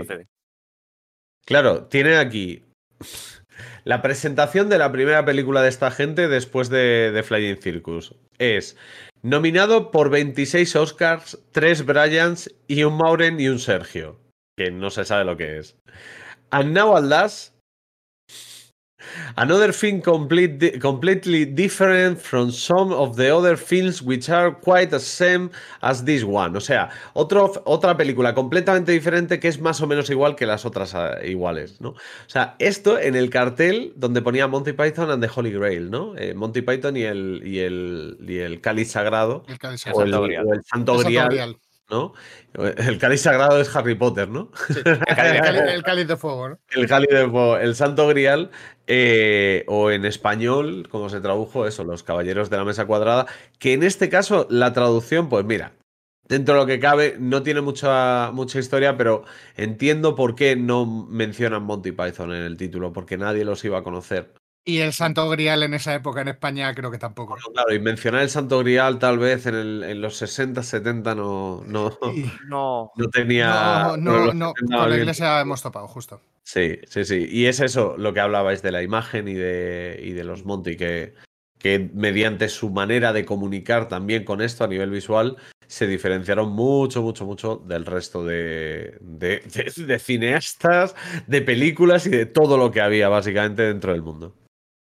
Claro, 1.45 1.87
tiene 1.87 2.17
aquí 2.17 2.65
la 3.85 4.03
presentación 4.03 4.69
de 4.69 4.79
la 4.79 4.93
primera 4.93 5.25
película 5.25 5.63
de 5.63 5.69
esta 5.69 5.91
gente 5.91 6.29
después 6.29 6.69
de, 6.69 7.11
de 7.11 7.23
Flying 7.23 7.57
Circus. 7.57 8.15
Es 8.39 8.77
nominado 9.23 9.91
por 9.91 10.11
26 10.11 10.77
Oscars, 10.77 11.39
3 11.53 11.85
Bryans 11.85 12.55
y 12.69 12.85
un 12.85 12.97
Mauren 12.97 13.41
y 13.41 13.49
un 13.49 13.59
Sergio, 13.59 14.21
que 14.57 14.71
no 14.71 14.91
se 14.91 15.05
sabe 15.05 15.25
lo 15.25 15.37
que 15.37 15.59
es. 15.59 15.77
And 16.51 16.73
now 16.73 16.97
at 16.97 17.05
last, 17.05 17.58
Another 19.37 19.73
thing 19.73 20.01
complete, 20.01 20.81
completely 20.81 21.45
different 21.45 22.21
from 22.21 22.51
some 22.51 22.93
of 22.93 23.17
the 23.17 23.35
other 23.35 23.57
films 23.57 24.03
which 24.03 24.29
are 24.29 24.53
quite 24.53 24.91
the 24.91 25.01
same 25.01 25.51
as 25.81 26.05
this 26.05 26.25
one. 26.25 26.57
O 26.57 26.61
sea, 26.61 26.91
otro, 27.15 27.53
otra 27.65 27.97
película 27.97 28.35
completamente 28.35 28.93
diferente 28.93 29.39
que 29.39 29.49
es 29.49 29.61
más 29.61 29.81
o 29.81 29.87
menos 29.87 30.11
igual 30.11 30.35
que 30.35 30.47
las 30.47 30.65
otras 30.65 30.95
ah, 30.95 31.19
iguales, 31.25 31.81
¿no? 31.81 31.91
O 31.91 31.97
sea, 32.27 32.57
esto 32.59 32.99
en 32.99 33.15
el 33.15 33.31
cartel 33.31 33.93
donde 33.97 34.23
ponía 34.23 34.49
Monty 34.49 34.73
Python 34.73 35.11
and 35.11 35.23
the 35.23 35.31
Holy 35.35 35.53
Grail, 35.53 35.91
¿no? 35.91 36.17
Eh, 36.17 36.35
Monty 36.35 36.63
Python 36.63 36.97
y 36.97 37.03
el, 37.03 37.43
y 37.45 37.61
el, 37.61 38.17
y 38.27 38.39
el 38.39 38.61
cáliz 38.61 38.91
sagrado. 38.91 39.45
El 39.49 39.59
cáliz 39.59 39.83
sagrado. 39.83 40.23
o 40.23 40.27
el 40.27 40.65
Santo 40.65 40.95
El 40.95 41.03
Santo 41.03 41.29
Grial. 41.29 41.59
¿No? 41.91 42.13
El 42.55 42.99
cáliz 42.99 43.23
sagrado 43.23 43.61
es 43.61 43.75
Harry 43.75 43.95
Potter, 43.95 44.29
¿no? 44.29 44.51
El 44.69 44.85
cáliz, 45.41 45.63
el 45.69 45.83
cáliz 45.83 46.09
de 46.09 46.17
fuego, 46.17 46.49
¿no? 46.51 46.59
El 46.71 46.87
cáliz 46.87 47.11
de 47.11 47.29
fuego, 47.29 47.57
el 47.57 47.75
Santo 47.75 48.07
Grial, 48.09 48.51
eh, 48.87 49.65
o 49.69 49.91
en 49.91 50.05
español, 50.05 50.89
como 50.91 51.09
se 51.09 51.21
tradujo 51.21 51.67
eso, 51.67 51.85
los 51.85 52.03
Caballeros 52.03 52.51
de 52.51 52.57
la 52.57 52.65
Mesa 52.65 52.87
Cuadrada, 52.87 53.27
que 53.59 53.73
en 53.73 53.83
este 53.83 54.09
caso 54.09 54.47
la 54.51 54.73
traducción, 54.73 55.29
pues 55.29 55.45
mira, 55.45 55.73
dentro 56.29 56.55
de 56.55 56.61
lo 56.61 56.67
que 56.67 56.81
cabe, 56.81 57.17
no 57.19 57.43
tiene 57.43 57.61
mucha, 57.61 58.31
mucha 58.33 58.59
historia, 58.59 58.97
pero 58.97 59.25
entiendo 59.57 60.15
por 60.15 60.35
qué 60.35 60.57
no 60.57 60.87
mencionan 60.87 61.63
Monty 61.63 61.93
Python 61.93 62.35
en 62.35 62.43
el 62.43 62.57
título, 62.57 62.93
porque 62.93 63.17
nadie 63.17 63.45
los 63.45 63.65
iba 63.65 63.79
a 63.79 63.83
conocer. 63.83 64.33
Y 64.69 64.81
el 64.81 64.93
Santo 64.93 65.27
Grial 65.31 65.63
en 65.63 65.73
esa 65.73 65.95
época 65.95 66.21
en 66.21 66.29
España 66.29 66.75
creo 66.75 66.91
que 66.91 66.99
tampoco. 66.99 67.37
Claro, 67.55 67.73
y 67.75 67.79
mencionar 67.81 68.21
el 68.21 68.29
Santo 68.29 68.59
Grial 68.59 68.99
tal 68.99 69.19
vez 69.19 69.47
en, 69.47 69.55
el- 69.55 69.83
en 69.83 70.01
los 70.03 70.17
60, 70.19 70.63
70 70.63 71.15
no, 71.15 71.63
no, 71.67 71.97
No. 72.47 72.93
no 72.95 73.09
tenía... 73.09 73.49
No, 73.49 73.97
no, 73.97 74.33
no, 74.35 74.53
70 74.55 74.77
con 74.79 74.91
la 74.91 74.97
iglesia 74.99 75.41
hemos 75.41 75.63
topado, 75.63 75.89
justo. 75.89 76.21
Sí, 76.43 76.79
sí, 76.87 77.05
sí. 77.07 77.27
Y 77.31 77.47
es 77.47 77.61
eso 77.61 77.95
lo 77.97 78.13
que 78.13 78.21
hablabais 78.21 78.61
de 78.61 78.71
la 78.73 78.83
imagen 78.83 79.27
y 79.29 79.33
de, 79.35 79.99
y 80.03 80.13
de 80.13 80.25
los 80.25 80.45
Monty, 80.45 80.77
que, 80.77 81.15
que 81.59 81.91
mediante 81.95 82.51
su 82.51 82.69
manera 82.69 83.15
de 83.15 83.25
comunicar 83.25 83.89
también 83.89 84.25
con 84.25 84.43
esto 84.43 84.65
a 84.65 84.69
nivel 84.69 84.91
visual, 84.91 85.39
se 85.67 85.87
diferenciaron 85.87 86.51
mucho, 86.51 87.01
mucho, 87.03 87.25
mucho 87.25 87.57
del 87.67 87.87
resto 87.87 88.23
de, 88.23 88.99
de, 89.01 89.43
de- 89.47 89.85
de 89.87 89.99
cineastas, 89.99 90.95
de 91.27 91.41
películas 91.41 92.07
y 92.07 92.11
de 92.11 92.27
todo 92.27 92.59
lo 92.59 92.71
que 92.71 92.83
había 92.83 93.09
básicamente 93.09 93.63
dentro 93.63 93.93
del 93.93 94.03
mundo. 94.03 94.35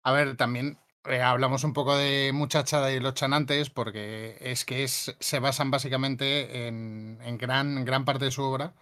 A 0.05 0.13
ver, 0.13 0.37
también 0.37 0.79
eh, 1.07 1.23
hablamos 1.23 1.65
un 1.65 1.73
poco 1.73 1.97
de 1.97 2.31
Muchachada 2.35 2.93
y 2.93 3.01
los 3.01 3.15
chanantes 3.15 3.71
porque 3.71 4.37
es 4.41 4.65
que 4.65 4.85
es, 4.85 5.17
se 5.19 5.41
basan 5.41 5.71
básicamente 5.71 6.67
en, 6.67 7.19
en 7.23 7.39
gran, 7.39 7.85
gran 7.87 8.05
parte 8.05 8.27
de 8.27 8.31
su 8.31 8.43
obra, 8.43 8.75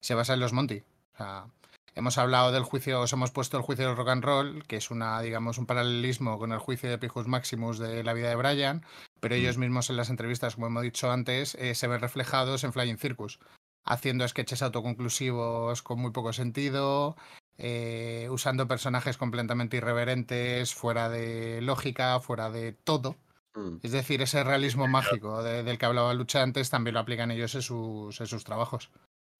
se 0.00 0.14
basa 0.14 0.32
en 0.32 0.40
los 0.40 0.54
Monty. 0.54 0.82
O 1.12 1.16
sea, 1.18 1.46
hemos 1.94 2.16
hablado 2.16 2.52
del 2.52 2.62
juicio, 2.62 3.02
os 3.02 3.12
hemos 3.12 3.30
puesto 3.30 3.58
el 3.58 3.62
juicio 3.62 3.86
del 3.86 3.96
rock 3.96 4.08
and 4.08 4.24
roll, 4.24 4.64
que 4.66 4.76
es 4.76 4.90
una, 4.90 5.20
digamos, 5.20 5.58
un 5.58 5.66
paralelismo 5.66 6.38
con 6.38 6.52
el 6.52 6.58
juicio 6.58 6.88
de 6.88 6.98
Pijus 6.98 7.28
Maximus 7.28 7.78
de 7.78 8.02
la 8.02 8.14
vida 8.14 8.30
de 8.30 8.36
Brian, 8.36 8.84
pero 9.20 9.34
ellos 9.34 9.58
mismos 9.58 9.90
en 9.90 9.98
las 9.98 10.08
entrevistas, 10.08 10.54
como 10.54 10.68
hemos 10.68 10.82
dicho 10.82 11.10
antes, 11.10 11.54
eh, 11.56 11.74
se 11.74 11.86
ven 11.86 12.00
reflejados 12.00 12.64
en 12.64 12.72
Flying 12.72 12.98
Circus, 12.98 13.40
haciendo 13.84 14.26
sketches 14.26 14.62
autoconclusivos 14.62 15.82
con 15.82 16.00
muy 16.00 16.12
poco 16.12 16.32
sentido, 16.32 17.16
eh, 17.58 18.28
usando 18.30 18.66
personajes 18.68 19.16
completamente 19.16 19.76
irreverentes, 19.76 20.74
fuera 20.74 21.08
de 21.08 21.60
lógica, 21.62 22.18
fuera 22.20 22.50
de 22.50 22.72
todo. 22.72 23.16
Mm. 23.54 23.76
Es 23.82 23.92
decir, 23.92 24.22
ese 24.22 24.42
realismo 24.44 24.88
mágico 24.88 25.42
de- 25.42 25.62
del 25.62 25.78
que 25.78 25.86
hablaba 25.86 26.14
Lucha 26.14 26.42
antes 26.42 26.70
también 26.70 26.94
lo 26.94 27.00
aplican 27.00 27.30
ellos 27.30 27.54
en 27.54 27.62
sus, 27.62 28.20
en 28.20 28.26
sus 28.26 28.44
trabajos. 28.44 28.90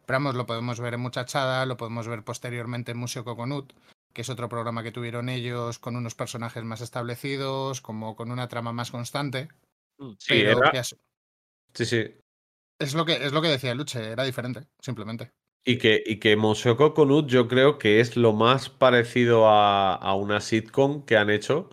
Pero 0.04 0.16
vamos, 0.16 0.34
lo 0.34 0.46
podemos 0.46 0.80
ver 0.80 0.94
en 0.94 1.00
Muchachada, 1.00 1.64
lo 1.66 1.76
podemos 1.76 2.06
ver 2.08 2.22
posteriormente 2.24 2.92
en 2.92 2.98
Museo 2.98 3.24
Coconut, 3.24 3.72
que 4.12 4.22
es 4.22 4.28
otro 4.28 4.48
programa 4.48 4.82
que 4.82 4.90
tuvieron 4.92 5.28
ellos 5.28 5.78
con 5.78 5.96
unos 5.96 6.14
personajes 6.14 6.62
más 6.64 6.80
establecidos, 6.80 7.80
como 7.80 8.14
con 8.16 8.30
una 8.30 8.48
trama 8.48 8.72
más 8.72 8.90
constante. 8.90 9.48
Sí, 10.18 10.26
pero 10.28 10.58
era- 10.58 10.70
que 10.72 10.78
es, 10.78 10.96
Sí, 11.74 11.86
sí. 11.86 12.04
es 12.78 12.94
lo 12.94 13.04
que, 13.06 13.24
es 13.24 13.32
lo 13.32 13.40
que 13.40 13.48
decía 13.48 13.74
Luche, 13.74 14.10
era 14.10 14.24
diferente, 14.24 14.66
simplemente. 14.80 15.30
Y 15.64 15.78
que, 15.78 16.02
y 16.04 16.18
que 16.18 16.36
Coconut 16.76 17.28
yo 17.28 17.46
creo 17.46 17.78
que 17.78 18.00
es 18.00 18.16
lo 18.16 18.32
más 18.32 18.68
parecido 18.68 19.48
a, 19.48 19.94
a 19.94 20.14
una 20.14 20.40
sitcom 20.40 21.04
que 21.04 21.16
han 21.16 21.30
hecho, 21.30 21.70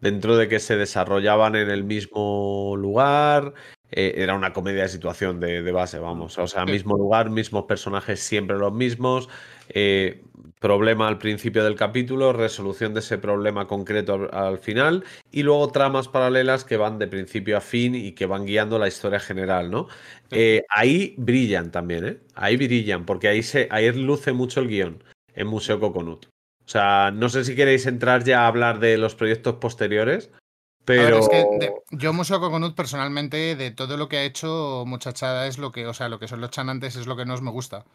dentro 0.00 0.36
de 0.36 0.48
que 0.48 0.58
se 0.58 0.76
desarrollaban 0.76 1.56
en 1.56 1.70
el 1.70 1.84
mismo 1.84 2.74
lugar. 2.76 3.54
eh, 3.90 4.14
era 4.16 4.34
una 4.34 4.52
comedia 4.52 4.82
de 4.82 4.88
situación 4.88 5.40
de, 5.40 5.62
de 5.62 5.72
base, 5.72 5.98
vamos. 5.98 6.38
O 6.38 6.46
sea, 6.46 6.64
mismo 6.64 6.96
lugar, 6.96 7.30
mismos 7.30 7.64
personajes, 7.64 8.20
siempre 8.20 8.58
los 8.58 8.72
mismos. 8.72 9.28
eh, 9.68 10.22
problema 10.60 11.08
al 11.08 11.18
principio 11.18 11.64
del 11.64 11.74
capítulo, 11.74 12.32
resolución 12.32 12.92
de 12.94 13.00
ese 13.00 13.18
problema 13.18 13.66
concreto 13.66 14.14
al, 14.14 14.28
al 14.32 14.58
final. 14.58 15.04
Y 15.32 15.42
luego 15.42 15.72
tramas 15.72 16.06
paralelas 16.08 16.64
que 16.64 16.76
van 16.76 16.98
de 16.98 17.08
principio 17.08 17.56
a 17.56 17.60
fin 17.60 17.94
y 17.94 18.12
que 18.12 18.26
van 18.26 18.44
guiando 18.44 18.78
la 18.78 18.86
historia 18.86 19.18
general, 19.18 19.70
¿no? 19.70 19.88
Eh, 20.30 20.62
ahí 20.68 21.14
brillan 21.16 21.70
también, 21.72 22.06
¿eh? 22.06 22.18
Ahí 22.34 22.56
brillan, 22.56 23.06
porque 23.06 23.28
ahí, 23.28 23.42
se, 23.42 23.66
ahí 23.70 23.90
luce 23.92 24.32
mucho 24.32 24.60
el 24.60 24.68
guion 24.68 25.02
en 25.34 25.46
Museo 25.46 25.80
Coconut. 25.80 26.26
O 26.26 26.68
sea, 26.68 27.10
no 27.10 27.28
sé 27.28 27.44
si 27.44 27.56
queréis 27.56 27.86
entrar 27.86 28.22
ya 28.22 28.44
a 28.44 28.46
hablar 28.46 28.78
de 28.78 28.98
los 28.98 29.14
proyectos 29.14 29.56
posteriores, 29.56 30.30
ver, 30.86 31.04
pero... 31.04 31.18
es 31.18 31.28
que 31.28 31.44
de- 31.58 31.72
yo 31.90 32.12
Museo 32.12 32.38
Coconut 32.38 32.76
personalmente 32.76 33.56
de 33.56 33.70
todo 33.70 33.96
lo 33.96 34.08
que 34.08 34.18
ha 34.18 34.24
hecho 34.24 34.84
Muchachada 34.86 35.46
es 35.46 35.58
lo 35.58 35.72
que, 35.72 35.86
o 35.86 35.94
sea, 35.94 36.08
lo 36.08 36.18
que 36.20 36.28
son 36.28 36.40
los 36.40 36.50
chanantes 36.50 36.96
es 36.96 37.06
lo 37.06 37.16
que 37.16 37.24
no 37.24 37.40
me 37.40 37.50
gusta, 37.50 37.86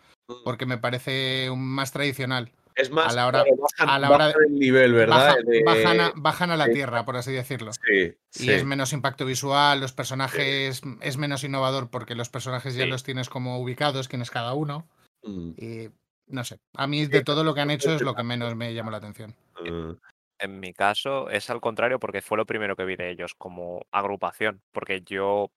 porque 0.44 0.66
me 0.66 0.78
parece 0.78 1.50
más 1.56 1.92
tradicional. 1.92 2.52
Es 2.76 2.92
más, 2.92 3.14
a 3.14 3.16
la 3.16 3.28
hora, 3.28 3.44
claro, 3.44 3.58
bajan- 3.62 3.90
a 3.90 4.00
la 4.00 4.10
hora 4.10 4.26
bajan 4.28 4.42
el 4.48 4.56
nivel, 4.60 4.92
¿verdad? 4.94 5.16
baja- 5.16 5.38
De- 5.46 5.64
bajan, 5.64 6.00
a, 6.02 6.12
bajan 6.16 6.52
a 6.52 6.58
la 6.58 6.66
Sí. 6.66 6.74
tierra, 6.74 7.06
por 7.06 7.16
así 7.16 7.32
decirlo. 7.32 7.72
Sí, 7.72 7.80
Y 7.94 8.14
sí. 8.32 8.52
es 8.52 8.66
menos 8.66 8.92
impacto 8.92 9.26
visual, 9.26 9.80
los 9.80 9.94
personajes 9.94 10.82
es 11.02 11.18
menos 11.18 11.46
innovador 11.46 11.90
porque 11.90 12.16
los 12.16 12.28
personajes 12.30 12.76
ya 12.76 12.86
los 12.86 13.04
tienes 13.04 13.30
como 13.30 13.60
ubicados, 13.62 14.10
quién 14.10 14.22
es 14.22 14.30
cada 14.30 14.54
uno. 14.56 14.86
Mm. 15.24 15.52
Y 15.58 15.90
no 16.28 16.44
sé, 16.44 16.60
a 16.76 16.86
mí 16.86 17.06
de 17.06 17.24
todo 17.24 17.46
lo 17.46 17.54
que 17.56 17.62
han 17.62 17.72
hecho 17.72 17.94
es 17.96 18.02
lo 18.02 18.14
que 18.14 18.24
menos 18.26 18.56
me 18.58 18.74
llamó 18.74 18.92
la 18.92 18.98
atención. 18.98 19.34
Mm. 19.64 19.92
En 20.40 20.60
mi 20.60 20.74
caso 20.74 21.30
es 21.30 21.50
al 21.50 21.62
contrario 21.62 21.98
porque 21.98 22.22
fue 22.22 22.38
lo 22.38 22.46
primero 22.46 22.76
que 22.76 22.84
vi 22.84 22.98
de 22.98 23.10
ellos 23.10 23.36
como 23.38 23.86
agrupación, 23.92 24.62
porque 24.74 25.02
yo 25.06 25.50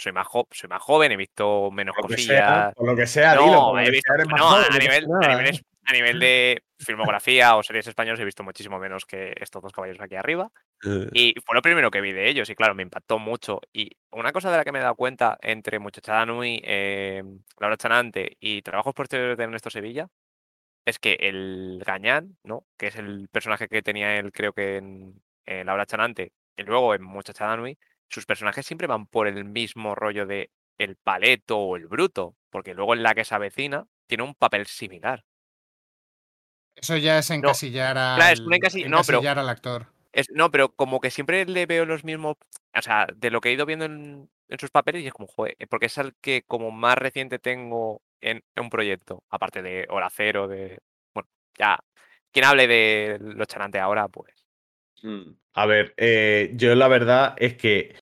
soy 0.00 0.12
más, 0.12 0.26
jo- 0.26 0.48
soy 0.50 0.68
más 0.68 0.82
joven, 0.82 1.12
he 1.12 1.16
visto 1.16 1.70
menos 1.70 1.94
lo 1.96 2.08
sea, 2.08 2.16
cosillas. 2.16 2.74
por 2.74 2.86
lo 2.86 2.96
que 2.96 3.06
sea, 3.06 3.34
no, 3.34 3.44
dilo, 3.44 3.78
he 3.78 3.90
visto, 3.90 4.12
no, 4.16 4.36
joven, 4.38 4.64
a, 4.64 4.72
no 4.72 4.78
nivel, 4.78 5.04
a, 5.04 5.08
nada, 5.08 5.34
nivel, 5.38 5.54
¿eh? 5.54 5.60
a 5.84 5.92
nivel 5.92 6.18
de 6.20 6.62
filmografía 6.78 7.56
o 7.56 7.62
series 7.62 7.86
españolas 7.86 8.20
he 8.20 8.24
visto 8.24 8.42
muchísimo 8.42 8.78
menos 8.78 9.04
que 9.04 9.34
estos 9.40 9.62
dos 9.62 9.72
caballeros 9.72 10.00
aquí 10.00 10.14
arriba. 10.16 10.50
Eh, 10.86 11.08
Y 11.12 11.34
fue 11.44 11.54
lo 11.54 11.62
primero 11.62 11.90
que 11.90 12.00
vi 12.00 12.12
de 12.12 12.28
ellos 12.28 12.48
y 12.48 12.54
claro, 12.54 12.74
me 12.74 12.82
impactó 12.82 13.18
mucho. 13.18 13.60
Y 13.72 13.90
una 14.10 14.32
cosa 14.32 14.50
de 14.50 14.56
la 14.56 14.64
que 14.64 14.72
me 14.72 14.78
he 14.78 14.82
dado 14.82 14.94
cuenta 14.94 15.36
entre 15.42 15.78
Muchachada 15.78 16.24
Nui, 16.26 16.60
eh, 16.64 17.22
Laura 17.58 17.76
Chanante 17.76 18.36
y 18.40 18.62
trabajos 18.62 18.94
posteriores 18.94 19.36
de 19.36 19.44
Ernesto 19.44 19.68
Sevilla 19.70 20.06
es 20.86 20.98
que 20.98 21.18
el 21.20 21.82
Gañán, 21.84 22.38
¿no? 22.44 22.64
Que 22.78 22.86
es 22.86 22.96
el 22.96 23.28
personaje 23.30 23.68
que 23.68 23.82
tenía 23.82 24.16
él, 24.18 24.32
creo 24.32 24.52
que 24.54 24.76
en, 24.78 25.20
en 25.44 25.66
Laura 25.66 25.84
Chanante 25.86 26.32
y 26.56 26.62
luego 26.62 26.94
en 26.94 27.02
Muchachada 27.02 27.56
Nui, 27.56 27.76
sus 28.10 28.26
personajes 28.26 28.66
siempre 28.66 28.86
van 28.86 29.06
por 29.06 29.26
el 29.28 29.44
mismo 29.44 29.94
rollo 29.94 30.26
de 30.26 30.50
el 30.78 30.96
paleto 30.96 31.58
o 31.58 31.76
el 31.76 31.86
bruto, 31.86 32.34
porque 32.50 32.74
luego 32.74 32.94
en 32.94 33.02
la 33.02 33.14
que 33.14 33.24
se 33.24 33.34
avecina 33.34 33.86
tiene 34.06 34.24
un 34.24 34.34
papel 34.34 34.66
similar. 34.66 35.24
Eso 36.74 36.96
ya 36.96 37.18
es 37.18 37.30
encasillar, 37.30 37.98
al, 37.98 38.16
Claro, 38.16 38.32
es 38.32 38.40
una 38.40 38.56
encasi- 38.56 38.86
no, 38.86 39.02
pero- 39.06 39.18
encasillar 39.18 39.38
al 39.38 39.48
actor. 39.48 39.86
Es, 40.12 40.28
no, 40.30 40.50
pero 40.50 40.70
como 40.74 40.98
que 41.00 41.10
siempre 41.10 41.44
le 41.46 41.66
veo 41.66 41.84
los 41.84 42.02
mismos. 42.04 42.36
O 42.76 42.82
sea, 42.82 43.06
de 43.14 43.30
lo 43.30 43.40
que 43.40 43.50
he 43.50 43.52
ido 43.52 43.66
viendo 43.66 43.84
en, 43.84 44.28
en 44.48 44.58
sus 44.58 44.70
papeles, 44.70 45.02
y 45.02 45.06
es 45.06 45.12
como, 45.12 45.28
joder, 45.28 45.56
porque 45.68 45.86
es 45.86 45.98
el 45.98 46.14
que 46.20 46.42
como 46.42 46.70
más 46.72 46.96
reciente 46.96 47.38
tengo 47.38 48.02
en, 48.20 48.42
en 48.56 48.62
un 48.64 48.70
proyecto, 48.70 49.22
aparte 49.28 49.62
de 49.62 49.86
Hora 49.88 50.10
Cero, 50.10 50.48
de. 50.48 50.80
Bueno, 51.14 51.28
ya. 51.58 51.78
Quien 52.32 52.44
hable 52.44 52.66
de 52.66 53.18
los 53.20 53.46
chanantes 53.46 53.80
ahora, 53.80 54.08
pues. 54.08 54.34
Mm. 55.02 55.32
A 55.54 55.66
ver, 55.66 55.94
eh, 55.96 56.50
yo 56.54 56.74
la 56.74 56.88
verdad 56.88 57.34
es 57.38 57.56
que 57.56 57.94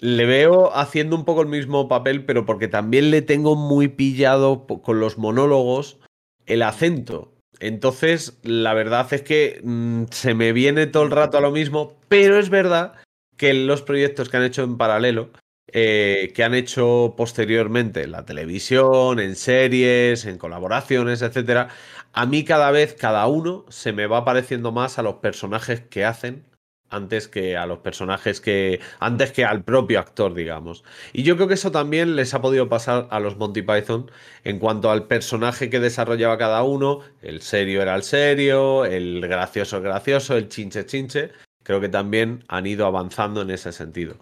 le 0.00 0.24
veo 0.24 0.74
haciendo 0.74 1.14
un 1.14 1.24
poco 1.24 1.42
el 1.42 1.48
mismo 1.48 1.86
papel, 1.86 2.24
pero 2.24 2.46
porque 2.46 2.68
también 2.68 3.10
le 3.10 3.22
tengo 3.22 3.54
muy 3.54 3.88
pillado 3.88 4.66
con 4.66 4.98
los 4.98 5.18
monólogos 5.18 5.98
el 6.46 6.62
acento. 6.62 7.34
Entonces, 7.60 8.38
la 8.42 8.72
verdad 8.72 9.12
es 9.12 9.22
que 9.22 9.60
mm, 9.62 10.04
se 10.10 10.34
me 10.34 10.52
viene 10.52 10.86
todo 10.86 11.02
el 11.02 11.10
rato 11.10 11.36
a 11.36 11.42
lo 11.42 11.50
mismo, 11.50 11.98
pero 12.08 12.38
es 12.38 12.48
verdad 12.48 12.94
que 13.36 13.52
los 13.52 13.82
proyectos 13.82 14.30
que 14.30 14.38
han 14.38 14.44
hecho 14.44 14.62
en 14.62 14.78
paralelo, 14.78 15.30
eh, 15.72 16.32
que 16.34 16.44
han 16.44 16.54
hecho 16.54 17.14
posteriormente 17.16 18.02
en 18.02 18.12
la 18.12 18.24
televisión, 18.24 19.20
en 19.20 19.36
series, 19.36 20.24
en 20.24 20.38
colaboraciones, 20.38 21.20
etcétera, 21.22 21.68
a 22.12 22.26
mí 22.26 22.44
cada 22.44 22.70
vez, 22.70 22.94
cada 22.94 23.26
uno, 23.26 23.66
se 23.68 23.92
me 23.92 24.06
va 24.06 24.24
pareciendo 24.24 24.72
más 24.72 24.98
a 24.98 25.02
los 25.02 25.16
personajes 25.16 25.80
que 25.82 26.04
hacen 26.04 26.44
antes 26.90 27.28
que 27.28 27.56
a 27.56 27.66
los 27.66 27.78
personajes 27.78 28.40
que. 28.40 28.80
antes 28.98 29.32
que 29.32 29.44
al 29.44 29.62
propio 29.64 29.98
actor, 30.00 30.34
digamos. 30.34 30.84
Y 31.12 31.22
yo 31.22 31.36
creo 31.36 31.48
que 31.48 31.54
eso 31.54 31.70
también 31.70 32.16
les 32.16 32.34
ha 32.34 32.40
podido 32.42 32.68
pasar 32.68 33.08
a 33.10 33.20
los 33.20 33.36
Monty 33.36 33.62
Python 33.62 34.10
en 34.44 34.58
cuanto 34.58 34.90
al 34.90 35.06
personaje 35.06 35.70
que 35.70 35.80
desarrollaba 35.80 36.38
cada 36.38 36.62
uno. 36.62 37.00
El 37.22 37.40
serio 37.42 37.82
era 37.82 37.94
el 37.94 38.02
serio, 38.02 38.84
el 38.84 39.20
gracioso 39.22 39.78
el 39.78 39.82
gracioso, 39.84 40.36
el 40.36 40.48
chinche 40.48 40.84
chinche. 40.86 41.30
Creo 41.62 41.80
que 41.80 41.88
también 41.88 42.44
han 42.48 42.66
ido 42.66 42.86
avanzando 42.86 43.42
en 43.42 43.50
ese 43.50 43.72
sentido. 43.72 44.16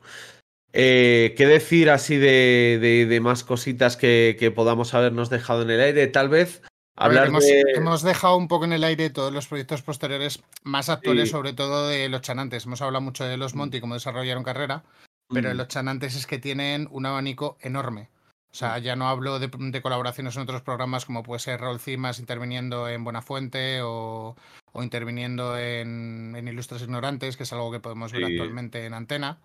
Eh, 0.72 1.34
¿Qué 1.36 1.46
decir 1.46 1.90
así 1.90 2.16
de, 2.16 3.06
de- 3.08 3.20
más 3.20 3.42
cositas 3.42 3.96
que, 3.96 4.36
que 4.38 4.50
podamos 4.50 4.94
habernos 4.94 5.30
dejado 5.30 5.62
en 5.62 5.70
el 5.70 5.80
aire? 5.80 6.06
Tal 6.08 6.28
vez 6.28 6.62
hablar 6.98 7.26
hemos, 7.28 7.44
de. 7.44 7.62
hemos 7.74 8.02
dejado 8.02 8.36
un 8.36 8.48
poco 8.48 8.64
en 8.64 8.72
el 8.72 8.84
aire 8.84 9.10
todos 9.10 9.32
los 9.32 9.46
proyectos 9.46 9.82
posteriores 9.82 10.42
más 10.64 10.88
actuales, 10.88 11.28
Sí. 11.28 11.32
sobre 11.32 11.52
todo 11.52 11.88
de 11.88 12.08
los 12.08 12.20
chanantes. 12.22 12.66
Hemos 12.66 12.82
hablado 12.82 13.02
mucho 13.02 13.24
de 13.24 13.36
los 13.36 13.54
Monty, 13.54 13.80
cómo 13.80 13.94
desarrollaron 13.94 14.44
carrera, 14.44 14.84
pero 15.28 15.52
Mm. 15.52 15.56
los 15.56 15.68
chanantes 15.68 16.14
es 16.16 16.26
que 16.26 16.38
tienen 16.38 16.88
un 16.90 17.06
abanico 17.06 17.56
enorme. 17.60 18.08
O 18.50 18.54
sea, 18.54 18.78
ya 18.78 18.96
no 18.96 19.08
hablo 19.08 19.38
de, 19.38 19.48
de 19.52 19.82
colaboraciones 19.82 20.34
en 20.36 20.42
otros 20.42 20.62
programas 20.62 21.04
como 21.04 21.22
puede 21.22 21.38
ser 21.38 21.60
Raúl 21.60 21.80
Cimas 21.80 22.18
interviniendo 22.18 22.88
en 22.88 23.04
Buenafuente 23.04 23.82
o, 23.82 24.36
o 24.72 24.82
interviniendo 24.82 25.58
en, 25.58 26.34
en 26.34 26.48
Ilustres 26.48 26.80
Ignorantes, 26.82 27.36
que 27.36 27.42
es 27.42 27.52
algo 27.52 27.70
que 27.70 27.80
podemos 27.80 28.10
ver 28.10 28.24
Sí. 28.24 28.32
actualmente 28.32 28.86
en 28.86 28.94
Antena, 28.94 29.38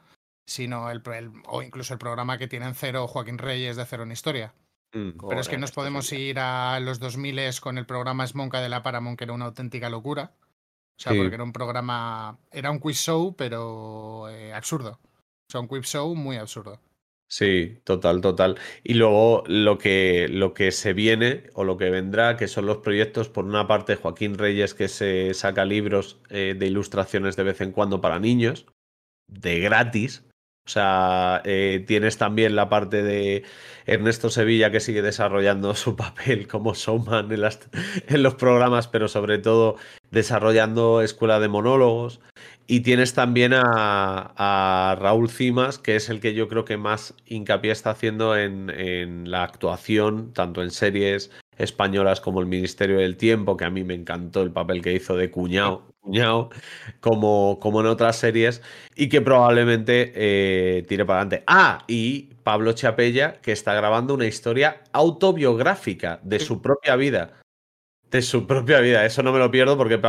sino 0.48 0.90
el, 0.90 1.02
el- 1.14 1.32
o 1.48 1.62
incluso 1.62 1.94
el 1.94 2.00
programa 2.00 2.38
que 2.38 2.48
tienen 2.48 2.76
Cero 2.76 3.06
Joaquín 3.08 3.38
Reyes 3.38 3.76
de 3.76 3.86
Cero 3.86 4.04
en 4.04 4.14
Historia. 4.14 4.54
Mm. 4.94 5.28
Pero 5.28 5.42
es 5.42 5.50
que 5.50 5.58
nos 5.58 5.72
podemos 5.72 6.12
ir 6.14 6.40
a 6.40 6.80
los 6.80 7.00
2000 7.00 7.60
con 7.60 7.78
el 7.78 7.86
programa 7.86 8.26
Smonka 8.28 8.62
de 8.62 8.70
la 8.70 8.84
Paramount, 8.84 9.18
que 9.18 9.26
era 9.26 9.34
una 9.34 9.46
auténtica 9.46 9.90
locura. 9.90 10.32
O 10.96 11.00
sea, 11.02 11.12
Sí. 11.12 11.18
porque 11.18 11.36
era 11.36 11.44
un 11.44 11.54
programa, 11.54 12.38
era 12.52 12.70
un 12.70 12.80
quiz 12.80 12.98
show, 12.98 13.36
pero 13.36 14.30
eh, 14.30 14.54
absurdo. 14.54 15.00
O 15.02 15.52
sea, 15.52 15.62
un 15.62 15.68
quiz 15.68 15.86
show 15.86 16.14
muy 16.16 16.38
absurdo. 16.38 16.80
Sí, 17.28 17.80
total, 17.84 18.22
total. 18.22 18.60
Y 18.84 18.94
luego 18.94 19.44
lo 19.48 19.80
que, 19.80 20.28
lo 20.30 20.54
que 20.54 20.72
se 20.72 20.94
viene 20.94 21.50
o 21.56 21.64
lo 21.64 21.78
que 21.78 21.90
vendrá, 21.90 22.38
que 22.38 22.48
son 22.48 22.68
los 22.68 22.78
proyectos, 22.78 23.28
por 23.28 23.46
una 23.46 23.66
parte, 23.66 23.96
Joaquín 23.96 24.38
Reyes, 24.38 24.76
que 24.76 24.88
se 24.88 25.34
saca 25.34 25.66
libros 25.66 26.22
eh, 26.30 26.56
de 26.56 26.68
ilustraciones 26.68 27.36
de 27.36 27.44
vez 27.44 27.62
en 27.62 27.72
cuando 27.72 28.02
para 28.02 28.20
niños, 28.20 28.68
de 29.28 29.60
gratis. 29.60 30.24
O 30.66 30.70
sea, 30.70 31.42
eh, 31.44 31.84
tienes 31.86 32.18
también 32.18 32.56
la 32.56 32.70
parte 32.70 33.04
de 33.04 33.44
Ernesto 33.86 34.30
Sevilla, 34.30 34.72
que 34.72 34.80
sigue 34.80 35.02
desarrollando 35.02 35.76
su 35.76 35.96
papel 35.96 36.48
como 36.48 36.74
showman 36.74 37.30
en, 37.32 38.24
los 38.24 38.36
programas, 38.36 38.88
pero 38.88 39.08
sobre 39.10 39.40
todo 39.40 39.76
desarrollando 40.12 41.02
escuela 41.02 41.40
de 41.40 41.50
monólogos. 41.50 42.22
Y 42.66 42.80
tienes 42.80 43.14
también 43.14 43.54
a, 43.54 44.34
a 44.38 44.96
Raúl 44.96 45.30
Cimas, 45.30 45.80
que 45.80 45.98
es 45.98 46.08
el 46.10 46.22
que 46.22 46.34
yo 46.34 46.48
creo 46.48 46.64
que 46.64 46.78
más 46.78 47.14
hincapié 47.26 47.72
está 47.72 47.90
haciendo 47.90 48.38
en, 48.38 48.70
en 48.70 49.30
la 49.30 49.44
actuación, 49.44 50.32
tanto 50.32 50.64
en 50.64 50.72
series 50.72 51.30
españolas 51.58 52.22
como 52.22 52.40
El 52.40 52.46
Ministerio 52.46 53.00
del 53.00 53.18
Tiempo, 53.18 53.58
que 53.58 53.66
a 53.66 53.70
mí 53.70 53.84
me 53.84 53.96
encantó 53.96 54.42
el 54.42 54.52
papel 54.52 54.82
que 54.82 54.94
hizo 54.94 55.18
de 55.18 55.30
cuñado, 55.30 55.93
como, 57.00 57.60
como 57.60 57.82
en 57.82 57.88
otras 57.88 58.18
series, 58.18 58.62
y 58.96 59.10
que 59.10 59.22
probablemente 59.22 60.12
eh, 60.16 60.84
tire 60.84 61.06
para 61.06 61.22
adelante. 61.22 61.44
Ah, 61.48 61.84
y 61.88 62.34
Pablo 62.44 62.74
Chapella, 62.74 63.40
que 63.42 63.52
está 63.52 63.74
grabando 63.74 64.14
una 64.14 64.26
historia 64.26 64.82
autobiográfica 64.92 66.20
de 66.24 66.40
su 66.40 66.62
propia 66.62 66.96
vida. 66.96 67.43
De 68.14 68.22
su 68.22 68.46
propia 68.46 68.80
vida, 68.80 69.04
eso 69.08 69.24
no 69.24 69.34
me 69.34 69.40
lo 69.40 69.50
pierdo 69.50 69.76
porque... 69.76 70.00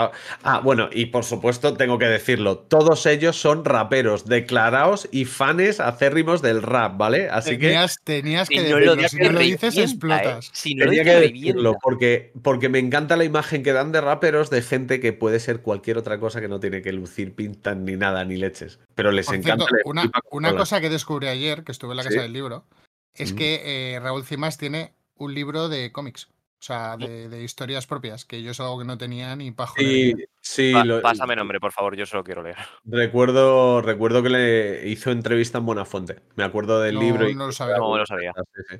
Ah, 0.43 0.60
bueno, 0.62 0.90
y 0.93 1.06
por 1.06 1.24
supuesto 1.24 1.72
tengo 1.72 1.98
que 1.98 2.05
decirlo, 2.05 2.59
todos 2.59 3.06
ellos 3.06 3.35
son 3.40 3.64
raperos 3.64 4.26
declarados 4.26 5.09
y 5.10 5.24
fanes 5.24 5.81
acérrimos 5.81 6.43
del 6.43 6.60
rap, 6.60 6.98
¿vale? 6.98 7.31
Así 7.31 7.52
que... 7.52 7.68
Tenías, 7.68 7.97
tenías 8.05 8.48
que 8.51 8.60
Si 8.60 8.70
no 8.70 8.78
lo 8.78 8.94
decirlo, 8.94 9.09
si 9.09 9.16
dices, 9.16 9.26
no 9.26 9.32
lo 9.32 9.39
dices 9.40 9.76
¿eh? 9.78 9.82
explotas. 9.85 10.51
Si 10.52 10.74
no 10.74 10.85
lo 10.85 10.90
Tenía 10.90 11.05
que 11.05 11.20
decirlo 11.20 11.76
porque, 11.82 12.31
porque 12.43 12.68
me 12.68 12.78
encanta 12.78 13.16
la 13.16 13.24
imagen 13.24 13.62
que 13.62 13.72
dan 13.72 13.90
de 13.90 14.02
raperos 14.02 14.51
de 14.51 14.60
gente 14.60 15.01
que 15.01 15.14
puede 15.14 15.40
ser 15.40 15.62
cualquier 15.62 15.97
otra 15.97 16.20
cosa 16.20 16.43
que 16.43 16.48
no 16.48 16.60
tiene 16.60 16.82
que 16.82 16.93
lucir 16.93 17.35
pintas 17.35 17.74
ni 17.74 17.97
nada, 17.97 18.22
ni 18.26 18.36
leches. 18.36 18.81
Pero 18.94 19.12
les 19.12 19.24
Por 19.24 19.36
encanta. 19.36 19.64
cierto, 19.66 20.10
una, 20.31 20.55
cosa 20.55 20.82
que 20.82 20.90
descubrí 20.90 21.28
ayer, 21.28 21.64
que 21.64 21.72
estuve 21.72 21.93
en 21.93 21.97
la 21.97 22.02
Sí. 22.02 22.10
casa 22.10 22.20
del 22.20 22.35
libro, 22.35 22.66
es 23.14 23.32
Mm. 23.32 23.36
que 23.36 23.62
eh, 23.94 24.01
Raúl 24.01 24.24
Cimas 24.26 24.59
tiene 24.59 24.93
un 25.16 25.32
libro 25.32 25.70
de 25.70 25.90
cómics. 25.90 26.28
O 26.65 26.66
sea, 26.66 26.97
de, 26.97 27.28
de 27.28 27.45
historias 27.45 27.86
propias, 27.86 28.24
que 28.24 28.43
yo 28.43 28.53
es 28.53 28.59
algo 28.59 28.78
que 28.78 28.86
no 28.86 28.97
tenía 28.97 29.36
ni 29.36 29.51
pajo. 29.51 29.74
Sí, 29.77 30.15
sí, 30.41 30.73
Pa- 30.73 30.82
lo- 30.82 31.03
Pásame 31.03 31.36
nombre, 31.36 31.61
por 31.61 31.73
favor, 31.73 31.95
yo 31.95 32.07
solo 32.07 32.24
quiero 32.24 32.43
leer. 32.43 32.57
recuerdo, 32.86 33.82
recuerdo 33.82 34.23
que 34.23 34.31
le 34.31 34.89
hizo 34.89 35.11
entrevista 35.11 35.59
en 35.59 35.66
Buenafuente. 35.66 36.23
Me 36.36 36.43
acuerdo 36.45 36.81
del 36.81 36.95
No, 36.95 37.01
libro. 37.03 37.28
y 37.28 37.35
no 37.35 37.45
lo 37.49 37.53
sabía. 37.53 37.77
No 37.77 37.99
lo 37.99 38.07
sabía. 38.07 38.32
Sí, 38.57 38.62
sí. 38.70 38.77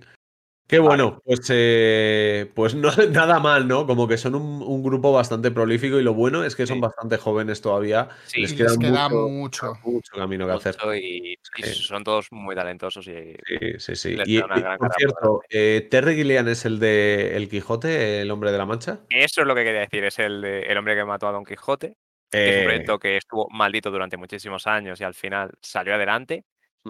Qué 0.67 0.79
bueno, 0.79 1.21
pues, 1.25 1.41
eh, 1.51 2.51
pues 2.55 2.75
no, 2.75 2.89
nada 3.11 3.39
mal, 3.39 3.69
¿no? 3.69 3.87
Como 3.87 4.09
que 4.09 4.17
son 4.17 4.35
un, 4.35 4.63
un 4.63 4.83
grupo 4.83 5.13
bastante 5.13 5.51
prolífico 5.51 6.01
y 6.01 6.03
lo 6.03 6.15
bueno 6.15 6.43
es 6.43 6.57
que 6.57 6.67
son 6.67 6.77
Sí. 6.77 6.81
bastante 6.81 7.19
jóvenes 7.19 7.61
todavía. 7.61 8.09
Sí. 8.25 8.41
les 8.41 8.55
queda, 8.55 8.69
les 8.71 8.79
queda 8.79 9.09
mucho, 9.11 9.29
mucho. 9.29 9.75
mucho 9.85 10.13
camino 10.17 10.47
que 10.47 10.53
hacer. 10.53 10.77
Y, 11.03 11.33
y 11.35 11.37
Sí. 11.63 11.75
son 11.83 12.03
todos 12.03 12.29
muy 12.33 12.55
talentosos 12.55 13.07
y 13.09 13.35
Sí, 13.47 13.79
sí, 13.79 13.95
sí. 13.97 14.17
Y, 14.25 14.37
y, 14.39 14.41
gran 14.41 14.79
por 14.79 14.91
cierto, 14.97 15.43
eh, 15.51 15.87
Terry 15.91 16.15
Gilliam 16.17 16.49
es 16.49 16.65
el 16.65 16.79
de 16.79 17.37
El 17.37 17.49
Quijote, 17.51 18.23
el 18.23 18.31
hombre 18.31 18.51
de 18.51 18.59
la 18.59 18.65
Mancha. 18.65 19.01
Eso 19.11 19.43
es 19.43 19.47
lo 19.47 19.55
que 19.55 19.65
quería 19.65 19.81
decir, 19.81 20.03
es 20.05 20.19
el, 20.19 20.41
de- 20.41 20.61
el 20.63 20.79
hombre 20.79 20.95
que 20.97 21.05
mató 21.05 21.29
a 21.29 21.33
Don 21.33 21.45
Quijote, 21.45 21.97
que 22.31 22.49
es 22.49 22.57
un 22.57 22.63
Eh, 22.63 22.65
proyecto 22.65 22.99
que 22.99 23.17
estuvo 23.19 23.49
maldito 23.51 23.91
durante 23.91 24.17
muchísimos 24.17 24.67
años 24.67 24.99
y 25.01 25.05
al 25.05 25.15
final 25.15 25.51
salió 25.61 25.95
adelante. 25.95 26.45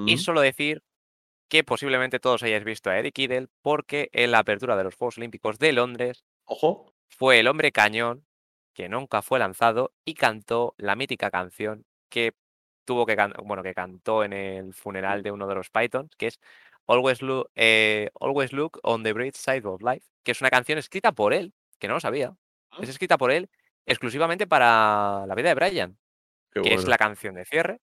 Y 0.06 0.18
solo 0.18 0.40
decir 0.40 0.80
que 1.48 1.64
posiblemente 1.64 2.20
todos 2.20 2.42
hayáis 2.42 2.64
visto 2.64 2.90
a 2.90 2.98
Eric 2.98 3.18
Idle 3.18 3.48
porque 3.62 4.08
en 4.12 4.30
la 4.30 4.38
apertura 4.38 4.76
de 4.76 4.84
los 4.84 4.94
Juegos 4.94 5.18
Olímpicos 5.18 5.58
de 5.58 5.72
Londres 5.72 6.24
Ojo. 6.44 6.92
fue 7.08 7.40
el 7.40 7.48
hombre 7.48 7.72
cañón 7.72 8.26
que 8.72 8.88
nunca 8.88 9.22
fue 9.22 9.38
lanzado 9.38 9.92
y 10.04 10.14
cantó 10.14 10.74
la 10.78 10.96
mítica 10.96 11.30
canción 11.30 11.84
que 12.08 12.34
tuvo 12.84 13.06
que 13.06 13.16
bueno 13.44 13.62
que 13.62 13.74
cantó 13.74 14.24
en 14.24 14.32
el 14.32 14.74
funeral 14.74 15.22
de 15.22 15.30
uno 15.30 15.46
de 15.46 15.54
los 15.54 15.70
Pythons, 15.70 16.14
que 16.16 16.26
es 16.26 16.40
Always 16.86 17.22
Look, 17.22 17.50
Always 18.20 18.52
Look 18.52 18.80
on 18.82 19.02
the 19.02 19.12
Bright 19.12 19.36
Side 19.36 19.62
of 19.64 19.82
Life, 19.82 20.06
que 20.22 20.32
es 20.32 20.40
una 20.40 20.50
canción 20.50 20.78
escrita 20.78 21.12
por 21.12 21.32
él, 21.32 21.54
que 21.78 21.88
no 21.88 21.94
lo 21.94 22.00
sabía. 22.00 22.34
Es 22.80 22.88
escrita 22.88 23.16
por 23.16 23.30
él 23.30 23.48
exclusivamente 23.86 24.46
para 24.46 25.24
la 25.26 25.34
vida 25.34 25.48
de 25.48 25.54
Brian, 25.54 25.98
Qué 26.52 26.62
que 26.62 26.74
es 26.74 26.86
la 26.86 26.98
canción 26.98 27.34
de 27.34 27.44
cierre 27.44 27.80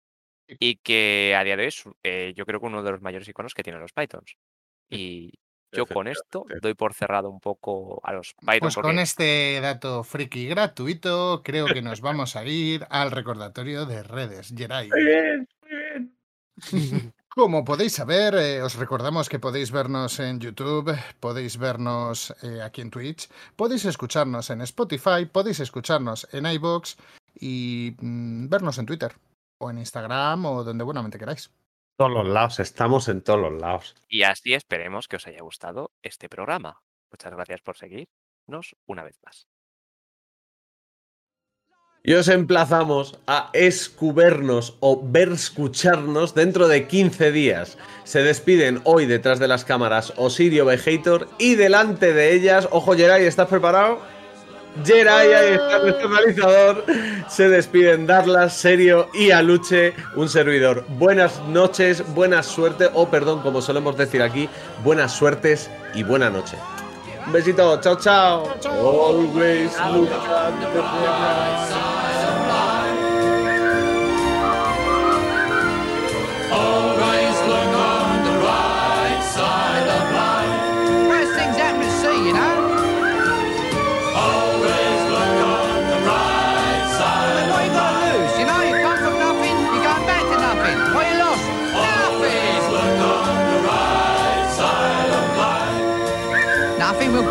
y 0.48 0.76
que 0.76 1.34
a 1.36 1.44
día 1.44 1.56
de 1.56 1.64
hoy 1.64 1.68
es 1.68 1.84
eh, 2.02 2.32
yo 2.36 2.46
creo 2.46 2.60
que 2.60 2.66
uno 2.66 2.82
de 2.82 2.90
los 2.92 3.02
mayores 3.02 3.28
iconos 3.28 3.54
que 3.54 3.62
tienen 3.62 3.80
los 3.80 3.92
Pythons. 3.92 4.36
Y 4.88 5.32
yo 5.72 5.86
con 5.86 6.06
esto 6.06 6.46
doy 6.62 6.74
por 6.74 6.94
cerrado 6.94 7.28
un 7.28 7.40
poco 7.40 8.00
a 8.04 8.12
los 8.12 8.34
Pythons. 8.34 8.60
Pues 8.60 8.74
porque 8.74 8.88
con 8.88 8.98
este 8.98 9.58
dato 9.60 10.04
friki 10.04 10.46
gratuito, 10.46 11.42
creo 11.44 11.66
que 11.66 11.82
nos 11.82 12.00
vamos 12.02 12.36
a 12.36 12.44
ir 12.44 12.86
al 12.90 13.10
recordatorio 13.10 13.86
de 13.86 14.02
redes, 14.02 14.54
Jerai. 14.56 14.88
Muy 14.88 15.04
bien, 15.04 15.48
muy 15.60 15.70
bien. 15.70 16.14
Como 17.28 17.66
podéis 17.66 17.92
saber, 17.92 18.34
eh, 18.36 18.62
os 18.62 18.76
recordamos 18.76 19.28
que 19.28 19.38
podéis 19.38 19.70
vernos 19.70 20.18
en 20.20 20.40
YouTube, 20.40 20.96
podéis 21.20 21.58
vernos 21.58 22.34
eh, 22.42 22.62
aquí 22.62 22.80
en 22.80 22.90
Twitch, 22.90 23.28
podéis 23.56 23.84
escucharnos 23.84 24.48
en 24.48 24.62
Spotify, 24.62 25.26
podéis 25.30 25.60
escucharnos 25.60 26.26
en 26.32 26.46
iBox 26.46 26.96
y 27.38 27.94
mm, 28.00 28.48
vernos 28.48 28.78
en 28.78 28.86
Twitter 28.86 29.12
o 29.58 29.70
en 29.70 29.78
Instagram 29.78 30.44
o 30.46 30.64
donde 30.64 30.84
buenamente 30.84 31.18
queráis. 31.18 31.50
Todos 31.96 32.12
los 32.12 32.28
lados, 32.28 32.60
estamos 32.60 33.08
en 33.08 33.22
todos 33.22 33.40
los 33.40 33.60
lados. 33.60 33.94
Y 34.08 34.22
así 34.22 34.52
esperemos 34.52 35.08
que 35.08 35.16
os 35.16 35.26
haya 35.26 35.40
gustado 35.42 35.92
este 36.02 36.28
programa. 36.28 36.82
Muchas 37.10 37.32
gracias 37.32 37.62
por 37.62 37.76
seguirnos 37.76 38.76
una 38.86 39.02
vez 39.02 39.18
más. 39.24 39.48
Y 42.02 42.14
os 42.14 42.28
emplazamos 42.28 43.18
a 43.26 43.50
escubernos 43.52 44.76
o 44.78 45.02
ver 45.02 45.32
escucharnos 45.32 46.34
dentro 46.34 46.68
de 46.68 46.86
15 46.86 47.32
días. 47.32 47.78
Se 48.04 48.22
despiden 48.22 48.80
hoy 48.84 49.06
detrás 49.06 49.40
de 49.40 49.48
las 49.48 49.64
cámaras 49.64 50.12
Osirio 50.16 50.66
Vegator 50.66 51.28
y 51.38 51.56
delante 51.56 52.12
de 52.12 52.32
ellas, 52.34 52.68
ojo 52.70 52.94
Geray, 52.94 53.24
¿estás 53.24 53.48
preparado? 53.48 54.00
Geray, 54.84 55.32
ahí 55.32 55.52
está 55.54 55.78
nuestro 55.78 56.08
realizador. 56.08 56.84
Se 57.28 57.48
despiden 57.48 58.06
Darlas, 58.06 58.56
Serio 58.56 59.08
y 59.14 59.30
Aluche, 59.30 59.94
un 60.14 60.28
servidor. 60.28 60.84
Buenas 60.88 61.40
noches, 61.48 62.02
buena 62.14 62.42
suerte, 62.42 62.88
o 62.94 63.08
perdón, 63.08 63.40
como 63.40 63.62
solemos 63.62 63.96
decir 63.96 64.22
aquí, 64.22 64.48
buenas 64.84 65.12
suertes 65.12 65.70
y 65.94 66.02
buena 66.02 66.30
noche. 66.30 66.56
Un 67.26 67.32
besito, 67.32 67.80
chao, 67.80 67.96
chao. 67.96 68.54
Always 68.64 69.72
look 69.92 70.10
at 70.12 70.72
the 70.72 72.15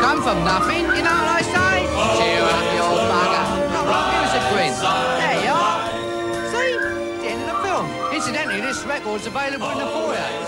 come 0.06 0.22
from 0.22 0.38
nothing, 0.45 0.86
you 0.98 1.02
know 1.02 1.18
what 1.18 1.34
I 1.34 1.41
say? 1.41 1.76
Cheer 2.18 2.45
up, 2.56 2.65
you 2.76 2.82
old 2.86 3.06
bugger. 3.10 3.45
Not 3.73 3.86
my 3.90 4.02
music 4.14 4.44
grin. 4.53 4.73
There 5.22 5.40
you 5.45 5.53
are. 5.65 5.82
See? 6.53 6.73
The 7.22 7.30
end 7.34 7.41
of 7.41 7.48
the 7.49 7.57
film. 7.65 7.86
Incidentally, 8.14 8.61
this 8.61 8.86
record's 8.86 9.26
available 9.26 9.72
in 9.72 9.80
the 9.80 9.88
foyer. 9.88 10.45